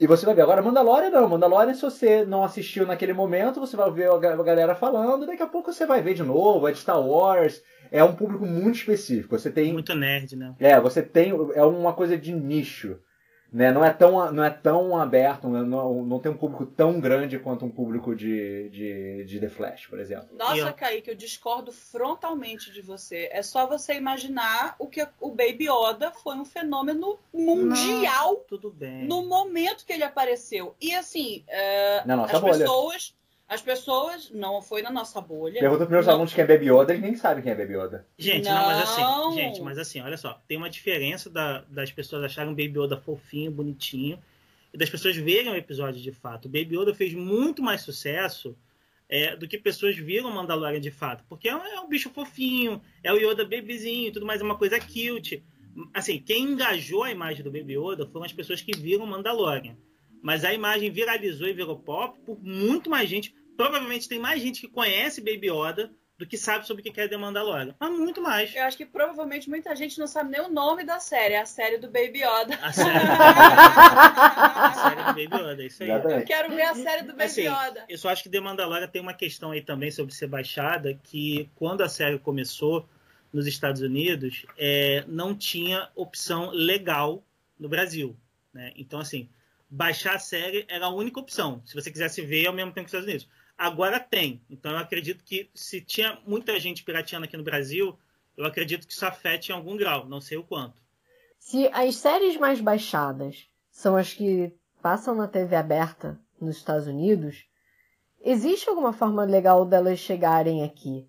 E 0.00 0.06
você 0.06 0.24
vai 0.24 0.34
ver. 0.34 0.42
Agora, 0.42 0.62
Mandalorian 0.62 1.10
não. 1.10 1.28
Mandalorian, 1.28 1.74
se 1.74 1.82
você 1.82 2.24
não 2.24 2.42
assistiu 2.42 2.86
naquele 2.86 3.12
momento, 3.12 3.60
você 3.60 3.76
vai 3.76 3.90
ver 3.90 4.10
a 4.10 4.16
galera 4.18 4.74
falando, 4.74 5.26
daqui 5.26 5.42
a 5.42 5.46
pouco 5.46 5.70
você 5.70 5.84
vai 5.84 6.00
ver 6.00 6.14
de 6.14 6.22
novo. 6.22 6.66
É 6.66 6.72
de 6.72 6.78
Star 6.78 7.00
Wars. 7.00 7.62
É 7.92 8.02
um 8.02 8.14
público 8.14 8.46
muito 8.46 8.76
específico. 8.76 9.38
Você 9.38 9.50
tem. 9.50 9.74
Muito 9.74 9.94
nerd, 9.94 10.36
né? 10.36 10.54
É, 10.58 10.80
você 10.80 11.02
tem. 11.02 11.32
É 11.54 11.62
uma 11.62 11.92
coisa 11.92 12.16
de 12.16 12.32
nicho. 12.32 12.98
Né? 13.52 13.72
Não, 13.72 13.84
é 13.84 13.92
tão, 13.92 14.32
não 14.32 14.44
é 14.44 14.50
tão 14.50 14.96
aberto, 14.96 15.48
não, 15.48 16.04
não 16.04 16.18
tem 16.20 16.30
um 16.30 16.36
público 16.36 16.64
tão 16.64 17.00
grande 17.00 17.38
quanto 17.38 17.64
um 17.64 17.70
público 17.70 18.14
de, 18.14 18.68
de, 18.70 19.24
de 19.24 19.40
The 19.40 19.48
Flash, 19.48 19.86
por 19.86 19.98
exemplo. 19.98 20.28
Nossa, 20.36 20.72
Kaique, 20.72 21.10
eu 21.10 21.16
discordo 21.16 21.72
frontalmente 21.72 22.72
de 22.72 22.80
você. 22.80 23.28
É 23.32 23.42
só 23.42 23.66
você 23.66 23.94
imaginar 23.94 24.76
o 24.78 24.86
que 24.86 25.06
o 25.20 25.30
Baby 25.30 25.68
Yoda 25.68 26.12
foi 26.12 26.36
um 26.36 26.44
fenômeno 26.44 27.18
mundial 27.32 28.34
não, 28.34 28.44
tudo 28.48 28.70
bem. 28.70 29.06
no 29.06 29.26
momento 29.26 29.84
que 29.84 29.92
ele 29.92 30.04
apareceu. 30.04 30.74
E 30.80 30.94
assim, 30.94 31.44
nossa 32.06 32.36
as 32.36 32.42
pessoas. 32.42 33.19
As 33.50 33.60
pessoas, 33.60 34.30
não 34.30 34.62
foi 34.62 34.80
na 34.80 34.92
nossa 34.92 35.20
bolha. 35.20 35.58
Pergunta 35.58 35.84
para 35.84 35.92
meus 35.92 36.06
não. 36.06 36.14
alunos 36.14 36.32
quem 36.32 36.44
é 36.44 36.46
Baby 36.46 36.70
Yoda, 36.70 36.92
eles 36.92 37.02
nem 37.02 37.16
sabem 37.16 37.42
quem 37.42 37.50
é 37.50 37.54
Baby 37.56 37.74
Yoda. 37.76 38.06
Gente, 38.16 38.44
não, 38.44 38.54
mas 38.54 38.78
assim, 38.78 39.00
Não. 39.00 39.32
gente, 39.32 39.60
mas 39.60 39.76
assim, 39.76 40.00
olha 40.00 40.16
só, 40.16 40.40
tem 40.46 40.56
uma 40.56 40.70
diferença 40.70 41.28
da- 41.28 41.64
das 41.68 41.90
pessoas 41.90 42.22
acharem 42.22 42.52
o 42.52 42.54
Baby 42.54 42.78
Yoda 42.78 42.96
fofinho, 42.96 43.50
bonitinho, 43.50 44.20
e 44.72 44.78
das 44.78 44.88
pessoas 44.88 45.16
verem 45.16 45.50
o 45.50 45.56
episódio 45.56 46.00
de 46.00 46.12
fato. 46.12 46.44
O 46.44 46.48
Baby 46.48 46.76
Yoda 46.78 46.94
fez 46.94 47.12
muito 47.12 47.60
mais 47.60 47.80
sucesso 47.82 48.56
é, 49.08 49.34
do 49.34 49.48
que 49.48 49.58
pessoas 49.58 49.96
viram 49.96 50.30
o 50.30 50.32
Mandalorian 50.32 50.80
de 50.80 50.92
fato, 50.92 51.24
porque 51.28 51.48
é 51.48 51.56
um, 51.56 51.60
é 51.66 51.80
um 51.80 51.88
bicho 51.88 52.08
fofinho, 52.10 52.80
é 53.02 53.12
o 53.12 53.16
Yoda 53.16 53.44
bebezinho 53.44 54.06
e 54.06 54.12
tudo 54.12 54.24
mais, 54.24 54.40
é 54.40 54.44
uma 54.44 54.56
coisa 54.56 54.78
cute. 54.78 55.42
Assim, 55.92 56.20
quem 56.20 56.44
engajou 56.44 57.02
a 57.02 57.10
imagem 57.10 57.42
do 57.42 57.50
Baby 57.50 57.76
Yoda 57.76 58.06
foram 58.06 58.24
as 58.24 58.32
pessoas 58.32 58.62
que 58.62 58.70
viram 58.76 59.02
o 59.02 59.08
Mandalorian. 59.08 59.76
Mas 60.22 60.44
a 60.44 60.52
imagem 60.54 60.90
viralizou 60.90 61.48
e 61.48 61.52
virou 61.52 61.76
pop 61.78 62.20
por 62.26 62.38
muito 62.40 62.88
mais 62.90 63.08
gente. 63.10 63.34
Provavelmente 63.60 64.08
tem 64.08 64.18
mais 64.18 64.40
gente 64.40 64.62
que 64.62 64.68
conhece 64.68 65.20
Baby 65.20 65.50
Yoda 65.50 65.92
do 66.16 66.26
que 66.26 66.38
sabe 66.38 66.66
sobre 66.66 66.80
o 66.80 66.92
que 66.92 66.98
é 66.98 67.06
The 67.06 67.18
Mandalorian. 67.18 67.74
Mas 67.78 67.90
muito 67.90 68.22
mais. 68.22 68.54
Eu 68.54 68.62
acho 68.62 68.74
que 68.74 68.86
provavelmente 68.86 69.50
muita 69.50 69.76
gente 69.76 69.98
não 69.98 70.06
sabe 70.06 70.30
nem 70.30 70.40
o 70.40 70.48
nome 70.48 70.82
da 70.82 70.98
série, 70.98 71.34
é 71.34 71.42
a 71.42 71.44
série 71.44 71.76
do 71.76 71.86
Baby 71.88 72.20
Yoda. 72.22 72.58
A 72.62 72.72
série, 72.72 72.88
a 73.04 74.72
série 74.82 74.96
do 74.96 75.04
Baby 75.04 75.50
Yoda, 75.50 75.62
é 75.62 75.66
isso 75.66 75.82
aí. 75.82 75.90
Eu 75.90 76.24
quero 76.24 76.54
ver 76.54 76.62
a 76.62 76.74
série 76.74 77.02
do 77.02 77.12
Baby 77.12 77.24
Assim, 77.24 77.42
Yoda. 77.42 77.84
Eu 77.86 77.98
só 77.98 78.08
acho 78.08 78.22
que 78.22 78.30
The 78.30 78.40
Mandalorian 78.40 78.88
tem 78.88 79.02
uma 79.02 79.12
questão 79.12 79.50
aí 79.50 79.60
também 79.60 79.90
sobre 79.90 80.14
ser 80.14 80.26
baixada, 80.26 80.98
que 81.02 81.50
quando 81.54 81.82
a 81.82 81.88
série 81.88 82.18
começou 82.18 82.88
nos 83.30 83.46
Estados 83.46 83.82
Unidos, 83.82 84.46
é, 84.56 85.04
não 85.06 85.34
tinha 85.36 85.86
opção 85.94 86.50
legal 86.50 87.22
no 87.58 87.68
Brasil. 87.68 88.16
Né? 88.54 88.72
Então, 88.74 89.00
assim, 89.00 89.28
baixar 89.68 90.14
a 90.14 90.18
série 90.18 90.64
era 90.66 90.86
a 90.86 90.90
única 90.90 91.20
opção, 91.20 91.60
se 91.66 91.74
você 91.74 91.90
quisesse 91.90 92.22
ver 92.22 92.46
ao 92.46 92.54
mesmo 92.54 92.72
tempo 92.72 92.88
que 92.88 92.96
os 92.96 93.04
Estados 93.04 93.06
Unidos. 93.06 93.39
Agora 93.60 94.00
tem. 94.00 94.42
Então, 94.48 94.72
eu 94.72 94.78
acredito 94.78 95.22
que 95.22 95.50
se 95.54 95.82
tinha 95.82 96.18
muita 96.26 96.58
gente 96.58 96.82
pirateando 96.82 97.26
aqui 97.26 97.36
no 97.36 97.42
Brasil, 97.42 97.94
eu 98.34 98.46
acredito 98.46 98.86
que 98.86 98.92
isso 98.94 99.04
afete 99.04 99.52
em 99.52 99.54
algum 99.54 99.76
grau, 99.76 100.06
não 100.06 100.18
sei 100.18 100.38
o 100.38 100.42
quanto. 100.42 100.80
Se 101.38 101.68
as 101.70 101.96
séries 101.96 102.38
mais 102.38 102.58
baixadas 102.58 103.46
são 103.70 103.98
as 103.98 104.14
que 104.14 104.50
passam 104.80 105.14
na 105.14 105.28
TV 105.28 105.56
aberta 105.56 106.18
nos 106.40 106.56
Estados 106.56 106.86
Unidos, 106.86 107.44
existe 108.22 108.66
alguma 108.66 108.94
forma 108.94 109.24
legal 109.24 109.66
delas 109.66 109.98
chegarem 109.98 110.64
aqui? 110.64 111.06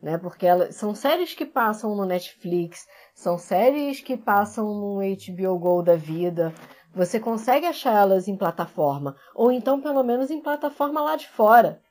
Né? 0.00 0.16
Porque 0.18 0.46
elas, 0.46 0.76
são 0.76 0.94
séries 0.94 1.34
que 1.34 1.44
passam 1.44 1.96
no 1.96 2.06
Netflix, 2.06 2.86
são 3.12 3.36
séries 3.36 4.00
que 4.00 4.16
passam 4.16 4.72
no 4.72 5.00
HBO 5.00 5.58
Go 5.58 5.82
da 5.82 5.96
vida. 5.96 6.54
Você 6.94 7.18
consegue 7.18 7.66
achar 7.66 8.02
elas 8.02 8.28
em 8.28 8.36
plataforma, 8.36 9.16
ou 9.34 9.50
então 9.50 9.80
pelo 9.80 10.04
menos 10.04 10.30
em 10.30 10.40
plataforma 10.40 11.00
lá 11.00 11.16
de 11.16 11.26
fora. 11.26 11.82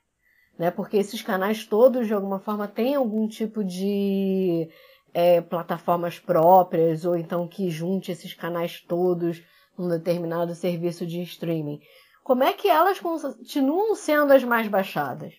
Né? 0.58 0.70
Porque 0.70 0.96
esses 0.96 1.22
canais 1.22 1.64
todos, 1.64 2.06
de 2.06 2.12
alguma 2.14 2.40
forma, 2.40 2.66
têm 2.66 2.94
algum 2.94 3.28
tipo 3.28 3.62
de 3.62 4.68
é, 5.14 5.40
plataformas 5.40 6.18
próprias, 6.18 7.04
ou 7.04 7.16
então 7.16 7.46
que 7.46 7.70
junte 7.70 8.10
esses 8.10 8.34
canais 8.34 8.80
todos 8.80 9.42
num 9.78 9.88
determinado 9.88 10.54
serviço 10.54 11.06
de 11.06 11.22
streaming. 11.22 11.80
Como 12.24 12.42
é 12.42 12.52
que 12.52 12.68
elas 12.68 12.98
continuam 12.98 13.94
sendo 13.94 14.32
as 14.32 14.42
mais 14.44 14.66
baixadas? 14.68 15.34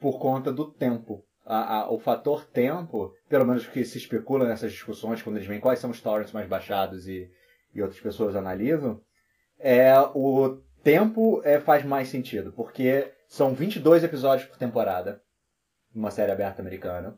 Por 0.00 0.18
conta 0.18 0.50
do 0.52 0.64
tempo. 0.72 1.22
A- 1.44 1.80
a- 1.82 1.90
o 1.90 1.98
fator 1.98 2.44
tempo, 2.44 3.12
pelo 3.28 3.46
menos 3.46 3.66
que 3.66 3.84
se 3.84 3.98
especula 3.98 4.46
nessas 4.46 4.72
discussões, 4.72 5.22
quando 5.22 5.36
eles 5.36 5.48
veem 5.48 5.60
quais 5.60 5.78
são 5.78 5.90
os 5.90 6.00
torrents 6.00 6.32
mais 6.32 6.48
baixados 6.48 7.06
e, 7.08 7.30
e 7.74 7.80
outras 7.82 8.00
pessoas 8.00 8.34
analisam, 8.36 9.00
é 9.58 9.92
o 10.14 10.58
tempo 10.82 11.40
é, 11.44 11.58
faz 11.60 11.84
mais 11.84 12.08
sentido, 12.08 12.52
porque 12.52 13.10
são 13.28 13.54
22 13.54 14.02
episódios 14.02 14.48
por 14.48 14.56
temporada, 14.56 15.20
numa 15.94 16.10
série 16.10 16.32
aberta 16.32 16.62
americana. 16.62 17.16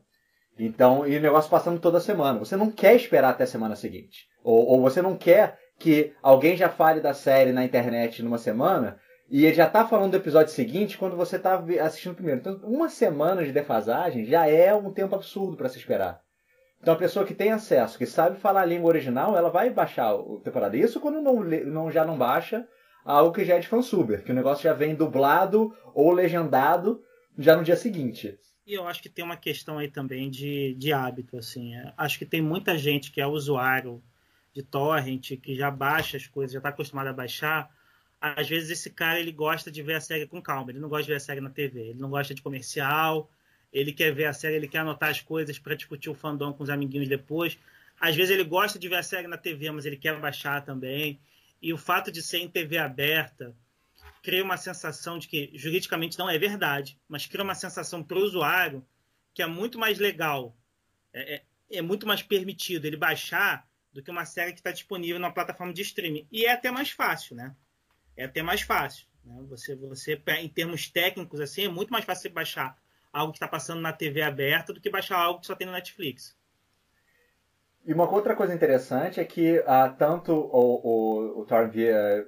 Então, 0.59 1.07
e 1.07 1.17
o 1.17 1.21
negócio 1.21 1.49
passando 1.49 1.79
toda 1.79 1.99
semana. 1.99 2.37
Você 2.37 2.55
não 2.55 2.69
quer 2.69 2.95
esperar 2.95 3.29
até 3.29 3.45
a 3.45 3.47
semana 3.47 3.75
seguinte. 3.75 4.27
Ou, 4.43 4.65
ou 4.67 4.81
você 4.81 5.01
não 5.01 5.15
quer 5.17 5.57
que 5.79 6.13
alguém 6.21 6.55
já 6.55 6.69
fale 6.69 6.99
da 6.99 7.13
série 7.13 7.51
na 7.51 7.63
internet 7.63 8.21
numa 8.21 8.37
semana 8.37 8.99
e 9.29 9.45
ele 9.45 9.55
já 9.55 9.67
tá 9.67 9.87
falando 9.87 10.11
do 10.11 10.17
episódio 10.17 10.51
seguinte 10.51 10.97
quando 10.97 11.15
você 11.15 11.39
tá 11.39 11.63
assistindo 11.81 12.11
o 12.11 12.15
primeiro. 12.15 12.41
Então, 12.41 12.59
uma 12.63 12.89
semana 12.89 13.43
de 13.43 13.51
defasagem 13.51 14.25
já 14.25 14.45
é 14.47 14.75
um 14.75 14.91
tempo 14.91 15.15
absurdo 15.15 15.55
para 15.55 15.69
se 15.69 15.77
esperar. 15.77 16.21
Então, 16.81 16.93
a 16.93 16.97
pessoa 16.97 17.25
que 17.25 17.33
tem 17.33 17.51
acesso, 17.51 17.97
que 17.97 18.05
sabe 18.05 18.37
falar 18.39 18.61
a 18.61 18.65
língua 18.65 18.89
original, 18.89 19.37
ela 19.37 19.49
vai 19.49 19.69
baixar 19.69 20.13
o 20.15 20.39
temporada. 20.41 20.75
Isso 20.75 20.99
quando 20.99 21.21
não, 21.21 21.35
não- 21.41 21.91
já 21.91 22.03
não 22.03 22.17
baixa 22.17 22.67
algo 23.03 23.33
que 23.33 23.45
já 23.45 23.55
é 23.55 23.59
de 23.59 23.67
fansuber, 23.67 24.23
que 24.23 24.31
o 24.31 24.35
negócio 24.35 24.63
já 24.63 24.73
vem 24.73 24.95
dublado 24.95 25.75
ou 25.93 26.11
legendado 26.11 27.03
já 27.37 27.55
no 27.55 27.63
dia 27.63 27.75
seguinte. 27.75 28.37
E 28.65 28.73
eu 28.73 28.87
acho 28.87 29.01
que 29.01 29.09
tem 29.09 29.25
uma 29.25 29.37
questão 29.37 29.77
aí 29.77 29.89
também 29.89 30.29
de, 30.29 30.75
de 30.75 30.93
hábito, 30.93 31.37
assim. 31.37 31.75
É, 31.75 31.93
Acho 31.97 32.19
que 32.19 32.25
tem 32.25 32.41
muita 32.41 32.77
gente 32.77 33.11
que 33.11 33.19
é 33.19 33.25
usuário 33.25 34.01
de 34.53 34.61
torrent, 34.61 35.31
que 35.41 35.55
já 35.55 35.71
baixa 35.71 36.17
as 36.17 36.27
coisas, 36.27 36.53
já 36.53 36.59
está 36.59 36.69
acostumado 36.69 37.07
a 37.07 37.13
baixar. 37.13 37.69
Às 38.19 38.47
vezes 38.47 38.69
esse 38.69 38.89
cara 38.89 39.19
ele 39.19 39.31
gosta 39.31 39.71
de 39.71 39.81
ver 39.81 39.95
a 39.95 40.01
série 40.01 40.27
com 40.27 40.41
calma, 40.41 40.71
ele 40.71 40.79
não 40.79 40.89
gosta 40.89 41.03
de 41.03 41.09
ver 41.09 41.17
a 41.17 41.19
série 41.19 41.41
na 41.41 41.49
TV, 41.49 41.89
ele 41.89 41.99
não 41.99 42.09
gosta 42.09 42.35
de 42.35 42.41
comercial, 42.41 43.29
ele 43.73 43.91
quer 43.91 44.13
ver 44.13 44.25
a 44.25 44.33
série, 44.33 44.55
ele 44.55 44.67
quer 44.67 44.79
anotar 44.79 45.09
as 45.09 45.21
coisas 45.21 45.57
para 45.57 45.73
discutir 45.75 46.09
o 46.09 46.13
fandom 46.13 46.53
com 46.53 46.63
os 46.63 46.69
amiguinhos 46.69 47.07
depois. 47.07 47.57
Às 47.99 48.15
vezes 48.15 48.31
ele 48.31 48.43
gosta 48.43 48.77
de 48.77 48.87
ver 48.87 48.97
a 48.97 49.03
série 49.03 49.27
na 49.27 49.37
TV, 49.37 49.71
mas 49.71 49.85
ele 49.85 49.97
quer 49.97 50.19
baixar 50.19 50.63
também. 50.63 51.19
E 51.61 51.73
o 51.73 51.77
fato 51.77 52.11
de 52.11 52.21
ser 52.21 52.39
em 52.39 52.49
TV 52.49 52.77
aberta 52.77 53.55
cria 54.23 54.43
uma 54.43 54.57
sensação 54.57 55.17
de 55.17 55.27
que 55.27 55.51
juridicamente 55.53 56.17
não 56.17 56.29
é 56.29 56.37
verdade, 56.37 56.99
mas 57.07 57.25
cria 57.25 57.43
uma 57.43 57.55
sensação 57.55 58.03
para 58.03 58.17
o 58.17 58.23
usuário 58.23 58.85
que 59.33 59.41
é 59.41 59.47
muito 59.47 59.79
mais 59.79 59.97
legal, 59.99 60.57
é, 61.13 61.35
é- 61.35 61.43
é 61.77 61.81
muito 61.81 62.05
mais 62.05 62.21
permitido 62.21 62.85
ele 62.85 62.97
baixar 62.97 63.67
do 63.93 64.01
que 64.03 64.11
uma 64.11 64.25
série 64.25 64.53
que 64.53 64.59
está 64.59 64.71
disponível 64.71 65.19
na 65.19 65.31
plataforma 65.31 65.73
de 65.73 65.81
streaming. 65.81 66.27
E 66.31 66.45
é 66.45 66.51
até 66.51 66.69
mais 66.71 66.91
fácil, 66.91 67.35
né? 67.35 67.55
É 68.15 68.25
até 68.25 68.41
mais 68.41 68.61
fácil. 68.61 69.05
Né? 69.23 69.41
Você, 69.49 69.75
você, 69.75 70.21
em 70.39 70.49
termos 70.49 70.89
técnicos, 70.89 71.39
assim, 71.39 71.63
é 71.63 71.69
muito 71.69 71.91
mais 71.91 72.05
fácil 72.05 72.23
você 72.23 72.29
baixar 72.29 72.77
algo 73.11 73.33
que 73.33 73.37
está 73.37 73.47
passando 73.47 73.81
na 73.81 73.93
TV 73.93 74.21
aberta 74.21 74.73
do 74.73 74.79
que 74.81 74.89
baixar 74.89 75.17
algo 75.17 75.39
que 75.41 75.47
só 75.47 75.55
tem 75.55 75.67
no 75.67 75.73
Netflix. 75.73 76.35
E 77.85 77.93
uma 77.93 78.09
outra 78.09 78.35
coisa 78.35 78.53
interessante 78.53 79.19
é 79.19 79.25
que 79.25 79.63
ah, 79.65 79.89
tanto 79.89 80.33
o, 80.33 80.81
o, 80.83 81.41
o 81.41 81.45
Torrent 81.45 81.71
via, 81.71 82.27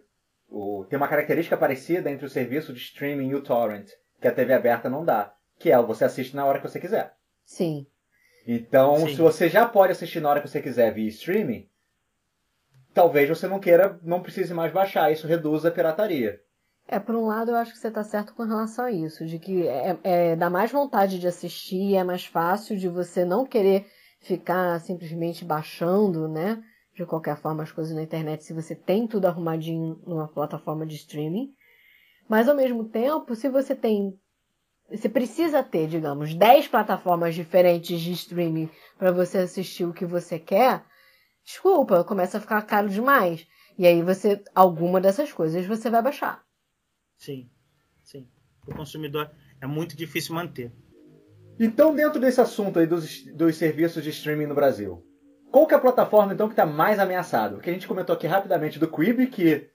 o, 0.50 0.86
tem 0.90 0.98
uma 0.98 1.08
característica 1.08 1.56
parecida 1.56 2.10
entre 2.10 2.26
o 2.26 2.30
serviço 2.30 2.74
de 2.74 2.80
streaming 2.80 3.30
e 3.30 3.36
o 3.36 3.44
Torrent, 3.44 3.90
que 4.20 4.28
a 4.28 4.34
TV 4.34 4.54
aberta 4.54 4.90
não 4.90 5.06
dá, 5.06 5.34
que 5.60 5.72
é 5.72 5.82
você 5.82 6.06
assiste 6.06 6.36
na 6.36 6.46
hora 6.46 6.60
que 6.60 6.68
você 6.68 6.80
quiser. 6.80 7.14
Sim. 7.46 7.86
Então, 8.48 8.98
Sim. 8.98 9.16
se 9.16 9.22
você 9.22 9.48
já 9.48 9.66
pode 9.66 9.92
assistir 9.92 10.20
na 10.20 10.30
hora 10.30 10.42
que 10.42 10.50
você 10.50 10.62
quiser 10.62 10.92
via 10.94 11.08
streaming, 11.08 11.70
talvez 12.94 13.30
você 13.30 13.48
não 13.48 13.60
queira, 13.60 14.00
não 14.04 14.22
precise 14.22 14.54
mais 14.54 14.72
baixar. 14.72 15.12
Isso 15.12 15.28
reduz 15.28 15.66
a 15.66 15.72
pirataria. 15.72 16.42
É, 16.88 17.00
por 17.00 17.16
um 17.16 17.28
lado, 17.28 17.52
eu 17.52 17.56
acho 17.56 17.72
que 17.72 17.78
você 17.78 17.88
está 17.88 18.04
certo 18.04 18.34
com 18.34 18.44
relação 18.44 18.86
a 18.86 18.92
isso, 18.92 19.26
de 19.26 19.40
que 19.40 19.68
é, 19.68 19.98
é, 20.04 20.36
dá 20.36 20.50
mais 20.50 20.72
vontade 20.72 21.18
de 21.18 21.28
assistir, 21.28 21.96
é 21.96 22.04
mais 22.04 22.26
fácil 22.26 22.78
de 22.78 22.90
você 22.90 23.24
não 23.24 23.46
querer 23.46 23.86
ficar 24.24 24.80
simplesmente 24.80 25.46
baixando, 25.46 26.28
né? 26.28 26.64
De 26.96 27.06
qualquer 27.06 27.38
forma, 27.38 27.64
as 27.64 27.72
coisas 27.72 27.94
na 27.94 28.04
internet, 28.04 28.44
se 28.44 28.54
você 28.54 28.76
tem 28.76 29.08
tudo 29.08 29.26
arrumadinho 29.26 30.02
numa 30.06 30.28
plataforma 30.28 30.86
de 30.86 30.96
streaming. 30.96 31.54
Mas, 32.28 32.48
ao 32.48 32.56
mesmo 32.56 32.86
tempo, 32.86 33.36
se 33.36 33.50
você 33.50 33.76
tem. 33.76 34.18
Você 34.90 35.10
precisa 35.10 35.64
ter, 35.64 35.88
digamos, 35.88 36.36
10 36.36 36.68
plataformas 36.68 37.36
diferentes 37.36 38.00
de 38.00 38.12
streaming 38.12 38.70
para 38.98 39.12
você 39.12 39.40
assistir 39.40 39.86
o 39.86 39.94
que 39.94 40.06
você 40.06 40.38
quer, 40.38 40.86
desculpa, 41.44 42.04
começa 42.04 42.38
a 42.38 42.42
ficar 42.42 42.62
caro 42.64 42.90
demais. 42.90 43.48
E 43.78 43.88
aí 43.88 44.02
você, 44.04 44.44
alguma 44.54 45.02
dessas 45.02 45.32
coisas 45.32 45.66
você 45.66 45.90
vai 45.90 46.02
baixar. 46.02 46.44
Sim, 47.18 47.50
sim. 48.04 48.28
O 48.68 48.76
consumidor 48.76 49.32
é 49.60 49.66
muito 49.66 49.96
difícil 49.96 50.36
manter. 50.36 50.72
Então, 51.60 51.96
dentro 51.96 52.20
desse 52.20 52.42
assunto 52.42 52.80
aí 52.80 52.88
dos, 52.88 53.24
dos 53.34 53.56
serviços 53.56 54.04
de 54.04 54.10
streaming 54.10 54.48
no 54.48 54.56
Brasil, 54.56 55.06
qual 55.52 55.68
que 55.68 55.74
é 55.74 55.78
a 55.78 55.82
plataforma 55.82 56.34
então 56.34 56.48
que 56.48 56.54
está 56.54 56.66
mais 56.66 57.00
ameaçada? 57.00 57.56
Porque 57.56 57.70
a 57.70 57.74
gente 57.74 57.88
comentou 57.88 58.16
aqui 58.16 58.26
rapidamente 58.26 58.80
do 58.80 58.88
Quibi, 58.88 59.28
que 59.28 59.70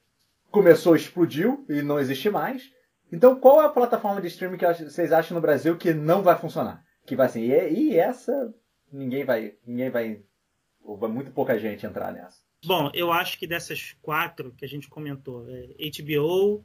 começou, 0.50 0.96
explodiu 0.96 1.64
e 1.68 1.82
não 1.82 2.00
existe 2.00 2.28
mais. 2.28 2.70
Então, 3.12 3.38
qual 3.38 3.62
é 3.62 3.66
a 3.66 3.70
plataforma 3.70 4.20
de 4.20 4.26
streaming 4.26 4.58
que 4.58 4.66
vocês 4.66 5.12
acham 5.12 5.34
no 5.34 5.40
Brasil 5.40 5.76
que 5.76 5.94
não 5.94 6.22
vai 6.22 6.36
funcionar? 6.36 6.82
Que 7.06 7.16
vai 7.16 7.26
assim, 7.26 7.42
e, 7.42 7.92
e 7.92 7.98
essa 7.98 8.52
ninguém 8.92 9.24
vai, 9.24 9.54
ninguém 9.66 9.90
vai, 9.90 10.22
ou 10.82 10.96
vai 10.96 11.10
muito 11.10 11.30
pouca 11.30 11.58
gente 11.58 11.86
entrar 11.86 12.12
nessa. 12.12 12.42
Bom, 12.64 12.90
eu 12.92 13.12
acho 13.12 13.38
que 13.38 13.46
dessas 13.46 13.96
quatro 14.02 14.52
que 14.52 14.64
a 14.64 14.68
gente 14.68 14.88
comentou, 14.88 15.46
é 15.48 15.90
HBO, 16.02 16.64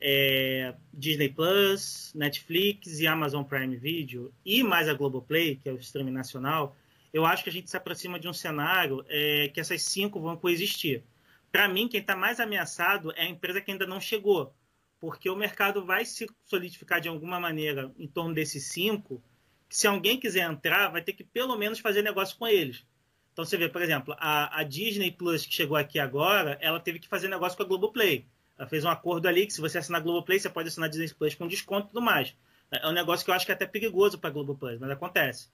é, 0.00 0.74
Disney 0.92 1.28
Plus, 1.28 2.12
Netflix 2.14 3.00
e 3.00 3.06
Amazon 3.06 3.42
Prime 3.42 3.76
Video, 3.76 4.32
e 4.44 4.62
mais 4.62 4.88
a 4.88 4.94
Globoplay, 4.94 5.56
que 5.56 5.68
é 5.68 5.72
o 5.72 5.76
streaming 5.76 6.12
nacional, 6.12 6.76
eu 7.12 7.24
acho 7.24 7.44
que 7.44 7.50
a 7.50 7.52
gente 7.52 7.70
se 7.70 7.76
aproxima 7.76 8.18
de 8.18 8.28
um 8.28 8.32
cenário 8.32 9.04
é, 9.08 9.48
que 9.48 9.60
essas 9.60 9.82
cinco 9.82 10.20
vão 10.20 10.36
coexistir. 10.36 11.04
Para 11.52 11.68
mim, 11.68 11.86
quem 11.86 12.00
está 12.00 12.16
mais 12.16 12.40
ameaçado 12.40 13.12
é 13.12 13.22
a 13.22 13.28
empresa 13.28 13.60
que 13.60 13.70
ainda 13.70 13.86
não 13.86 14.00
chegou, 14.00 14.52
porque 14.98 15.30
o 15.30 15.36
mercado 15.36 15.84
vai 15.84 16.04
se 16.04 16.28
solidificar 16.44 17.00
de 17.00 17.08
alguma 17.08 17.38
maneira 17.38 17.92
em 17.96 18.08
torno 18.08 18.34
desses 18.34 18.64
cinco, 18.64 19.22
que 19.68 19.76
se 19.76 19.86
alguém 19.86 20.18
quiser 20.18 20.50
entrar, 20.50 20.88
vai 20.88 21.02
ter 21.02 21.12
que 21.12 21.22
pelo 21.22 21.56
menos 21.56 21.78
fazer 21.78 22.02
negócio 22.02 22.36
com 22.36 22.46
eles. 22.46 22.84
Então 23.32 23.44
você 23.44 23.56
vê, 23.56 23.68
por 23.68 23.82
exemplo, 23.82 24.14
a, 24.18 24.60
a 24.60 24.62
Disney 24.62 25.10
Plus 25.10 25.44
que 25.46 25.54
chegou 25.54 25.76
aqui 25.76 25.98
agora, 25.98 26.58
ela 26.60 26.80
teve 26.80 26.98
que 26.98 27.08
fazer 27.08 27.28
negócio 27.28 27.56
com 27.56 27.62
a 27.62 27.66
Globoplay. 27.66 28.26
Ela 28.58 28.68
fez 28.68 28.84
um 28.84 28.88
acordo 28.88 29.26
ali 29.26 29.46
que 29.46 29.52
se 29.52 29.60
você 29.60 29.78
assinar 29.78 30.00
Globoplay, 30.00 30.38
você 30.38 30.48
pode 30.48 30.68
assinar 30.68 30.88
Disney 30.88 31.12
Plus 31.12 31.34
com 31.34 31.48
desconto 31.48 31.86
e 31.86 31.88
tudo 31.88 32.02
mais. 32.02 32.34
É 32.70 32.88
um 32.88 32.92
negócio 32.92 33.24
que 33.24 33.30
eu 33.30 33.34
acho 33.34 33.44
que 33.44 33.52
é 33.52 33.54
até 33.54 33.66
perigoso 33.66 34.18
para 34.18 34.30
Globoplay, 34.30 34.78
mas 34.80 34.90
acontece. 34.90 35.48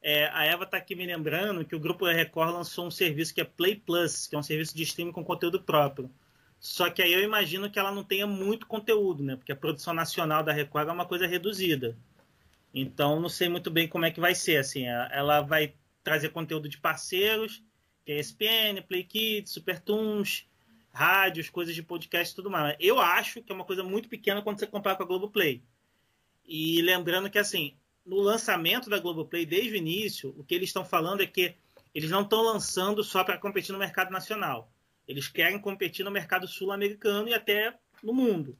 É, 0.00 0.26
a 0.28 0.44
Eva 0.44 0.64
está 0.64 0.76
aqui 0.76 0.94
me 0.94 1.06
lembrando 1.06 1.64
que 1.64 1.74
o 1.74 1.80
Grupo 1.80 2.06
Record 2.06 2.52
lançou 2.52 2.86
um 2.86 2.90
serviço 2.90 3.34
que 3.34 3.40
é 3.40 3.44
Play 3.44 3.76
Plus, 3.76 4.26
que 4.26 4.36
é 4.36 4.38
um 4.38 4.42
serviço 4.42 4.76
de 4.76 4.82
streaming 4.82 5.12
com 5.12 5.24
conteúdo 5.24 5.60
próprio. 5.60 6.10
Só 6.60 6.90
que 6.90 7.02
aí 7.02 7.12
eu 7.12 7.22
imagino 7.22 7.70
que 7.70 7.78
ela 7.78 7.92
não 7.92 8.04
tenha 8.04 8.26
muito 8.26 8.66
conteúdo, 8.66 9.22
né? 9.22 9.36
Porque 9.36 9.52
a 9.52 9.56
produção 9.56 9.94
nacional 9.94 10.42
da 10.42 10.52
Record 10.52 10.88
é 10.88 10.92
uma 10.92 11.06
coisa 11.06 11.26
reduzida. 11.26 11.96
Então, 12.74 13.20
não 13.20 13.28
sei 13.28 13.48
muito 13.48 13.70
bem 13.70 13.88
como 13.88 14.04
é 14.04 14.10
que 14.10 14.20
vai 14.20 14.34
ser. 14.34 14.56
Assim, 14.56 14.86
ela 14.86 15.40
vai 15.40 15.74
trazer 16.02 16.30
conteúdo 16.30 16.68
de 16.68 16.78
parceiros, 16.78 17.62
que 18.04 18.12
é 18.12 18.18
ESPN, 18.18 18.82
Play 18.86 19.04
Kids, 19.04 19.52
Supertoons, 19.52 20.47
rádios, 20.98 21.48
coisas 21.48 21.76
de 21.76 21.82
podcast 21.82 22.32
e 22.32 22.36
tudo 22.36 22.50
mais. 22.50 22.76
Eu 22.80 22.98
acho 22.98 23.40
que 23.40 23.52
é 23.52 23.54
uma 23.54 23.64
coisa 23.64 23.84
muito 23.84 24.08
pequena 24.08 24.42
quando 24.42 24.58
você 24.58 24.66
compara 24.66 24.96
com 24.96 25.04
a 25.04 25.06
Globoplay. 25.06 25.62
E 26.44 26.82
lembrando 26.82 27.30
que, 27.30 27.38
assim, 27.38 27.76
no 28.04 28.16
lançamento 28.16 28.90
da 28.90 28.98
Globoplay, 28.98 29.46
desde 29.46 29.74
o 29.74 29.76
início, 29.76 30.34
o 30.36 30.42
que 30.42 30.56
eles 30.56 30.70
estão 30.70 30.84
falando 30.84 31.22
é 31.22 31.26
que 31.26 31.54
eles 31.94 32.10
não 32.10 32.22
estão 32.22 32.42
lançando 32.42 33.04
só 33.04 33.22
para 33.22 33.38
competir 33.38 33.72
no 33.72 33.78
mercado 33.78 34.10
nacional. 34.10 34.72
Eles 35.06 35.28
querem 35.28 35.60
competir 35.60 36.04
no 36.04 36.10
mercado 36.10 36.48
sul-americano 36.48 37.28
e 37.28 37.34
até 37.34 37.78
no 38.02 38.12
mundo. 38.12 38.58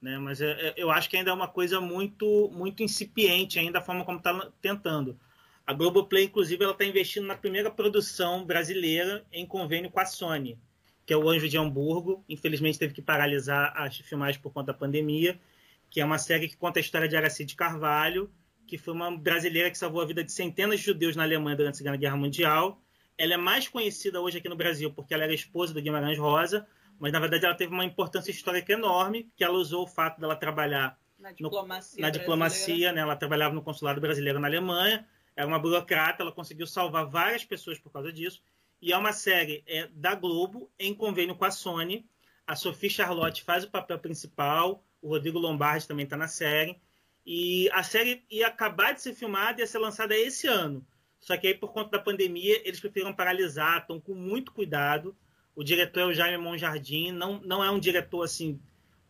Né? 0.00 0.18
Mas 0.18 0.40
eu 0.74 0.90
acho 0.90 1.10
que 1.10 1.18
ainda 1.18 1.30
é 1.30 1.34
uma 1.34 1.48
coisa 1.48 1.82
muito, 1.82 2.50
muito 2.50 2.82
incipiente 2.82 3.58
ainda 3.58 3.78
a 3.78 3.82
forma 3.82 4.06
como 4.06 4.18
está 4.18 4.50
tentando. 4.62 5.20
A 5.66 5.74
Globoplay, 5.74 6.24
inclusive, 6.24 6.64
ela 6.64 6.72
está 6.72 6.86
investindo 6.86 7.26
na 7.26 7.36
primeira 7.36 7.70
produção 7.70 8.42
brasileira 8.42 9.26
em 9.30 9.44
convênio 9.44 9.90
com 9.90 10.00
a 10.00 10.06
Sony, 10.06 10.58
que 11.08 11.14
é 11.14 11.16
o 11.16 11.26
Anjo 11.26 11.48
de 11.48 11.56
Hamburgo. 11.56 12.22
Infelizmente 12.28 12.78
teve 12.78 12.92
que 12.92 13.00
paralisar 13.00 13.72
as 13.74 13.96
filmagens 13.96 14.36
por 14.36 14.52
conta 14.52 14.74
da 14.74 14.78
pandemia, 14.78 15.40
que 15.88 16.02
é 16.02 16.04
uma 16.04 16.18
série 16.18 16.46
que 16.46 16.54
conta 16.54 16.78
a 16.78 16.82
história 16.82 17.08
de 17.08 17.16
Aracide 17.16 17.56
Carvalho, 17.56 18.30
que 18.66 18.76
foi 18.76 18.92
uma 18.92 19.16
brasileira 19.16 19.70
que 19.70 19.78
salvou 19.78 20.02
a 20.02 20.04
vida 20.04 20.22
de 20.22 20.30
centenas 20.30 20.80
de 20.80 20.84
judeus 20.84 21.16
na 21.16 21.22
Alemanha 21.22 21.56
durante 21.56 21.76
a 21.76 21.78
Segunda 21.78 21.96
Guerra 21.96 22.14
Mundial. 22.14 22.78
Ela 23.16 23.32
é 23.32 23.36
mais 23.38 23.66
conhecida 23.66 24.20
hoje 24.20 24.36
aqui 24.36 24.50
no 24.50 24.54
Brasil 24.54 24.92
porque 24.92 25.14
ela 25.14 25.24
era 25.24 25.32
esposa 25.32 25.72
do 25.72 25.80
Guimarães 25.80 26.18
Rosa, 26.18 26.68
mas 27.00 27.10
na 27.10 27.20
verdade 27.20 27.46
ela 27.46 27.54
teve 27.54 27.72
uma 27.72 27.86
importância 27.86 28.30
histórica 28.30 28.74
enorme, 28.74 29.32
que 29.34 29.42
ela 29.42 29.56
usou 29.56 29.84
o 29.84 29.86
fato 29.86 30.20
dela 30.20 30.36
trabalhar 30.36 31.00
na 31.18 31.32
diplomacia, 31.32 31.96
no, 31.96 32.02
na 32.02 32.10
diplomacia 32.10 32.92
né? 32.92 33.00
ela 33.00 33.16
trabalhava 33.16 33.54
no 33.54 33.62
consulado 33.62 33.98
brasileiro 33.98 34.38
na 34.38 34.46
Alemanha, 34.46 35.08
era 35.34 35.46
uma 35.46 35.58
burocrata, 35.58 36.22
ela 36.22 36.32
conseguiu 36.32 36.66
salvar 36.66 37.06
várias 37.06 37.46
pessoas 37.46 37.78
por 37.78 37.90
causa 37.90 38.12
disso, 38.12 38.42
e 38.80 38.92
é 38.92 38.96
uma 38.96 39.12
série 39.12 39.62
é, 39.66 39.88
da 39.88 40.14
Globo, 40.14 40.70
em 40.78 40.94
convênio 40.94 41.34
com 41.34 41.44
a 41.44 41.50
Sony, 41.50 42.08
a 42.46 42.56
Sophie 42.56 42.88
Charlotte 42.90 43.42
faz 43.42 43.64
o 43.64 43.70
papel 43.70 43.98
principal, 43.98 44.84
o 45.02 45.08
Rodrigo 45.08 45.38
Lombardi 45.38 45.86
também 45.86 46.04
está 46.04 46.16
na 46.16 46.28
série, 46.28 46.80
e 47.26 47.68
a 47.72 47.82
série 47.82 48.24
ia 48.30 48.46
acabar 48.46 48.94
de 48.94 49.02
ser 49.02 49.14
filmada 49.14 49.60
e 49.60 49.62
ia 49.62 49.66
ser 49.66 49.78
lançada 49.78 50.16
esse 50.16 50.46
ano. 50.46 50.86
Só 51.20 51.36
que 51.36 51.48
aí, 51.48 51.54
por 51.54 51.72
conta 51.72 51.90
da 51.90 51.98
pandemia, 51.98 52.60
eles 52.64 52.80
preferiram 52.80 53.12
paralisar, 53.12 53.82
estão 53.82 54.00
com 54.00 54.14
muito 54.14 54.52
cuidado. 54.52 55.14
O 55.54 55.62
diretor 55.62 56.00
é 56.00 56.04
o 56.06 56.14
Jaime 56.14 56.38
Monjardim, 56.38 57.12
não, 57.12 57.40
não 57.40 57.62
é 57.62 57.70
um 57.70 57.78
diretor 57.78 58.22
assim 58.22 58.60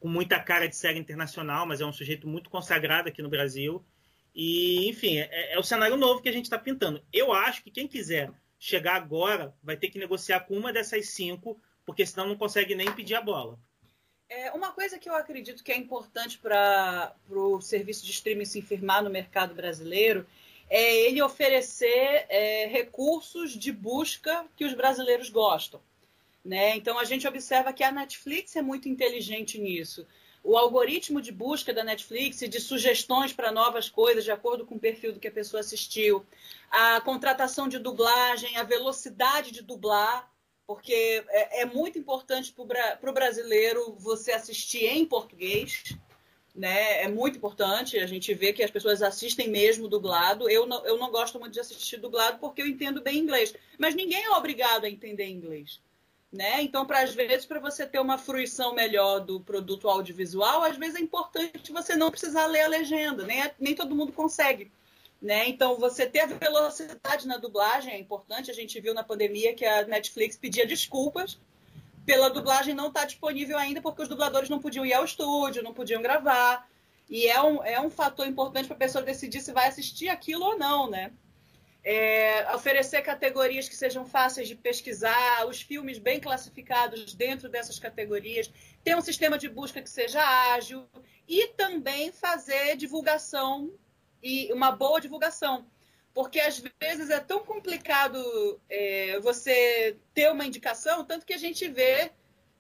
com 0.01 0.09
muita 0.09 0.41
cara 0.41 0.67
de 0.67 0.77
série 0.77 0.99
internacional, 0.99 1.67
mas 1.67 1.81
é 1.81 1.87
um 1.87 1.93
sujeito 1.93 2.27
muito 2.27 2.49
consagrado 2.49 3.09
aqui 3.09 3.21
no 3.21 3.29
Brasil. 3.29 3.85
E, 4.35 4.89
enfim, 4.89 5.19
é, 5.19 5.55
é 5.55 5.59
o 5.59 5.63
cenário 5.63 5.97
novo 5.97 6.23
que 6.23 6.29
a 6.29 6.33
gente 6.33 6.45
está 6.45 6.59
pintando. 6.59 7.03
Eu 7.13 7.33
acho 7.33 7.63
que 7.63 7.71
quem 7.71 7.87
quiser 7.87 8.33
chegar 8.59 8.97
agora, 8.97 9.55
vai 9.63 9.77
ter 9.77 9.89
que 9.89 9.99
negociar 9.99 10.41
com 10.41 10.57
uma 10.57 10.73
dessas 10.73 11.11
cinco, 11.11 11.61
porque 11.87 12.05
senão 12.05 12.27
não 12.27 12.37
consegue 12.37 12.75
nem 12.75 12.93
pedir 12.93 13.15
a 13.15 13.21
bola. 13.21 13.59
É, 14.29 14.53
uma 14.53 14.73
coisa 14.73 14.99
que 14.99 15.09
eu 15.09 15.15
acredito 15.15 15.65
que 15.65 15.73
é 15.73 15.77
importante 15.77 16.39
para 16.39 17.15
o 17.31 17.61
serviço 17.63 18.05
de 18.05 18.11
streaming 18.11 18.45
se 18.45 18.61
firmar 18.61 19.03
no 19.03 19.09
mercado 19.09 19.55
brasileiro 19.55 20.27
é 20.69 21.07
ele 21.07 21.23
oferecer 21.23 22.27
é, 22.29 22.67
recursos 22.67 23.53
de 23.53 23.73
busca 23.73 24.45
que 24.55 24.67
os 24.67 24.75
brasileiros 24.75 25.31
gostam. 25.31 25.81
Né? 26.45 26.77
Então 26.77 26.99
a 26.99 27.05
gente 27.05 27.27
observa 27.27 27.73
que 27.73 27.83
a 27.83 27.91
Netflix 27.91 28.55
é 28.55 28.63
muito 28.63 28.89
inteligente 28.89 29.59
nisso. 29.59 30.07
O 30.43 30.57
algoritmo 30.57 31.21
de 31.21 31.33
busca 31.33 31.73
da 31.73 31.85
Netflix 31.85 32.39
de 32.39 32.61
sugestões 32.61 33.33
para 33.33 33.53
novas 33.53 33.89
coisas, 33.89 34.25
de 34.25 34.31
acordo 34.31 34.65
com 34.65 34.77
o 34.77 34.81
perfil 34.81 35.13
do 35.13 35.21
que 35.21 35.29
a 35.29 35.33
pessoa 35.33 35.61
assistiu, 35.61 36.25
a 36.71 37.01
contratação 37.01 37.69
de 37.69 37.79
dublagem, 37.79 38.57
a 38.57 38.63
velocidade 38.63 39.51
de 39.51 39.63
dublar, 39.63 40.31
porque 40.67 41.25
é, 41.29 41.63
é 41.63 41.65
muito 41.65 41.99
importante 41.99 42.53
para 42.53 43.11
o 43.11 43.13
brasileiro 43.13 43.95
você 43.99 44.33
assistir 44.33 44.85
em 44.85 45.05
português 45.05 45.99
né? 46.59 47.05
É 47.05 47.09
muito 47.09 47.39
importante. 47.39 47.99
A 47.99 48.07
gente 48.07 48.35
vê 48.35 48.53
que 48.53 48.63
as 48.63 48.71
pessoas 48.71 49.01
assistem 49.01 49.49
mesmo 49.49 49.89
dublado. 49.89 50.51
Eu 50.51 50.67
não, 50.67 50.85
eu 50.85 50.99
não 50.99 51.11
gosto 51.11 51.39
muito 51.39 51.55
de 51.55 51.61
assistir 51.61 51.99
dublado 51.99 52.39
porque 52.39 52.61
eu 52.61 52.67
entendo 52.67 53.01
bem 53.01 53.19
inglês. 53.19 53.55
Mas 53.79 53.95
ninguém 53.95 54.25
é 54.25 54.31
obrigado 54.33 54.85
a 54.85 54.91
entender 54.91 55.29
inglês. 55.29 55.81
Né? 56.31 56.61
Então, 56.63 56.85
para 56.85 57.01
às 57.01 57.15
vezes, 57.15 57.47
para 57.47 57.59
você 57.59 57.87
ter 57.87 57.99
uma 57.99 58.19
fruição 58.19 58.75
melhor 58.75 59.21
do 59.21 59.41
produto 59.41 59.89
audiovisual, 59.89 60.63
às 60.63 60.77
vezes 60.77 60.97
é 60.97 61.01
importante 61.01 61.73
você 61.73 61.97
não 61.97 62.11
precisar 62.11 62.47
ler 62.47 62.63
a 62.63 62.69
legenda, 62.69 63.25
nem, 63.25 63.43
é, 63.43 63.55
nem 63.59 63.75
todo 63.75 63.95
mundo 63.95 64.13
consegue. 64.13 64.71
Né? 65.21 65.49
Então, 65.49 65.77
você 65.77 66.07
ter 66.07 66.27
velocidade 66.27 67.27
na 67.27 67.39
dublagem 67.39 67.93
é 67.93 67.99
importante. 67.99 68.51
A 68.51 68.55
gente 68.55 68.79
viu 68.81 68.95
na 68.95 69.03
pandemia 69.03 69.55
que 69.55 69.65
a 69.65 69.87
Netflix 69.87 70.37
pedia 70.37 70.67
desculpas 70.67 71.39
pela 72.07 72.31
dublagem 72.31 72.75
não 72.75 72.89
estar 72.89 73.01
tá 73.01 73.07
disponível 73.07 73.59
ainda, 73.59 73.83
porque 73.83 74.03
os 74.03 74.09
dubladores 74.09 74.49
não 74.49 74.61
podiam 74.61 74.87
ir 74.87 74.95
ao 74.95 75.05
estúdio, 75.05 75.63
não 75.63 75.75
podiam 75.75 76.01
gravar. 76.01 76.69
E 77.09 77.27
é 77.27 77.43
um, 77.43 77.65
é 77.65 77.81
um 77.81 77.91
fator 77.91 78.27
importante 78.27 78.67
para 78.67 78.77
a 78.77 78.79
pessoa 78.79 79.03
decidir 79.03 79.41
se 79.41 79.53
vai 79.53 79.69
assistir 79.69 80.09
aquilo 80.09 80.45
ou 80.45 80.59
não, 80.59 80.89
né? 80.89 81.13
É, 81.91 82.55
oferecer 82.55 83.01
categorias 83.01 83.67
que 83.67 83.75
sejam 83.75 84.05
fáceis 84.05 84.47
de 84.47 84.55
pesquisar, 84.55 85.47
os 85.47 85.63
filmes 85.63 85.99
bem 85.99 86.21
classificados 86.21 87.15
dentro 87.15 87.49
dessas 87.49 87.79
categorias, 87.79 88.53
ter 88.85 88.95
um 88.95 89.01
sistema 89.01 89.39
de 89.39 89.49
busca 89.49 89.81
que 89.81 89.89
seja 89.89 90.21
ágil 90.55 90.87
e 91.27 91.47
também 91.57 92.13
fazer 92.13 92.77
divulgação 92.77 93.73
e 94.23 94.53
uma 94.53 94.71
boa 94.71 95.01
divulgação 95.01 95.67
porque 96.13 96.41
às 96.41 96.61
vezes 96.81 97.11
é 97.11 97.21
tão 97.21 97.45
complicado 97.45 98.61
é, 98.69 99.21
você 99.21 99.97
ter 100.13 100.29
uma 100.33 100.45
indicação, 100.45 101.05
tanto 101.05 101.25
que 101.25 101.33
a 101.33 101.39
gente 101.39 101.69
vê 101.69 102.11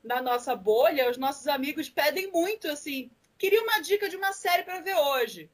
na 0.03 0.23
nossa 0.23 0.55
bolha, 0.55 1.11
os 1.11 1.17
nossos 1.17 1.49
amigos 1.49 1.89
pedem 1.89 2.31
muito 2.31 2.69
assim, 2.69 3.11
queria 3.37 3.61
uma 3.63 3.81
dica 3.81 4.09
de 4.09 4.17
uma 4.17 4.33
série 4.33 4.63
para 4.63 4.81
ver 4.81 4.95
hoje. 4.95 5.51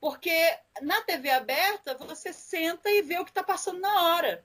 Porque 0.00 0.32
na 0.80 1.02
TV 1.02 1.30
aberta 1.30 1.94
você 1.94 2.32
senta 2.32 2.90
e 2.90 3.02
vê 3.02 3.18
o 3.18 3.24
que 3.24 3.30
está 3.30 3.42
passando 3.42 3.80
na 3.80 4.02
hora. 4.02 4.44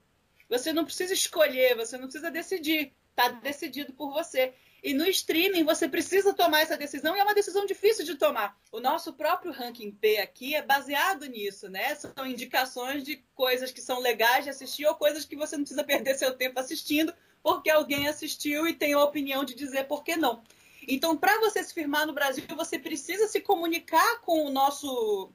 Você 0.49 0.73
não 0.73 0.85
precisa 0.85 1.13
escolher, 1.13 1.75
você 1.75 1.97
não 1.97 2.05
precisa 2.05 2.29
decidir, 2.31 2.93
está 3.09 3.29
decidido 3.29 3.93
por 3.93 4.11
você. 4.11 4.53
E 4.83 4.93
no 4.93 5.07
streaming 5.07 5.63
você 5.63 5.87
precisa 5.87 6.33
tomar 6.33 6.61
essa 6.61 6.75
decisão 6.75 7.15
e 7.15 7.19
é 7.19 7.23
uma 7.23 7.33
decisão 7.33 7.65
difícil 7.65 8.03
de 8.03 8.15
tomar. 8.15 8.57
O 8.71 8.81
nosso 8.81 9.13
próprio 9.13 9.53
ranking 9.53 9.91
P 9.91 10.17
aqui 10.17 10.55
é 10.55 10.61
baseado 10.61 11.25
nisso, 11.25 11.69
né? 11.69 11.95
São 11.95 12.27
indicações 12.27 13.03
de 13.03 13.23
coisas 13.33 13.71
que 13.71 13.81
são 13.81 13.99
legais 13.99 14.43
de 14.43 14.49
assistir 14.49 14.85
ou 14.85 14.95
coisas 14.95 15.23
que 15.23 15.37
você 15.37 15.55
não 15.55 15.63
precisa 15.63 15.83
perder 15.83 16.15
seu 16.15 16.35
tempo 16.35 16.59
assistindo 16.59 17.13
porque 17.43 17.69
alguém 17.69 18.07
assistiu 18.07 18.65
e 18.67 18.73
tem 18.73 18.93
a 18.93 19.03
opinião 19.03 19.43
de 19.43 19.53
dizer 19.53 19.85
por 19.85 20.03
que 20.03 20.15
não. 20.15 20.41
Então, 20.87 21.15
para 21.15 21.39
você 21.39 21.63
se 21.63 21.73
firmar 21.73 22.07
no 22.07 22.13
Brasil, 22.13 22.43
você 22.55 22.79
precisa 22.79 23.27
se 23.27 23.41
comunicar 23.41 24.21
com 24.21 24.45
o 24.45 24.49
nosso 24.49 25.31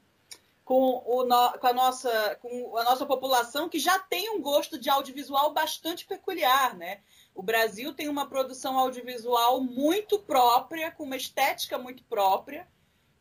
com, 0.69 1.03
o 1.07 1.25
no, 1.25 1.59
com, 1.59 1.67
a 1.67 1.73
nossa, 1.73 2.39
com 2.43 2.77
a 2.77 2.85
nossa 2.85 3.07
população 3.07 3.71
que 3.71 3.79
já 3.79 3.99
tem 3.99 4.29
um 4.29 4.43
gosto 4.43 4.79
de 4.79 4.91
audiovisual 4.91 5.55
bastante 5.55 6.05
peculiar, 6.05 6.77
né? 6.77 7.01
O 7.35 7.43
Brasil 7.43 7.95
tem 7.95 8.07
uma 8.07 8.29
produção 8.29 8.79
audiovisual 8.79 9.63
muito 9.63 10.19
própria, 10.19 10.91
com 10.91 11.05
uma 11.05 11.17
estética 11.17 11.79
muito 11.79 12.05
própria, 12.05 12.69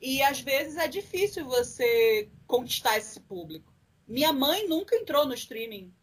e 0.01 0.21
às 0.21 0.41
vezes 0.41 0.75
é 0.75 0.89
difícil 0.89 1.45
você 1.45 2.29
conquistar 2.45 2.97
esse 2.97 3.21
público. 3.21 3.73
Minha 4.05 4.33
mãe 4.33 4.67
nunca 4.67 4.97
entrou 4.97 5.25
no 5.25 5.33
streaming. 5.33 5.93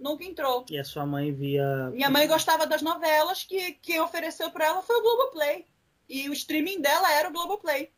Nunca 0.00 0.24
entrou. 0.24 0.64
E 0.70 0.78
a 0.78 0.84
sua 0.84 1.04
mãe 1.04 1.34
via. 1.34 1.90
Minha 1.90 2.08
mãe 2.08 2.26
gostava 2.26 2.66
das 2.66 2.80
novelas, 2.80 3.44
que 3.44 3.72
quem 3.72 4.00
ofereceu 4.00 4.50
para 4.50 4.68
ela 4.68 4.80
foi 4.80 4.96
o 4.96 5.02
Globoplay. 5.02 5.66
E 6.08 6.30
o 6.30 6.32
streaming 6.32 6.80
dela 6.80 7.12
era 7.12 7.28
o 7.28 7.32
Globoplay 7.32 7.92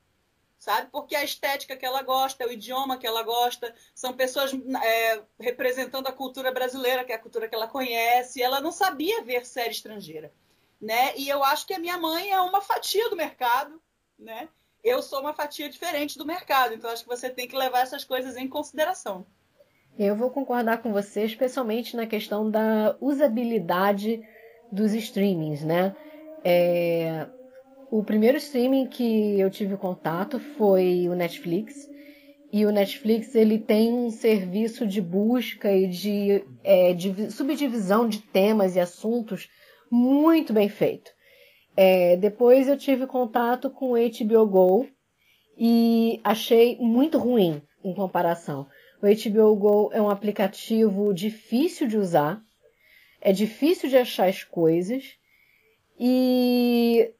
sabe? 0.64 0.88
Porque 0.90 1.14
a 1.14 1.22
estética 1.22 1.76
que 1.76 1.84
ela 1.84 2.02
gosta, 2.02 2.46
o 2.46 2.52
idioma 2.52 2.96
que 2.96 3.06
ela 3.06 3.22
gosta, 3.22 3.74
são 3.94 4.14
pessoas 4.14 4.50
é, 4.82 5.20
representando 5.38 6.06
a 6.06 6.12
cultura 6.12 6.50
brasileira, 6.50 7.04
que 7.04 7.12
é 7.12 7.16
a 7.16 7.20
cultura 7.20 7.46
que 7.46 7.54
ela 7.54 7.68
conhece. 7.68 8.42
Ela 8.42 8.62
não 8.62 8.72
sabia 8.72 9.22
ver 9.22 9.44
série 9.44 9.72
estrangeira, 9.72 10.32
né? 10.80 11.14
E 11.16 11.28
eu 11.28 11.44
acho 11.44 11.66
que 11.66 11.74
a 11.74 11.78
minha 11.78 11.98
mãe 11.98 12.30
é 12.30 12.40
uma 12.40 12.62
fatia 12.62 13.10
do 13.10 13.16
mercado, 13.16 13.78
né? 14.18 14.48
Eu 14.82 15.02
sou 15.02 15.20
uma 15.20 15.34
fatia 15.34 15.68
diferente 15.68 16.16
do 16.16 16.24
mercado, 16.24 16.72
então 16.72 16.90
acho 16.90 17.02
que 17.02 17.08
você 17.08 17.28
tem 17.28 17.46
que 17.46 17.56
levar 17.56 17.80
essas 17.80 18.02
coisas 18.02 18.34
em 18.34 18.48
consideração. 18.48 19.26
Eu 19.98 20.16
vou 20.16 20.30
concordar 20.30 20.78
com 20.78 20.92
você, 20.92 21.24
especialmente 21.24 21.94
na 21.94 22.06
questão 22.06 22.50
da 22.50 22.96
usabilidade 23.00 24.26
dos 24.72 24.94
streamings, 24.94 25.62
né? 25.62 25.94
É, 26.42 27.26
o 27.96 28.02
primeiro 28.02 28.36
streaming 28.38 28.88
que 28.88 29.38
eu 29.38 29.48
tive 29.48 29.76
contato 29.76 30.40
foi 30.40 31.08
o 31.08 31.14
Netflix. 31.14 31.88
E 32.52 32.66
o 32.66 32.72
Netflix 32.72 33.36
ele 33.36 33.56
tem 33.56 33.92
um 33.92 34.10
serviço 34.10 34.84
de 34.84 35.00
busca 35.00 35.72
e 35.72 35.86
de, 35.86 36.44
é, 36.64 36.92
de 36.92 37.30
subdivisão 37.30 38.08
de 38.08 38.18
temas 38.18 38.74
e 38.74 38.80
assuntos 38.80 39.48
muito 39.88 40.52
bem 40.52 40.68
feito. 40.68 41.08
É, 41.76 42.16
depois 42.16 42.66
eu 42.66 42.76
tive 42.76 43.06
contato 43.06 43.70
com 43.70 43.92
o 43.92 43.96
HBO 43.96 44.44
Go 44.44 44.88
e 45.56 46.20
achei 46.24 46.76
muito 46.80 47.16
ruim 47.16 47.62
em 47.84 47.94
comparação. 47.94 48.66
O 49.00 49.06
HBO 49.06 49.54
Go 49.54 49.90
é 49.92 50.02
um 50.02 50.10
aplicativo 50.10 51.14
difícil 51.14 51.86
de 51.86 51.96
usar, 51.96 52.42
é 53.20 53.32
difícil 53.32 53.88
de 53.88 53.96
achar 53.96 54.28
as 54.28 54.42
coisas 54.42 55.16
e 55.96 57.14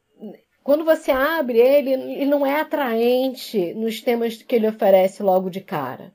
quando 0.64 0.83
você 0.83 1.11
abre 1.11 1.59
ele, 1.59 1.92
ele 1.92 2.24
não 2.24 2.44
é 2.44 2.59
atraente 2.59 3.74
nos 3.74 4.00
temas 4.00 4.42
que 4.42 4.57
ele 4.57 4.66
oferece 4.66 5.22
logo 5.22 5.50
de 5.50 5.61
cara. 5.61 6.14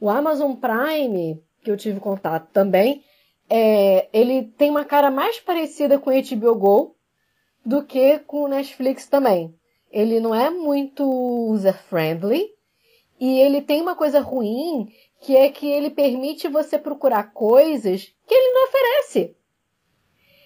O 0.00 0.08
Amazon 0.08 0.54
Prime, 0.54 1.38
que 1.62 1.70
eu 1.70 1.76
tive 1.76 2.00
contato 2.00 2.50
também, 2.50 3.04
é, 3.50 4.08
ele 4.10 4.44
tem 4.56 4.70
uma 4.70 4.86
cara 4.86 5.10
mais 5.10 5.38
parecida 5.38 5.98
com 5.98 6.08
o 6.08 6.14
HBO 6.14 6.54
Go 6.54 6.96
do 7.64 7.84
que 7.84 8.18
com 8.20 8.44
o 8.44 8.48
Netflix 8.48 9.06
também. 9.06 9.54
Ele 9.90 10.18
não 10.18 10.34
é 10.34 10.48
muito 10.48 11.04
user-friendly 11.50 12.48
e 13.20 13.38
ele 13.38 13.60
tem 13.60 13.82
uma 13.82 13.94
coisa 13.94 14.20
ruim 14.20 14.88
que 15.20 15.36
é 15.36 15.50
que 15.50 15.70
ele 15.70 15.90
permite 15.90 16.48
você 16.48 16.78
procurar 16.78 17.34
coisas 17.34 18.14
que 18.26 18.34
ele 18.34 18.54
não 18.54 18.64
oferece. 18.64 19.36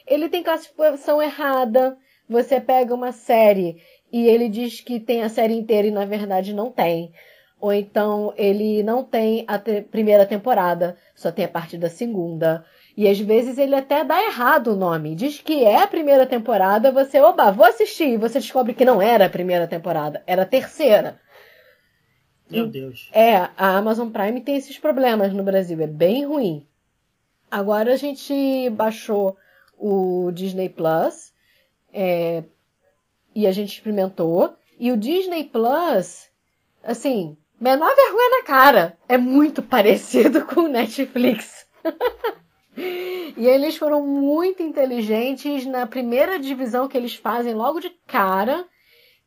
Ele 0.05 0.29
tem 0.29 0.43
classificação 0.43 1.23
errada, 1.23 1.97
você 2.29 2.61
pega 2.61 2.95
uma 2.95 3.13
série 3.13 3.77
e 4.13 4.27
ele 4.27 4.49
diz 4.49 4.81
que 4.81 5.01
tem 5.01 5.23
a 5.23 5.29
série 5.29 5.55
inteira 5.55 5.89
e 5.89 5.91
na 5.91 6.05
verdade 6.05 6.55
não 6.55 6.71
tem. 6.71 7.13
Ou 7.61 7.73
então 7.73 8.35
ele 8.37 8.83
não 8.83 9.03
tem 9.03 9.45
a 9.49 9.59
te 9.59 9.83
primeira 9.83 10.27
temporada, 10.27 10.97
só 11.15 11.33
tem 11.33 11.45
a 11.45 11.49
partir 11.49 11.79
da 11.79 11.89
segunda. 11.89 12.65
E 12.97 13.09
às 13.09 13.19
vezes 13.19 13.59
ele 13.59 13.75
até 13.75 14.05
dá 14.05 14.23
errado 14.23 14.69
o 14.69 14.77
nome. 14.77 15.15
Diz 15.15 15.41
que 15.41 15.65
é 15.65 15.83
a 15.83 15.87
primeira 15.87 16.27
temporada, 16.27 16.93
você, 16.93 17.21
oba, 17.21 17.51
vou 17.51 17.67
assistir. 17.67 18.11
E 18.11 18.17
você 18.17 18.39
descobre 18.39 18.75
que 18.75 18.85
não 18.85 19.03
era 19.03 19.27
a 19.27 19.31
primeira 19.31 19.67
temporada, 19.67 20.23
era 20.27 20.43
a 20.43 20.47
terceira. 20.47 21.21
Meu 22.49 22.67
Deus. 22.67 23.11
É, 23.13 23.37
a 23.37 23.77
Amazon 23.77 24.09
Prime 24.09 24.41
tem 24.41 24.57
esses 24.57 24.79
problemas 24.79 25.33
no 25.33 25.43
Brasil, 25.43 25.81
é 25.81 25.87
bem 25.87 26.25
ruim. 26.25 26.67
Agora 27.51 27.93
a 27.93 27.97
gente 27.97 28.71
baixou 28.71 29.37
o 29.79 30.31
Disney 30.33 30.69
Plus 30.69 31.33
é, 31.97 32.45
e 33.35 33.47
a 33.47 33.53
gente 33.53 33.73
experimentou. 33.73 34.55
E 34.79 34.93
o 34.93 34.99
Disney 34.99 35.45
Plus, 35.45 36.29
assim, 36.85 37.39
menor 37.59 37.97
vergonha 37.97 38.39
na 38.39 38.43
cara. 38.45 38.99
É 39.09 39.17
muito 39.17 39.63
parecido 39.65 40.45
com 40.45 40.63
o 40.63 40.69
Netflix. 40.69 41.67
e 42.77 43.47
eles 43.47 43.79
foram 43.79 44.07
muito 44.07 44.63
inteligentes 44.63 45.65
na 45.65 45.87
primeira 45.87 46.39
divisão 46.39 46.87
que 46.87 46.99
eles 46.99 47.15
fazem 47.15 47.55
logo 47.55 47.81
de 47.81 47.89
cara, 48.07 48.67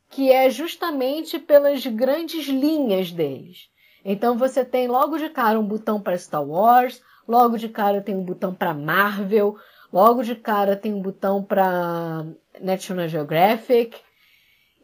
que 0.08 0.30
é 0.30 0.48
justamente 0.48 1.40
pelas 1.40 1.84
grandes 1.84 2.46
linhas 2.46 3.10
deles. 3.10 3.68
Então 4.04 4.38
você 4.38 4.64
tem 4.64 4.86
logo 4.86 5.18
de 5.18 5.28
cara 5.28 5.58
um 5.58 5.66
botão 5.66 6.00
para 6.00 6.16
Star 6.16 6.44
Wars, 6.44 7.02
logo 7.26 7.58
de 7.58 7.68
cara 7.68 8.00
tem 8.00 8.16
um 8.16 8.24
botão 8.24 8.54
para 8.54 8.72
Marvel, 8.72 9.56
logo 9.92 10.22
de 10.22 10.36
cara 10.36 10.76
tem 10.76 10.94
um 10.94 11.02
botão 11.02 11.42
para 11.42 12.24
National 12.60 13.08
Geographic. 13.08 13.98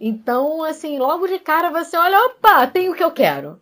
Então, 0.00 0.62
assim, 0.62 0.98
logo 0.98 1.26
de 1.26 1.38
cara 1.38 1.70
você 1.70 1.96
olha, 1.96 2.18
opa, 2.26 2.66
tem 2.66 2.88
o 2.88 2.94
que 2.94 3.04
eu 3.04 3.10
quero. 3.10 3.60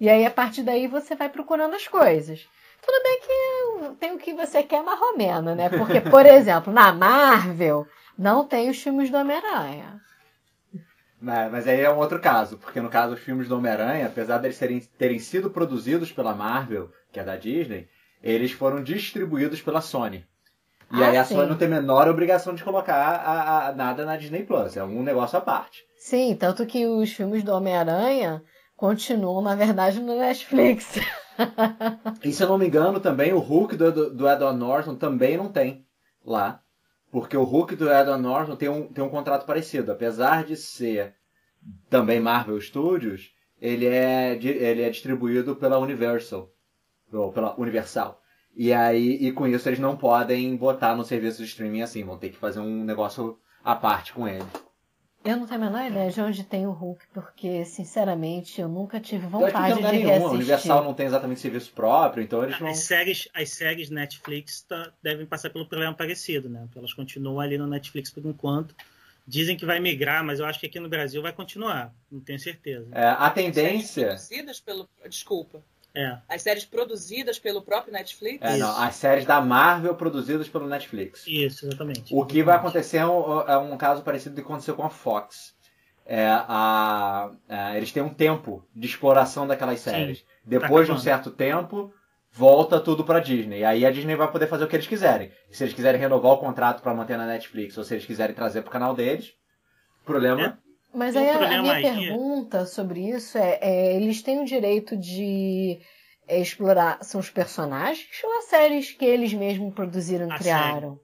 E 0.00 0.08
aí, 0.08 0.24
a 0.26 0.30
partir 0.30 0.62
daí, 0.62 0.86
você 0.86 1.14
vai 1.14 1.28
procurando 1.28 1.74
as 1.74 1.88
coisas. 1.88 2.46
Tudo 2.84 3.02
bem 3.02 3.20
que 3.20 3.96
tem 3.96 4.12
o 4.12 4.18
que 4.18 4.32
você 4.34 4.62
quer 4.62 4.82
menos, 5.16 5.56
né? 5.56 5.68
Porque, 5.68 6.00
por 6.00 6.24
exemplo, 6.26 6.72
na 6.72 6.92
Marvel, 6.92 7.86
não 8.16 8.46
tem 8.46 8.70
os 8.70 8.80
filmes 8.80 9.10
do 9.10 9.16
Homem-Aranha. 9.16 10.00
Mas, 11.20 11.50
mas 11.50 11.66
aí 11.66 11.80
é 11.80 11.90
um 11.90 11.98
outro 11.98 12.20
caso, 12.20 12.58
porque 12.58 12.80
no 12.80 12.90
caso 12.90 13.14
os 13.14 13.20
filmes 13.20 13.48
do 13.48 13.56
Homem-Aranha, 13.56 14.06
apesar 14.06 14.38
deles 14.38 14.58
terem, 14.58 14.80
terem 14.80 15.18
sido 15.18 15.50
produzidos 15.50 16.12
pela 16.12 16.34
Marvel, 16.34 16.90
que 17.10 17.18
é 17.18 17.24
da 17.24 17.36
Disney, 17.36 17.88
eles 18.22 18.52
foram 18.52 18.82
distribuídos 18.82 19.62
pela 19.62 19.80
Sony. 19.80 20.26
E 20.92 21.02
Ah, 21.02 21.08
aí 21.08 21.16
a 21.16 21.24
sim. 21.24 21.34
Sony 21.34 21.48
não 21.48 21.56
tem 21.56 21.68
a 21.68 21.70
menor 21.70 22.08
obrigação 22.08 22.54
de 22.54 22.62
colocar 22.62 22.94
a- 22.96 23.68
a- 23.68 23.72
nada 23.72 24.04
na 24.04 24.16
Disney 24.16 24.44
Plus. 24.44 24.76
É 24.76 24.84
um 24.84 25.02
negócio 25.02 25.36
à 25.36 25.40
parte. 25.40 25.84
Sim, 25.98 26.36
tanto 26.36 26.64
que 26.66 26.86
os 26.86 27.12
filmes 27.12 27.42
do 27.42 27.52
Homem-Aranha 27.52 28.42
continuam, 28.76 29.42
na 29.42 29.54
verdade, 29.54 30.00
no 30.00 30.16
Netflix. 30.16 30.94
E 32.24 32.32
se 32.32 32.42
eu 32.42 32.48
não 32.48 32.56
me 32.56 32.66
engano, 32.66 32.98
também 32.98 33.34
o 33.34 33.38
Hulk 33.38 33.76
do, 33.76 33.92
do, 33.92 34.10
do 34.14 34.26
Edward 34.28 34.58
Norton 34.58 34.94
também 34.94 35.36
não 35.36 35.52
tem 35.52 35.84
lá. 36.24 36.62
Porque 37.12 37.36
o 37.36 37.44
Hulk 37.44 37.76
do 37.76 37.92
Edward 37.92 38.22
Norton 38.22 38.56
tem 38.56 38.68
um, 38.70 38.86
tem 38.90 39.04
um 39.04 39.10
contrato 39.10 39.44
parecido. 39.44 39.92
Apesar 39.92 40.44
de 40.44 40.56
ser 40.56 41.14
também 41.90 42.20
Marvel 42.20 42.58
Studios, 42.60 43.30
ele 43.60 43.86
é, 43.86 44.32
ele 44.34 44.80
é 44.82 44.88
distribuído 44.88 45.54
pela 45.56 45.78
Universal. 45.78 46.48
Ou 47.12 47.30
pela 47.32 47.54
Universal. 47.60 48.18
E 48.56 48.72
aí, 48.72 49.18
e 49.20 49.32
com 49.32 49.46
isso 49.46 49.68
eles 49.68 49.78
não 49.78 49.96
podem 49.96 50.56
botar 50.56 50.96
no 50.96 51.04
serviço 51.04 51.38
de 51.38 51.44
streaming 51.44 51.82
assim, 51.82 52.02
vão 52.02 52.16
ter 52.16 52.30
que 52.30 52.38
fazer 52.38 52.58
um 52.58 52.82
negócio 52.84 53.38
à 53.62 53.76
parte 53.76 54.14
com 54.14 54.26
ele. 54.26 54.46
Eu 55.22 55.36
não 55.36 55.46
tenho 55.46 55.60
a 55.60 55.64
menor 55.64 55.84
ideia 55.84 56.10
de 56.10 56.20
onde 56.20 56.44
tem 56.44 56.66
o 56.66 56.70
Hulk, 56.70 57.04
porque, 57.12 57.64
sinceramente, 57.64 58.60
eu 58.60 58.68
nunca 58.68 59.00
tive 59.00 59.26
Eu 59.26 59.44
acho 59.44 59.46
que 59.48 59.52
não 59.52 59.68
vontade 59.68 59.74
de 59.74 59.82
nenhum. 59.82 60.06
A 60.06 60.12
reassistir. 60.12 60.34
Universal 60.36 60.84
não 60.84 60.94
tem 60.94 61.06
exatamente 61.06 61.40
serviço 61.40 61.72
próprio, 61.72 62.22
então 62.22 62.44
eles 62.44 62.58
não. 62.60 62.68
As 62.68 62.78
séries, 62.78 63.28
as 63.34 63.50
séries 63.50 63.90
Netflix 63.90 64.62
tá- 64.62 64.92
devem 65.02 65.26
passar 65.26 65.50
pelo 65.50 65.66
problema 65.66 65.92
parecido, 65.92 66.48
né? 66.48 66.60
Porque 66.62 66.78
elas 66.78 66.94
continuam 66.94 67.40
ali 67.40 67.58
no 67.58 67.66
Netflix 67.66 68.08
por 68.10 68.24
enquanto. 68.24 68.74
Dizem 69.26 69.56
que 69.56 69.66
vai 69.66 69.80
migrar, 69.80 70.24
mas 70.24 70.38
eu 70.38 70.46
acho 70.46 70.60
que 70.60 70.66
aqui 70.66 70.78
no 70.78 70.88
Brasil 70.88 71.20
vai 71.20 71.32
continuar. 71.32 71.92
Não 72.10 72.20
tenho 72.20 72.38
certeza. 72.38 72.86
É, 72.92 73.08
a 73.08 73.28
Séries 73.34 73.34
tendência. 73.34 74.16
Desculpa. 75.08 75.60
É. 75.96 76.18
As 76.28 76.42
séries 76.42 76.64
produzidas 76.66 77.38
pelo 77.38 77.62
próprio 77.62 77.92
Netflix? 77.92 78.44
É, 78.44 78.56
não, 78.58 78.76
as 78.78 78.94
séries 78.96 79.24
da 79.24 79.40
Marvel 79.40 79.94
produzidas 79.94 80.46
pelo 80.48 80.66
Netflix. 80.68 81.26
Isso, 81.26 81.66
exatamente. 81.66 82.14
O 82.14 82.24
que 82.26 82.42
vai 82.42 82.56
acontecer 82.56 82.98
é 82.98 83.06
um, 83.06 83.40
é 83.40 83.56
um 83.56 83.76
caso 83.78 84.02
parecido 84.02 84.34
do 84.34 84.42
que 84.42 84.46
aconteceu 84.46 84.74
com 84.76 84.82
a 84.84 84.90
Fox. 84.90 85.54
É, 86.04 86.26
a, 86.28 87.30
a- 87.48 87.76
eles 87.76 87.90
têm 87.92 88.02
um 88.02 88.12
tempo 88.12 88.62
de 88.74 88.86
exploração 88.86 89.46
daquelas 89.46 89.80
séries. 89.80 90.24
Depois 90.44 90.86
de 90.86 90.92
um 90.92 90.98
certo 90.98 91.30
tempo, 91.30 91.92
volta 92.30 92.78
tudo 92.78 93.02
pra 93.02 93.18
Disney. 93.18 93.64
Aí 93.64 93.84
a 93.86 93.90
Disney 93.90 94.14
vai 94.14 94.30
poder 94.30 94.46
fazer 94.46 94.64
o 94.64 94.68
que 94.68 94.76
eles 94.76 94.86
quiserem. 94.86 95.32
Se 95.50 95.64
eles 95.64 95.74
quiserem 95.74 96.00
renovar 96.00 96.32
o 96.32 96.38
contrato 96.38 96.82
pra 96.82 96.92
manter 96.94 97.16
na 97.16 97.26
Netflix, 97.26 97.76
ou 97.78 97.82
se 97.84 97.94
eles 97.94 98.04
quiserem 98.04 98.34
trazer 98.36 98.60
pro 98.62 98.70
canal 98.70 98.94
deles, 98.94 99.32
o 100.02 100.04
problema. 100.04 100.58
Mas 100.96 101.14
aí 101.14 101.28
a- 101.28 101.58
a, 101.58 101.62
minha 101.62 101.74
aí. 101.74 101.82
pergunta 101.82 102.64
sobre 102.64 103.00
isso 103.08 103.36
é, 103.36 103.58
é, 103.60 103.96
eles 103.96 104.22
têm 104.22 104.40
o 104.40 104.44
direito 104.46 104.96
de 104.96 105.78
é, 106.26 106.40
explorar 106.40 107.02
são 107.04 107.20
os 107.20 107.28
personagens 107.30 108.08
ou 108.24 108.38
as 108.38 108.44
séries 108.46 108.90
que 108.92 109.04
eles 109.04 109.32
mesmos 109.34 109.74
produziram 109.74 110.26
e 110.28 110.32
A 110.32 110.38
criaram? 110.38 110.98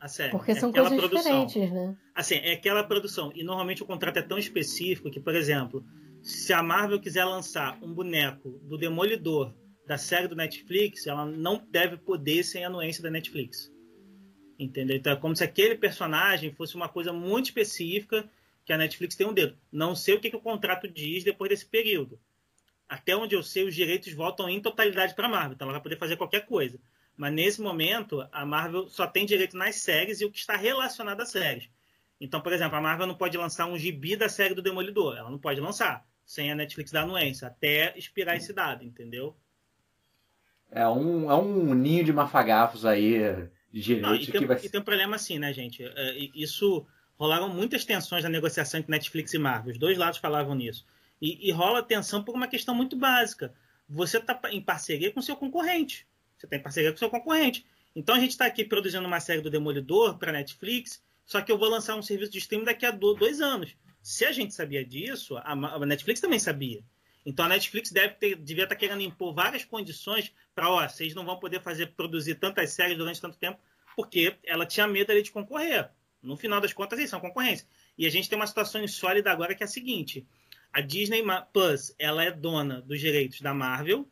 A 0.00 0.08
série. 0.08 0.30
Porque 0.30 0.52
É 0.52 0.54
são 0.54 0.72
coisas 0.72 0.92
produção. 0.96 1.44
diferentes, 1.46 1.72
né? 1.72 1.96
Assim, 2.14 2.36
é 2.36 2.52
aquela 2.52 2.82
produção. 2.84 3.32
E 3.34 3.42
normalmente 3.44 3.82
o 3.82 3.86
contrato 3.86 4.18
é 4.18 4.22
tão 4.22 4.38
específico 4.38 5.10
que, 5.10 5.20
por 5.20 5.34
exemplo, 5.34 5.84
se 6.22 6.52
a 6.52 6.62
Marvel 6.62 7.00
quiser 7.00 7.24
lançar 7.24 7.78
um 7.82 7.92
boneco 7.92 8.50
do 8.62 8.78
Demolidor 8.78 9.52
da 9.86 9.98
série 9.98 10.28
do 10.28 10.36
Netflix, 10.36 11.06
ela 11.06 11.26
não 11.26 11.60
deve 11.70 11.96
poder 11.96 12.44
sem 12.44 12.64
anuência 12.64 13.02
da 13.02 13.10
Netflix. 13.10 13.70
Entendeu? 14.58 14.96
Então 14.96 15.12
é 15.12 15.16
como 15.16 15.34
se 15.34 15.42
aquele 15.42 15.74
personagem 15.76 16.52
fosse 16.52 16.76
uma 16.76 16.88
coisa 16.88 17.12
muito 17.12 17.46
específica 17.46 18.28
que 18.64 18.72
a 18.72 18.78
Netflix 18.78 19.16
tem 19.16 19.26
um 19.26 19.34
dedo. 19.34 19.56
Não 19.70 19.94
sei 19.94 20.14
o 20.14 20.20
que, 20.20 20.30
que 20.30 20.36
o 20.36 20.40
contrato 20.40 20.88
diz 20.88 21.24
depois 21.24 21.50
desse 21.50 21.66
período. 21.66 22.18
Até 22.88 23.16
onde 23.16 23.34
eu 23.34 23.42
sei, 23.42 23.64
os 23.64 23.74
direitos 23.74 24.12
voltam 24.12 24.48
em 24.48 24.60
totalidade 24.60 25.14
para 25.14 25.26
a 25.26 25.30
Marvel. 25.30 25.54
Então 25.54 25.66
ela 25.66 25.74
vai 25.74 25.82
poder 25.82 25.98
fazer 25.98 26.16
qualquer 26.16 26.46
coisa. 26.46 26.78
Mas 27.16 27.32
nesse 27.32 27.60
momento, 27.60 28.26
a 28.32 28.44
Marvel 28.44 28.88
só 28.88 29.06
tem 29.06 29.26
direito 29.26 29.56
nas 29.56 29.76
séries 29.76 30.20
e 30.20 30.24
o 30.24 30.30
que 30.30 30.38
está 30.38 30.56
relacionado 30.56 31.20
às 31.20 31.30
séries. 31.30 31.68
Então, 32.20 32.40
por 32.40 32.52
exemplo, 32.52 32.76
a 32.76 32.80
Marvel 32.80 33.06
não 33.06 33.14
pode 33.14 33.36
lançar 33.36 33.66
um 33.66 33.76
gibi 33.76 34.16
da 34.16 34.28
série 34.28 34.54
do 34.54 34.62
Demolidor. 34.62 35.16
Ela 35.16 35.30
não 35.30 35.38
pode 35.38 35.60
lançar 35.60 36.06
sem 36.24 36.50
a 36.50 36.54
Netflix 36.54 36.90
dar 36.92 37.02
anuência, 37.02 37.48
até 37.48 37.96
expirar 37.98 38.36
esse 38.36 38.52
dado, 38.52 38.84
entendeu? 38.84 39.36
É 40.70 40.88
um, 40.88 41.30
é 41.30 41.34
um 41.34 41.74
ninho 41.74 42.04
de 42.04 42.12
mafagafos 42.12 42.86
aí 42.86 43.18
de 43.72 44.00
Não, 44.00 44.14
e, 44.14 44.18
direito 44.18 44.32
tem, 44.32 44.40
que 44.40 44.46
vai 44.46 44.56
e 44.56 44.68
tem 44.68 44.80
um 44.80 44.84
problema 44.84 45.16
assim, 45.16 45.38
né, 45.38 45.52
gente? 45.52 45.84
É, 45.84 46.18
Isso 46.34 46.86
rolaram 47.18 47.48
muitas 47.48 47.84
tensões 47.84 48.24
na 48.24 48.30
negociação 48.30 48.80
entre 48.80 48.90
Netflix 48.90 49.32
e 49.34 49.38
Marvel. 49.38 49.72
Os 49.72 49.78
dois 49.78 49.96
lados 49.98 50.18
falavam 50.18 50.54
nisso. 50.54 50.86
E, 51.20 51.48
e 51.48 51.52
rola 51.52 51.82
tensão 51.82 52.22
por 52.22 52.34
uma 52.34 52.48
questão 52.48 52.74
muito 52.74 52.96
básica. 52.96 53.54
Você 53.88 54.18
está 54.18 54.40
em 54.50 54.60
parceria 54.60 55.12
com 55.12 55.22
seu 55.22 55.36
concorrente. 55.36 56.06
Você 56.36 56.46
está 56.46 56.56
em 56.56 56.60
parceria 56.62 56.90
com 56.90 56.98
seu 56.98 57.10
concorrente. 57.10 57.64
Então 57.94 58.14
a 58.14 58.18
gente 58.18 58.30
está 58.30 58.46
aqui 58.46 58.64
produzindo 58.64 59.06
uma 59.06 59.20
série 59.20 59.40
do 59.40 59.50
Demolidor 59.50 60.18
para 60.18 60.32
Netflix, 60.32 61.02
só 61.26 61.40
que 61.40 61.52
eu 61.52 61.58
vou 61.58 61.68
lançar 61.68 61.94
um 61.94 62.02
serviço 62.02 62.32
de 62.32 62.38
streaming 62.38 62.64
daqui 62.64 62.86
a 62.86 62.90
do- 62.90 63.14
dois 63.14 63.40
anos. 63.40 63.76
Se 64.02 64.24
a 64.24 64.32
gente 64.32 64.54
sabia 64.54 64.84
disso, 64.84 65.36
a, 65.36 65.54
Netflix 65.86 66.20
também 66.20 66.38
sabia. 66.38 66.82
Então 67.24 67.44
a 67.44 67.48
Netflix 67.48 67.92
deve 67.92 68.14
ter, 68.14 68.34
devia 68.34 68.64
estar 68.64 68.74
querendo 68.74 69.02
impor 69.02 69.32
várias 69.32 69.64
condições 69.64 70.32
para, 70.54 70.68
ó, 70.68 70.88
vocês 70.88 71.14
não 71.14 71.24
vão 71.24 71.38
poder 71.38 71.60
fazer 71.62 71.88
produzir 71.88 72.34
tantas 72.36 72.70
séries 72.70 72.96
durante 72.96 73.20
tanto 73.20 73.36
tempo, 73.38 73.60
porque 73.94 74.36
ela 74.42 74.66
tinha 74.66 74.88
medo 74.88 75.12
ali 75.12 75.22
de 75.22 75.30
concorrer. 75.30 75.88
No 76.22 76.36
final 76.36 76.60
das 76.60 76.72
contas, 76.72 76.98
eles 76.98 77.10
são 77.10 77.20
concorrência. 77.20 77.66
E 77.98 78.06
a 78.06 78.10
gente 78.10 78.28
tem 78.28 78.36
uma 78.38 78.46
situação 78.46 78.82
insólita 78.82 79.30
agora 79.30 79.54
que 79.54 79.62
é 79.62 79.66
a 79.66 79.68
seguinte: 79.68 80.24
a 80.72 80.80
Disney 80.80 81.22
Plus 81.52 81.94
ela 81.98 82.22
é 82.22 82.30
dona 82.30 82.80
dos 82.80 83.00
direitos 83.00 83.40
da 83.40 83.52
Marvel 83.52 84.08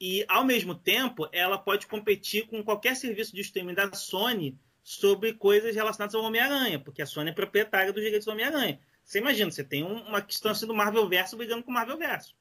e, 0.00 0.24
ao 0.28 0.44
mesmo 0.44 0.74
tempo, 0.74 1.28
ela 1.32 1.56
pode 1.56 1.86
competir 1.86 2.46
com 2.46 2.62
qualquer 2.62 2.94
serviço 2.94 3.34
de 3.34 3.40
streaming 3.40 3.74
da 3.74 3.92
Sony 3.94 4.58
sobre 4.82 5.32
coisas 5.32 5.74
relacionadas 5.74 6.14
ao 6.14 6.22
Homem-Aranha, 6.22 6.78
porque 6.78 7.00
a 7.00 7.06
Sony 7.06 7.30
é 7.30 7.32
proprietária 7.32 7.92
dos 7.92 8.02
direitos 8.02 8.26
do 8.26 8.32
Homem-Aranha. 8.32 8.78
Você 9.02 9.18
imagina, 9.18 9.50
você 9.50 9.64
tem 9.64 9.82
um- 9.82 10.02
uma 10.02 10.20
questão 10.20 10.52
assim 10.52 10.66
do 10.66 10.74
Marvel 10.74 11.08
Verso 11.08 11.36
brigando 11.36 11.62
com 11.62 11.70
o 11.70 11.74
Marvel 11.74 11.96
Verso. 11.96 12.36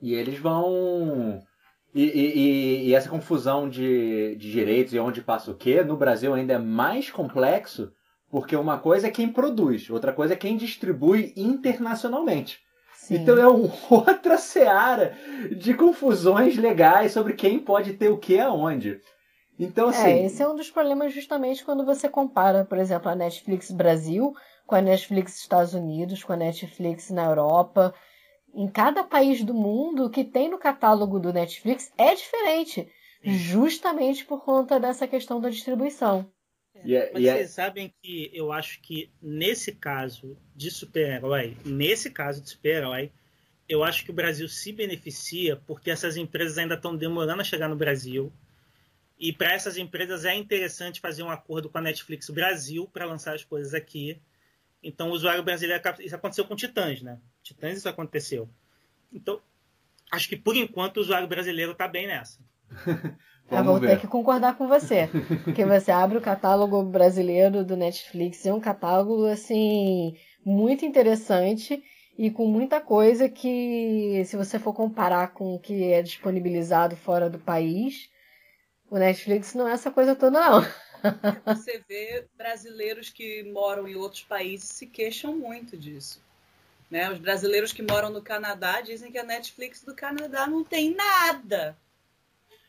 E 0.00 0.12
eles 0.14 0.38
vão. 0.38 1.44
E, 1.94 2.02
e- 2.02 2.88
e- 2.88 2.94
essa 2.94 3.08
confusão 3.08 3.68
de, 3.68 4.36
de 4.36 4.50
direitos 4.50 4.92
e 4.92 4.98
onde 4.98 5.22
passa 5.22 5.50
o 5.50 5.54
quê, 5.54 5.82
no 5.82 5.96
Brasil 5.96 6.34
ainda 6.34 6.54
é 6.54 6.58
mais 6.58 7.10
complexo, 7.10 7.92
porque 8.30 8.54
uma 8.54 8.78
coisa 8.78 9.08
é 9.08 9.10
quem 9.10 9.28
produz, 9.32 9.88
outra 9.88 10.12
coisa 10.12 10.34
é 10.34 10.36
quem 10.36 10.56
distribui 10.56 11.32
internacionalmente. 11.36 12.60
Sim. 12.94 13.16
Então 13.16 13.36
é 13.38 13.46
outra 13.90 14.36
seara 14.36 15.16
de 15.56 15.72
confusões 15.72 16.58
legais 16.58 17.12
sobre 17.12 17.32
quem 17.32 17.58
pode 17.58 17.94
ter 17.94 18.10
o 18.10 18.18
que 18.18 18.38
aonde. 18.38 19.00
Então, 19.58 19.88
assim. 19.88 20.08
É, 20.08 20.26
esse 20.26 20.42
é 20.42 20.48
um 20.48 20.54
dos 20.54 20.70
problemas 20.70 21.12
justamente 21.12 21.64
quando 21.64 21.84
você 21.84 22.08
compara, 22.08 22.64
por 22.64 22.78
exemplo, 22.78 23.10
a 23.10 23.14
Netflix 23.16 23.70
Brasil 23.70 24.34
com 24.66 24.74
a 24.74 24.82
Netflix 24.82 25.40
Estados 25.40 25.72
Unidos, 25.72 26.22
com 26.22 26.34
a 26.34 26.36
Netflix 26.36 27.10
na 27.10 27.24
Europa. 27.24 27.94
Em 28.54 28.68
cada 28.68 29.04
país 29.04 29.44
do 29.44 29.54
mundo, 29.54 30.06
o 30.06 30.10
que 30.10 30.24
tem 30.24 30.48
no 30.50 30.58
catálogo 30.58 31.18
do 31.18 31.32
Netflix 31.32 31.92
é 31.96 32.14
diferente, 32.14 32.88
justamente 33.22 34.24
por 34.24 34.42
conta 34.44 34.80
dessa 34.80 35.06
questão 35.06 35.40
da 35.40 35.50
distribuição. 35.50 36.30
E 36.84 36.94
é- 36.94 37.10
Mas 37.12 37.22
e 37.22 37.28
é- 37.28 37.34
vocês 37.34 37.50
sabem 37.50 37.92
que 38.00 38.30
eu 38.32 38.52
acho 38.52 38.80
que 38.80 39.10
nesse 39.20 39.72
caso 39.72 40.36
de 40.54 40.70
super-herói, 40.70 41.56
nesse 41.64 42.10
caso 42.10 42.40
de 42.40 42.50
super-herói, 42.50 43.10
eu 43.68 43.82
acho 43.84 44.04
que 44.04 44.10
o 44.10 44.14
Brasil 44.14 44.48
se 44.48 44.72
beneficia 44.72 45.56
porque 45.66 45.90
essas 45.90 46.16
empresas 46.16 46.56
ainda 46.56 46.74
estão 46.74 46.96
demorando 46.96 47.40
a 47.40 47.44
chegar 47.44 47.68
no 47.68 47.76
Brasil. 47.76 48.32
E 49.18 49.32
para 49.32 49.52
essas 49.52 49.76
empresas 49.76 50.24
é 50.24 50.34
interessante 50.34 51.00
fazer 51.00 51.24
um 51.24 51.30
acordo 51.30 51.68
com 51.68 51.78
a 51.78 51.82
Netflix 51.82 52.30
Brasil 52.30 52.88
para 52.92 53.04
lançar 53.04 53.34
as 53.34 53.44
coisas 53.44 53.74
aqui. 53.74 54.16
Então 54.80 55.10
o 55.10 55.12
usuário 55.12 55.42
brasileiro. 55.42 55.80
acaba- 55.80 56.02
Isso 56.02 56.14
aconteceu 56.14 56.44
com 56.44 56.54
Titãs, 56.54 57.02
né? 57.02 57.18
Titãs 57.48 57.78
isso 57.78 57.88
aconteceu. 57.88 58.48
Então, 59.12 59.40
acho 60.12 60.28
que 60.28 60.36
por 60.36 60.54
enquanto 60.54 60.98
o 60.98 61.00
usuário 61.00 61.26
brasileiro 61.26 61.72
está 61.72 61.88
bem 61.88 62.06
nessa. 62.06 62.38
Eu 63.50 63.64
vou 63.64 63.80
ver. 63.80 63.88
ter 63.88 64.00
que 64.00 64.06
concordar 64.06 64.58
com 64.58 64.68
você. 64.68 65.08
Porque 65.42 65.64
você 65.64 65.90
abre 65.90 66.18
o 66.18 66.20
catálogo 66.20 66.82
brasileiro 66.82 67.64
do 67.64 67.78
Netflix, 67.78 68.44
é 68.44 68.52
um 68.52 68.60
catálogo 68.60 69.24
assim 69.24 70.14
muito 70.44 70.84
interessante 70.84 71.82
e 72.18 72.30
com 72.30 72.46
muita 72.46 72.78
coisa 72.78 73.26
que, 73.26 74.22
se 74.26 74.36
você 74.36 74.58
for 74.58 74.74
comparar 74.74 75.28
com 75.28 75.54
o 75.54 75.58
que 75.58 75.84
é 75.84 76.02
disponibilizado 76.02 76.94
fora 76.94 77.30
do 77.30 77.38
país, 77.38 78.10
o 78.90 78.98
Netflix 78.98 79.54
não 79.54 79.66
é 79.66 79.72
essa 79.72 79.90
coisa 79.90 80.14
toda, 80.14 80.38
não. 80.38 80.62
Você 81.46 81.82
vê 81.88 82.26
brasileiros 82.36 83.08
que 83.08 83.44
moram 83.44 83.88
em 83.88 83.94
outros 83.94 84.24
países 84.24 84.68
se 84.68 84.86
queixam 84.86 85.38
muito 85.38 85.74
disso. 85.74 86.22
Né? 86.90 87.10
Os 87.10 87.18
brasileiros 87.18 87.72
que 87.72 87.82
moram 87.82 88.10
no 88.10 88.22
Canadá 88.22 88.80
dizem 88.80 89.12
que 89.12 89.18
a 89.18 89.24
Netflix 89.24 89.82
do 89.82 89.94
Canadá 89.94 90.46
não 90.46 90.64
tem 90.64 90.94
nada. 90.94 91.76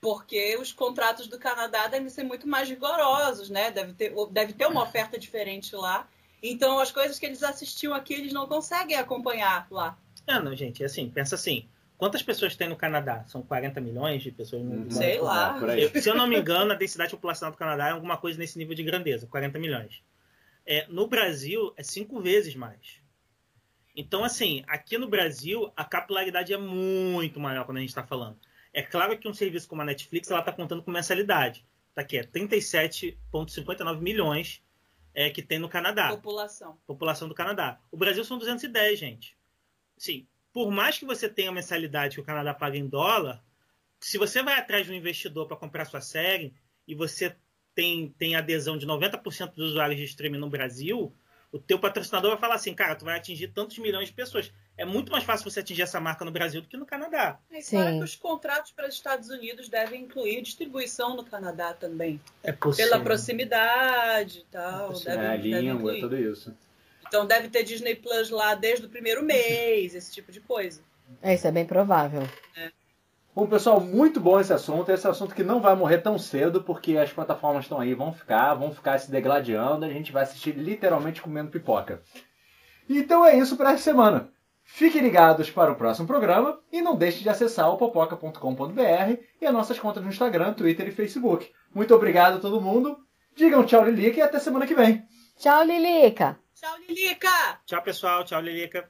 Porque 0.01 0.57
os 0.57 0.71
contratos 0.71 1.27
do 1.27 1.39
Canadá 1.39 1.87
devem 1.87 2.09
ser 2.09 2.23
muito 2.23 2.47
mais 2.47 2.69
rigorosos, 2.69 3.49
né? 3.49 3.71
Deve 3.71 3.93
ter, 3.93 4.13
deve 4.31 4.53
ter 4.53 4.65
uma 4.65 4.83
oferta 4.83 5.19
diferente 5.19 5.75
lá. 5.75 6.07
Então, 6.41 6.79
as 6.79 6.91
coisas 6.91 7.19
que 7.19 7.25
eles 7.25 7.43
assistiam 7.43 7.93
aqui, 7.93 8.13
eles 8.13 8.31
não 8.31 8.47
conseguem 8.47 8.97
acompanhar 8.97 9.67
lá. 9.69 9.97
Ah, 10.25 10.39
não, 10.39 10.55
gente, 10.55 10.83
assim, 10.83 11.09
pensa 11.09 11.35
assim. 11.35 11.67
Quantas 11.97 12.23
pessoas 12.23 12.55
tem 12.55 12.69
no 12.69 12.77
Canadá? 12.77 13.25
São 13.27 13.41
40 13.41 13.81
milhões 13.81 14.23
de 14.23 14.31
pessoas 14.31 14.63
no. 14.63 14.89
Sei 14.89 15.19
lá. 15.19 15.59
Eu, 15.77 16.01
se 16.01 16.09
eu 16.09 16.15
não 16.15 16.27
me 16.27 16.39
engano, 16.39 16.71
a 16.71 16.75
densidade 16.75 17.11
populacional 17.11 17.51
do 17.51 17.57
Canadá 17.57 17.89
é 17.89 17.91
alguma 17.91 18.15
coisa 18.15 18.39
nesse 18.39 18.57
nível 18.57 18.73
de 18.73 18.83
grandeza, 18.83 19.27
40 19.27 19.59
milhões. 19.59 20.01
É, 20.65 20.87
no 20.87 21.07
Brasil, 21.07 21.73
é 21.75 21.83
cinco 21.83 22.21
vezes 22.21 22.55
mais. 22.55 23.01
Então, 23.99 24.23
assim, 24.23 24.63
aqui 24.65 24.97
no 24.97 25.09
Brasil, 25.09 25.73
a 25.75 25.83
capilaridade 25.83 26.53
é 26.53 26.57
muito 26.57 27.37
maior 27.37 27.65
quando 27.65 27.79
a 27.79 27.81
gente 27.81 27.89
está 27.89 28.01
falando. 28.01 28.39
É 28.73 28.81
claro 28.81 29.17
que 29.19 29.27
um 29.27 29.33
serviço 29.33 29.67
como 29.67 29.81
a 29.81 29.85
Netflix, 29.85 30.31
ela 30.31 30.39
está 30.39 30.53
contando 30.53 30.81
com 30.81 30.89
mensalidade. 30.89 31.65
Tá 31.93 31.99
aqui, 31.99 32.17
é 32.17 32.23
37,59 32.23 33.99
milhões 33.99 34.63
é, 35.13 35.29
que 35.29 35.41
tem 35.41 35.59
no 35.59 35.67
Canadá. 35.67 36.11
População. 36.11 36.79
População 36.87 37.27
do 37.27 37.35
Canadá. 37.35 37.77
O 37.91 37.97
Brasil 37.97 38.23
são 38.23 38.37
210, 38.37 38.97
gente. 38.97 39.37
Sim, 39.97 40.25
por 40.53 40.71
mais 40.71 40.97
que 40.97 41.03
você 41.03 41.27
tenha 41.27 41.49
a 41.49 41.53
mensalidade 41.53 42.15
que 42.15 42.21
o 42.21 42.25
Canadá 42.25 42.53
paga 42.53 42.77
em 42.77 42.87
dólar, 42.87 43.43
se 43.99 44.17
você 44.17 44.41
vai 44.41 44.57
atrás 44.57 44.85
de 44.85 44.93
um 44.93 44.95
investidor 44.95 45.45
para 45.45 45.57
comprar 45.57 45.83
sua 45.83 45.99
série 45.99 46.53
e 46.87 46.95
você 46.95 47.35
tem, 47.75 48.15
tem 48.17 48.37
adesão 48.37 48.77
de 48.77 48.87
90% 48.87 49.55
dos 49.55 49.71
usuários 49.71 49.99
de 49.99 50.05
streaming 50.05 50.39
no 50.39 50.49
Brasil, 50.49 51.13
o 51.51 51.59
teu 51.59 51.79
patrocinador 51.79 52.31
vai 52.31 52.39
falar 52.39 52.55
assim, 52.55 52.73
cara, 52.73 52.95
tu 52.95 53.05
vai 53.05 53.17
atingir 53.17 53.47
tantos 53.47 53.77
milhões 53.79 54.07
de 54.07 54.13
pessoas. 54.13 54.51
É 54.77 54.85
muito 54.85 55.11
mais 55.11 55.23
fácil 55.23 55.49
você 55.49 55.59
atingir 55.59 55.81
essa 55.81 55.99
marca 55.99 56.23
no 56.23 56.31
Brasil 56.31 56.61
do 56.61 56.67
que 56.67 56.77
no 56.77 56.85
Canadá. 56.85 57.39
É 57.51 57.61
claro 57.61 57.97
que 57.97 58.03
os 58.03 58.15
contratos 58.15 58.71
para 58.71 58.87
os 58.87 58.93
Estados 58.93 59.29
Unidos 59.29 59.67
devem 59.67 60.03
incluir 60.03 60.41
distribuição 60.41 61.15
no 61.15 61.23
Canadá 61.23 61.73
também. 61.73 62.21
É 62.43 62.51
possível. 62.51 62.91
Pela 62.91 63.03
proximidade 63.03 64.39
e 64.39 64.45
tal. 64.51 64.93
É, 65.05 65.17
deve, 65.17 65.53
a 65.53 65.61
língua, 65.61 65.99
tudo 65.99 66.17
isso. 66.17 66.55
Então 67.07 67.25
deve 67.25 67.49
ter 67.49 67.63
Disney 67.63 67.95
Plus 67.95 68.29
lá 68.29 68.53
desde 68.53 68.85
o 68.85 68.89
primeiro 68.89 69.23
mês, 69.23 69.95
esse 69.95 70.13
tipo 70.13 70.31
de 70.31 70.39
coisa. 70.39 70.81
É, 71.21 71.33
isso 71.33 71.47
é 71.47 71.51
bem 71.51 71.65
provável. 71.65 72.21
É. 72.55 72.71
Bom, 73.35 73.47
pessoal, 73.47 73.79
muito 73.79 74.19
bom 74.19 74.39
esse 74.39 74.51
assunto. 74.51 74.91
Esse 74.91 75.07
assunto 75.07 75.35
que 75.35 75.43
não 75.43 75.61
vai 75.61 75.75
morrer 75.75 75.99
tão 75.99 76.17
cedo, 76.17 76.63
porque 76.63 76.97
as 76.97 77.11
plataformas 77.11 77.65
estão 77.65 77.79
aí, 77.79 77.93
vão 77.93 78.11
ficar, 78.11 78.53
vão 78.55 78.73
ficar 78.73 78.97
se 78.99 79.09
degladiando, 79.11 79.85
a 79.85 79.89
gente 79.89 80.11
vai 80.11 80.23
assistir 80.23 80.51
literalmente 80.51 81.21
comendo 81.21 81.51
pipoca. 81.51 82.01
Então 82.89 83.25
é 83.25 83.37
isso 83.37 83.55
para 83.55 83.73
essa 83.73 83.83
semana. 83.83 84.31
Fiquem 84.63 85.01
ligados 85.01 85.49
para 85.49 85.71
o 85.71 85.75
próximo 85.75 86.07
programa 86.07 86.59
e 86.71 86.81
não 86.81 86.95
deixe 86.95 87.23
de 87.23 87.29
acessar 87.29 87.71
o 87.71 87.77
popoca.com.br 87.77 89.21
e 89.41 89.45
as 89.45 89.53
nossas 89.53 89.79
contas 89.79 90.03
no 90.03 90.09
Instagram, 90.09 90.53
Twitter 90.53 90.87
e 90.87 90.91
Facebook. 90.91 91.51
Muito 91.73 91.93
obrigado 91.93 92.37
a 92.37 92.39
todo 92.39 92.61
mundo. 92.61 92.97
Digam 93.35 93.65
tchau, 93.65 93.85
Lilica, 93.85 94.19
e 94.19 94.21
até 94.21 94.39
semana 94.39 94.67
que 94.67 94.75
vem. 94.75 95.03
Tchau, 95.37 95.63
Lilica. 95.63 96.37
Tchau, 96.53 96.77
Lilica. 96.87 97.61
Tchau, 97.65 97.81
pessoal. 97.81 98.23
Tchau, 98.25 98.41
Lilica. 98.41 98.89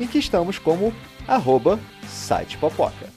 em 0.00 0.06
que 0.06 0.18
estamos 0.18 0.58
como 0.58 0.92
arroba 1.26 1.78
sitepopoca. 2.06 3.12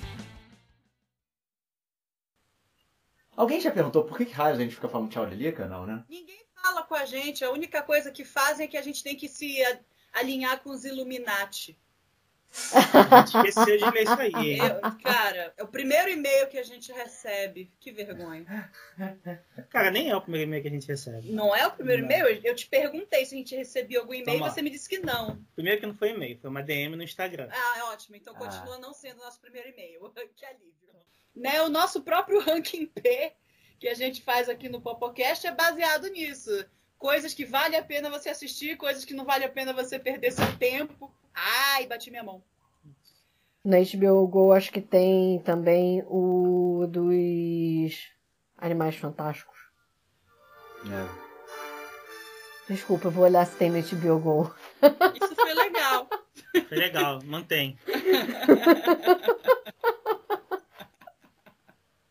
Alguém 3.35 3.59
já 3.59 3.71
perguntou 3.71 4.03
por 4.03 4.17
que, 4.17 4.23
raios 4.31 4.59
a 4.59 4.61
gente 4.61 4.75
fica 4.75 4.89
falando 4.89 5.09
tchau 5.09 5.25
Lilica? 5.25 5.67
Não, 5.67 5.85
né? 5.85 6.03
Ninguém 6.09 6.45
fala 6.53 6.83
com 6.83 6.93
a 6.93 7.05
gente. 7.05 7.43
A 7.43 7.51
única 7.51 7.81
coisa 7.81 8.11
que 8.11 8.23
fazem 8.23 8.65
é 8.65 8.67
que 8.67 8.77
a 8.77 8.81
gente 8.81 9.03
tem 9.03 9.15
que 9.15 9.27
se 9.27 9.57
alinhar 10.13 10.61
com 10.61 10.69
os 10.69 10.85
Illuminati. 10.85 11.77
Esqueceu 12.51 13.77
de 13.77 13.89
ler 13.91 14.03
isso 14.03 14.19
aí. 14.19 14.59
Eu, 14.59 14.81
cara, 15.01 15.53
é 15.57 15.63
o 15.63 15.67
primeiro 15.67 16.09
e-mail 16.09 16.47
que 16.49 16.57
a 16.57 16.63
gente 16.63 16.91
recebe. 16.91 17.71
Que 17.79 17.91
vergonha. 17.91 18.71
Cara, 19.69 19.89
nem 19.89 20.09
é 20.09 20.15
o 20.15 20.21
primeiro 20.21 20.47
e-mail 20.47 20.61
que 20.61 20.67
a 20.67 20.71
gente 20.71 20.87
recebe. 20.87 21.31
Não 21.31 21.55
é 21.55 21.65
o 21.65 21.71
primeiro 21.71 22.03
e-mail? 22.03 22.41
Eu 22.43 22.55
te 22.55 22.67
perguntei 22.67 23.25
se 23.25 23.35
a 23.35 23.37
gente 23.37 23.55
recebia 23.55 23.99
algum 23.99 24.13
e-mail 24.13 24.37
e 24.37 24.41
você 24.41 24.61
me 24.61 24.69
disse 24.69 24.89
que 24.89 24.99
não. 24.99 25.41
Primeiro 25.55 25.79
que 25.79 25.87
não 25.87 25.95
foi 25.95 26.09
e-mail, 26.09 26.37
foi 26.39 26.49
uma 26.49 26.61
DM 26.61 26.95
no 26.95 27.03
Instagram. 27.03 27.47
Ah, 27.51 27.79
é 27.79 27.83
ótimo. 27.85 28.15
Então 28.17 28.33
continua 28.35 28.75
ah. 28.75 28.79
não 28.79 28.93
sendo 28.93 29.21
o 29.21 29.23
nosso 29.23 29.39
primeiro 29.39 29.69
e-mail. 29.69 30.11
que 30.35 30.45
alívio. 30.45 30.71
Né, 31.33 31.61
o 31.61 31.69
nosso 31.69 32.01
próprio 32.01 32.39
ranking 32.43 32.85
P 32.85 33.33
que 33.79 33.87
a 33.87 33.95
gente 33.95 34.21
faz 34.21 34.47
aqui 34.47 34.69
no 34.69 34.79
Popocast 34.79 35.47
é 35.47 35.51
baseado 35.51 36.07
nisso. 36.09 36.51
Coisas 37.01 37.33
que 37.33 37.43
vale 37.43 37.75
a 37.75 37.83
pena 37.83 38.11
você 38.11 38.29
assistir, 38.29 38.77
coisas 38.77 39.03
que 39.03 39.15
não 39.15 39.25
vale 39.25 39.43
a 39.43 39.49
pena 39.49 39.73
você 39.73 39.97
perder 39.97 40.31
seu 40.31 40.55
tempo. 40.57 41.11
Ai, 41.33 41.87
bati 41.87 42.11
minha 42.11 42.23
mão. 42.23 42.43
Na 43.65 43.77
HBO 43.77 44.27
Go 44.27 44.51
acho 44.51 44.71
que 44.71 44.79
tem 44.79 45.39
também 45.39 46.03
o 46.05 46.85
dos 46.87 48.11
Animais 48.55 48.95
Fantásticos. 48.97 49.57
É. 50.85 51.07
Desculpa, 52.71 53.07
eu 53.07 53.11
vou 53.11 53.23
olhar 53.23 53.47
se 53.47 53.57
tem 53.57 53.71
no 53.71 53.81
HBO 53.81 54.19
Go. 54.19 54.55
Isso 55.19 55.35
foi 55.35 55.55
legal. 55.55 56.07
Foi 56.69 56.77
legal, 56.77 57.19
mantém. 57.23 57.79